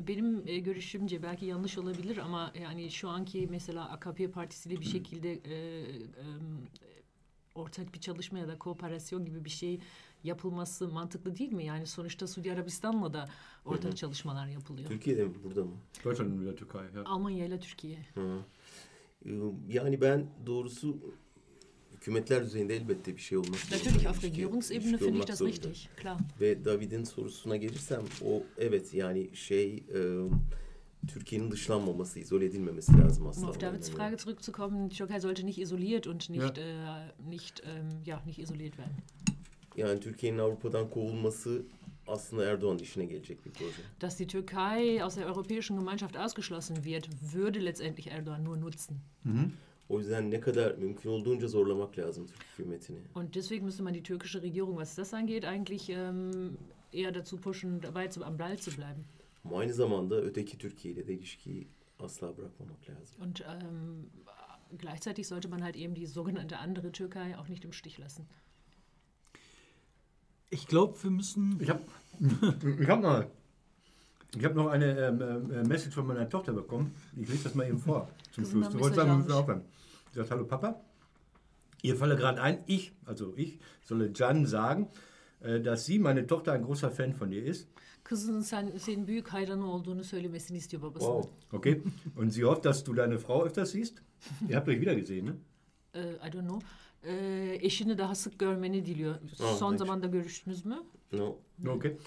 Benim 0.07 0.41
e, 0.45 0.59
görüşümce 0.59 1.23
belki 1.23 1.45
yanlış 1.45 1.77
olabilir 1.77 2.17
ama 2.17 2.51
yani 2.61 2.91
şu 2.91 3.09
anki 3.09 3.47
mesela 3.49 3.89
AKP 3.89 4.31
partisiyle 4.31 4.79
bir 4.81 4.85
şekilde 4.85 5.31
e, 5.33 5.55
e, 5.55 6.23
ortak 7.55 7.93
bir 7.93 7.99
çalışma 7.99 8.39
ya 8.39 8.47
da 8.47 8.57
kooperasyon 8.59 9.25
gibi 9.25 9.45
bir 9.45 9.49
şey 9.49 9.79
yapılması 10.23 10.87
mantıklı 10.87 11.37
değil 11.37 11.53
mi? 11.53 11.65
Yani 11.65 11.87
sonuçta 11.87 12.27
Suudi 12.27 12.51
Arabistan'la 12.53 13.13
da 13.13 13.29
ortak 13.65 13.97
çalışmalar 13.97 14.47
yapılıyor. 14.47 14.89
Türkiye'de 14.89 15.23
mi 15.23 15.33
burada 15.43 15.63
mı? 15.63 15.71
Deutschland 16.05 16.57
Türkei, 16.57 16.81
ja. 16.95 17.03
Almanya 17.05 17.45
ile 17.45 17.59
Türkiye. 17.59 17.97
Hı. 18.13 18.39
Ee, 19.25 19.29
Yani 19.69 20.01
ben 20.01 20.25
doğrusu 20.45 20.97
hükümetler 21.91 22.43
düzeyinde 22.43 22.75
elbette 22.75 23.15
bir 23.15 23.21
şey 23.21 23.35
zorunda. 23.35 23.57
Natürlich 23.71 24.07
auf 24.07 24.23
Regierungsebene 24.23 24.89
ilişki 24.89 25.05
finde 25.05 25.19
ich 25.19 25.27
das 25.27 25.41
richtig, 25.41 25.87
klar. 25.97 26.17
Ve 26.41 26.65
David'in 26.65 27.03
sorusuna 27.03 27.55
gelirsem 27.57 28.03
o 28.25 28.43
evet 28.57 28.93
yani 28.93 29.29
şey 29.35 29.75
e, 29.75 29.99
Türkiye'nin 31.07 31.51
dışlanmaması, 31.51 32.19
izole 32.19 32.45
edilmemesi 32.45 32.97
lazım 32.97 33.23
Um 33.23 33.29
aslında. 33.29 33.47
auf 33.47 33.61
Davids 33.61 33.89
Frage 33.89 34.17
zurückzukommen, 34.17 34.89
die 34.89 34.95
Türkei 34.97 35.19
sollte 35.19 35.45
nicht 35.45 35.59
isoliert 35.59 36.07
und 36.07 36.29
nicht, 36.29 36.57
äh, 36.57 37.29
nicht, 37.29 37.63
ähm, 37.65 37.89
ja, 38.05 38.21
nicht 38.25 38.39
isoliert 38.39 38.77
werden. 38.77 38.93
Yani 39.77 39.99
Türkiye'nin 39.99 40.37
Avrupa'dan 40.39 40.89
kovulması 40.89 41.61
aslında 42.07 42.45
Erdoğan'ın 42.45 42.79
işine 42.79 43.05
gelecek 43.05 43.45
bir 43.45 43.51
proje. 43.51 43.81
Dass 44.01 44.19
die 44.19 44.27
Türkei 44.27 45.03
aus 45.03 45.17
der 45.17 45.25
europäischen 45.25 45.77
Gemeinschaft 45.79 46.17
ausgeschlossen 46.17 46.75
wird, 46.75 47.07
würde 47.33 47.65
letztendlich 47.65 48.07
Erdogan 48.07 48.43
nur 48.45 48.61
nutzen. 48.61 48.97
O 49.89 49.99
yüzden 49.99 50.31
ne 50.31 50.39
kadar 50.39 50.75
mümkün 50.75 51.09
olduğunca 51.09 51.47
zorlamak 51.47 51.97
lazım 51.97 52.25
Türk 52.27 52.43
hükümetini. 52.53 52.97
Und 53.15 53.35
deswegen 53.35 53.65
müsste 53.65 53.83
man 53.83 53.93
die 53.93 54.03
türkische 54.03 54.41
Regierung, 54.41 54.77
was 54.79 54.97
das 54.97 55.13
angeht, 55.13 55.45
eigentlich 55.45 55.89
ähm, 55.89 56.57
eher 56.93 57.15
dazu 57.15 57.37
pushen, 57.37 57.81
dabei 57.81 58.07
zu, 58.07 58.25
am 58.25 58.39
Ball 58.39 58.57
zu 58.57 58.71
bleiben. 58.71 59.03
Ama 59.45 59.59
aynı 59.59 59.73
zamanda 59.73 60.15
öteki 60.15 60.57
Türkiye 60.57 60.93
ile 60.93 61.07
de 61.07 61.13
ilişkiyi 61.13 61.67
asla 61.99 62.37
bırakmamak 62.37 62.89
lazım. 62.89 63.21
Und 63.21 63.39
ähm, 63.41 64.09
gleichzeitig 64.79 65.25
sollte 65.27 65.47
man 65.47 65.61
halt 65.61 65.75
eben 65.75 65.95
die 65.95 66.07
sogenannte 66.07 66.57
andere 66.57 66.91
Türkei 66.91 67.37
auch 67.37 67.49
nicht 67.49 67.65
im 67.65 67.73
Stich 67.73 67.99
lassen. 67.99 68.25
Ich 70.51 70.67
glaube, 70.67 70.97
wir 71.03 71.11
müssen. 71.11 71.59
Ich 71.61 71.69
habe 71.69 71.81
ich 72.79 72.89
hab 72.89 73.01
noch, 73.01 73.23
ich 74.35 74.45
hab 74.45 74.55
noch 74.55 74.67
eine 74.67 74.99
ähm, 74.99 75.21
ähm, 75.21 75.67
Message 75.67 75.95
von 75.95 76.07
meiner 76.07 76.29
Tochter 76.29 76.53
bekommen. 76.53 76.93
Ich 77.15 77.29
lese 77.29 77.43
das 77.45 77.55
mal 77.55 77.67
eben 77.67 77.79
vor 77.79 78.09
zum 78.31 78.45
Schluss. 78.45 78.69
Du 78.69 78.79
wolltest 78.79 78.95
sagen, 78.95 79.09
wir 79.11 79.17
müssen 79.17 79.31
aufhören. 79.31 79.61
Sie 80.11 80.19
sagt, 80.19 80.31
hallo 80.31 80.45
Papa. 80.45 80.81
Ihr 81.83 81.95
falle 81.95 82.15
gerade 82.15 82.41
ein, 82.41 82.63
ich, 82.67 82.91
also 83.05 83.33
ich, 83.37 83.59
solle 83.83 84.11
Jan 84.13 84.45
sagen, 84.45 84.87
äh, 85.39 85.59
dass 85.61 85.85
sie, 85.85 85.99
meine 85.99 86.27
Tochter, 86.27 86.51
ein 86.51 86.63
großer 86.63 86.91
Fan 86.91 87.13
von 87.13 87.31
dir 87.31 87.43
ist. 87.43 87.67
Kızının 88.11 88.41
sen, 88.41 88.71
senin 88.77 89.07
büyük 89.07 89.27
hayranı 89.27 89.71
olduğunu 89.71 90.03
söylemesini 90.03 90.57
istiyor 90.57 90.83
babası. 90.83 91.05
Wow. 91.05 91.57
Okay? 91.57 91.81
Und 92.17 92.29
sie 92.31 92.43
hofft, 92.43 92.63
dass 92.65 92.85
du 92.85 92.97
deine 92.97 93.17
Frau 93.17 93.45
öfters 93.45 93.71
siehst. 93.71 93.93
Ihr 94.49 94.55
habt 94.55 94.67
euch 94.67 94.81
wieder 94.81 94.93
gesehen, 94.93 95.25
ne? 95.25 95.31
Ee, 95.95 96.27
I 96.27 96.33
don't 96.33 96.47
know. 96.47 96.65
Ee, 97.03 97.57
eşini 97.61 97.97
daha 97.97 98.15
sık 98.15 98.39
görmeni 98.39 98.85
diliyor. 98.85 99.15
Aa, 99.15 99.55
Son 99.55 99.77
zamanda 99.77 100.07
görüştünüz 100.07 100.65
mü? 100.65 100.77
No. 101.13 101.35
Okay. 101.67 101.97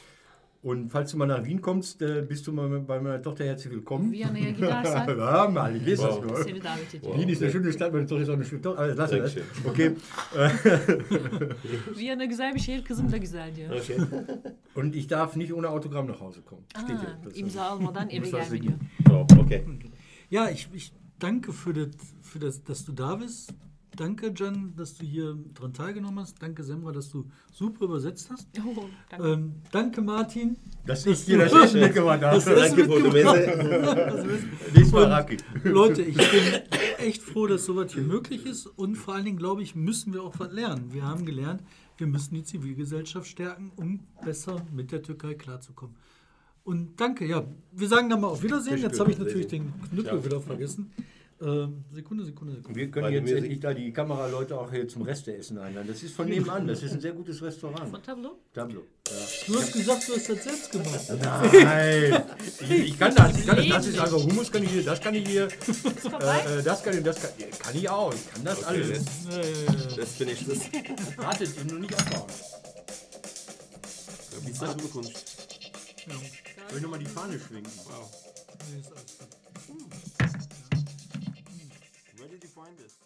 Und 0.65 0.89
falls 0.91 1.11
du 1.11 1.19
mal 1.19 1.27
nach 1.27 1.45
Wien 1.45 1.61
kommst, 1.61 2.01
äh, 2.01 2.25
bist 2.27 2.47
du 2.47 2.53
mal 2.53 2.67
bei 2.81 2.99
meiner 2.99 3.21
Tochter 3.21 3.45
herzlich 3.45 3.71
willkommen. 3.71 4.11
Viyana'ya 4.15 4.53
gidersen 4.53 5.19
ja, 5.19 5.47
mal, 5.51 5.77
ich 5.77 5.85
lese 5.85 6.03
das 6.07 6.17
Wow. 6.17 6.25
nur. 6.25 6.39
davet 6.39 6.95
ediyor. 6.95 7.19
Wien 7.19 7.29
ist 7.29 7.43
eine 7.43 7.53
schöne 7.53 7.71
Stadt, 7.71 7.93
meine 7.93 8.07
Tochter 8.07 8.23
ist 8.23 8.29
auch 8.31 8.35
eine 8.35 8.45
schöne 8.47 8.63
Tochter. 8.63 8.81
Also, 8.81 8.97
lass 8.97 9.11
das. 9.11 9.37
Okay. 9.67 9.91
Bir 12.55 12.59
şehir, 12.59 12.85
kızım 12.85 13.13
da 13.13 13.17
güzel 13.17 13.57
diyor. 13.57 13.71
Okay. 13.71 13.99
Und 14.75 14.95
ich 14.97 15.11
darf 15.11 15.37
nicht 15.37 15.53
ohne 15.53 15.69
Autogramm 15.69 16.07
nach 16.07 16.21
Hause 16.21 16.41
kommen. 16.43 16.65
Steht 16.71 16.99
hier. 17.01 17.19
Das- 17.25 17.41
Muss 17.41 17.55
das 17.55 18.09
gelme 18.09 18.27
diyor. 18.27 18.45
signieren. 18.45 18.81
Oh, 19.11 19.27
okay. 19.39 19.65
Ja, 20.31 20.49
ich, 20.51 20.69
ich 20.75 20.93
danke 21.21 21.53
für 21.53 21.75
das, 21.75 21.89
für 22.23 22.39
das, 22.39 22.65
dass 22.65 22.85
du 22.87 22.93
da 22.93 23.17
bist. 23.17 23.53
Danke, 23.97 24.33
Jan, 24.35 24.75
dass 24.77 24.97
du 24.97 25.05
hier 25.05 25.37
dran 25.55 25.73
teilgenommen 25.73 26.19
hast. 26.21 26.43
Danke, 26.43 26.65
Semra, 26.65 26.91
dass 26.93 27.11
du 27.11 27.27
super 27.53 27.85
übersetzt 27.85 28.29
hast. 28.31 28.49
Oh, 28.65 28.87
danke. 29.09 29.29
Ähm, 29.29 29.55
danke, 29.71 30.03
Martin. 30.03 30.57
Dass 30.85 31.07
ich 31.07 31.25
dir 31.25 31.39
das 31.39 31.53
Essen 31.65 31.81
mitgemacht 31.81 32.23
Das. 32.23 32.47
Essen 32.47 32.77
Danke 32.77 32.93
für 32.93 33.03
die 33.03 33.11
Messe. 33.11 34.39
Nächstes 34.75 34.93
Mal 34.93 35.05
Raki. 35.05 35.37
Leute, 35.63 36.03
ich 36.03 36.17
bin 36.17 36.63
echt 36.99 37.23
froh, 37.23 37.47
dass 37.47 37.65
sowas 37.65 37.93
hier 37.93 38.03
möglich 38.03 38.45
ist. 38.47 38.67
Und 38.67 38.97
vor 38.97 39.15
allen 39.15 39.25
Dingen, 39.25 39.39
glaube 39.39 39.63
ich, 39.63 39.75
müssen 39.77 40.13
wir 40.13 40.23
auch 40.23 40.35
was 40.39 40.53
lernen. 40.53 40.93
Wir 40.93 41.05
haben 41.05 41.25
gelernt, 41.25 41.63
wir 41.97 42.07
müssen 42.07 42.35
die 42.35 42.45
Zivilgesellschaft 42.45 43.29
stärken, 43.29 43.71
um 43.77 44.01
besser 44.25 44.57
mit 44.73 44.91
der 44.91 45.03
Türkei 45.03 45.35
klarzukommen. 45.35 45.95
Und 46.65 46.99
danke, 46.99 47.27
ja. 47.27 47.45
Wir 47.73 47.89
sagen 47.89 48.09
dann 48.09 48.23
mal 48.23 48.29
auf 48.29 48.43
Wiedersehen. 48.43 48.79
Jetzt 48.79 48.99
habe 48.99 49.13
ich 49.13 49.19
natürlich 49.19 49.49
den 49.49 49.73
Knüppel 49.91 50.25
wieder 50.25 50.41
vergessen. 50.41 50.91
Ähm, 51.45 51.85
Sekunde, 51.93 52.25
Sekunde, 52.25 52.55
Sekunde. 52.55 52.81
Wir 52.81 52.91
können 52.91 53.13
der 53.13 53.21
jetzt 53.21 53.33
endlich 53.33 53.61
da 53.61 53.75
die 53.75 53.93
Kameraleute 53.93 54.59
auch 54.59 54.71
hier 54.73 54.89
zum 54.89 55.03
Resteessen 55.03 55.59
einladen. 55.59 55.87
Das 55.89 56.03
ist 56.03 56.15
von 56.15 56.27
nebenan. 56.31 56.67
Das 56.67 56.83
ist 56.83 56.93
ein 56.93 57.01
sehr 57.01 57.13
gutes 57.13 57.43
Restaurant. 57.43 57.91
Von 57.91 58.03
Tableau? 58.03 58.39
Tableau. 58.55 58.81
Ja. 59.09 59.15
Du 59.47 59.61
hast 59.61 59.73
gesagt, 59.73 60.09
du 60.09 60.15
hast 60.15 60.29
das 60.31 60.43
selbst 60.43 60.73
gemacht. 60.73 61.01
Nein, 61.21 62.23
ich, 62.61 62.71
ich 62.71 62.99
kann 62.99 63.15
das. 63.15 63.39
Ich 63.39 63.47
kann 63.47 63.57
das. 63.57 63.69
Das 63.69 63.87
ist 63.87 63.99
einfach 63.99 64.23
Hummus, 64.23 64.51
kann 64.51 64.63
ich 64.63 64.71
hier, 64.71 64.85
das 64.85 65.01
kann 65.01 65.15
ich 65.15 65.29
hier, 65.29 65.45
äh, 65.49 66.59
äh, 66.59 66.63
das 66.63 66.83
kann 66.83 66.97
ich, 66.97 67.05
das 67.05 67.21
kann, 67.21 67.31
ja, 67.39 67.47
kann 67.59 67.77
ich 67.77 67.89
auch. 67.91 68.15
Ich 68.15 68.33
kann 68.33 68.45
das 68.45 68.59
Okay, 68.59 68.67
alles. 68.69 68.89
Ja, 69.29 69.37
ja, 69.37 69.43
ja. 69.43 69.97
let's 69.97 70.13
finish 70.13 70.45
this. 70.47 70.71
Wartet, 71.19 71.51
ihr 71.59 71.65
nur 71.71 71.81
nicht 71.81 71.95
abbauen. 71.95 72.31
Mı 74.45 74.91
konuştuk? 74.91 75.23
ja. 76.09 76.15
Soll 76.69 76.79
ich 76.79 76.83
nochmal 76.83 77.01
die 77.01 77.07
Fahne 77.07 77.39
schwingen? 77.39 77.71
Wow. 77.85 78.11
Nee, 78.71 78.81
ist 78.81 78.93
alles 78.93 79.19
gut. 79.19 79.34
Find 82.65 82.79
this? 82.79 83.04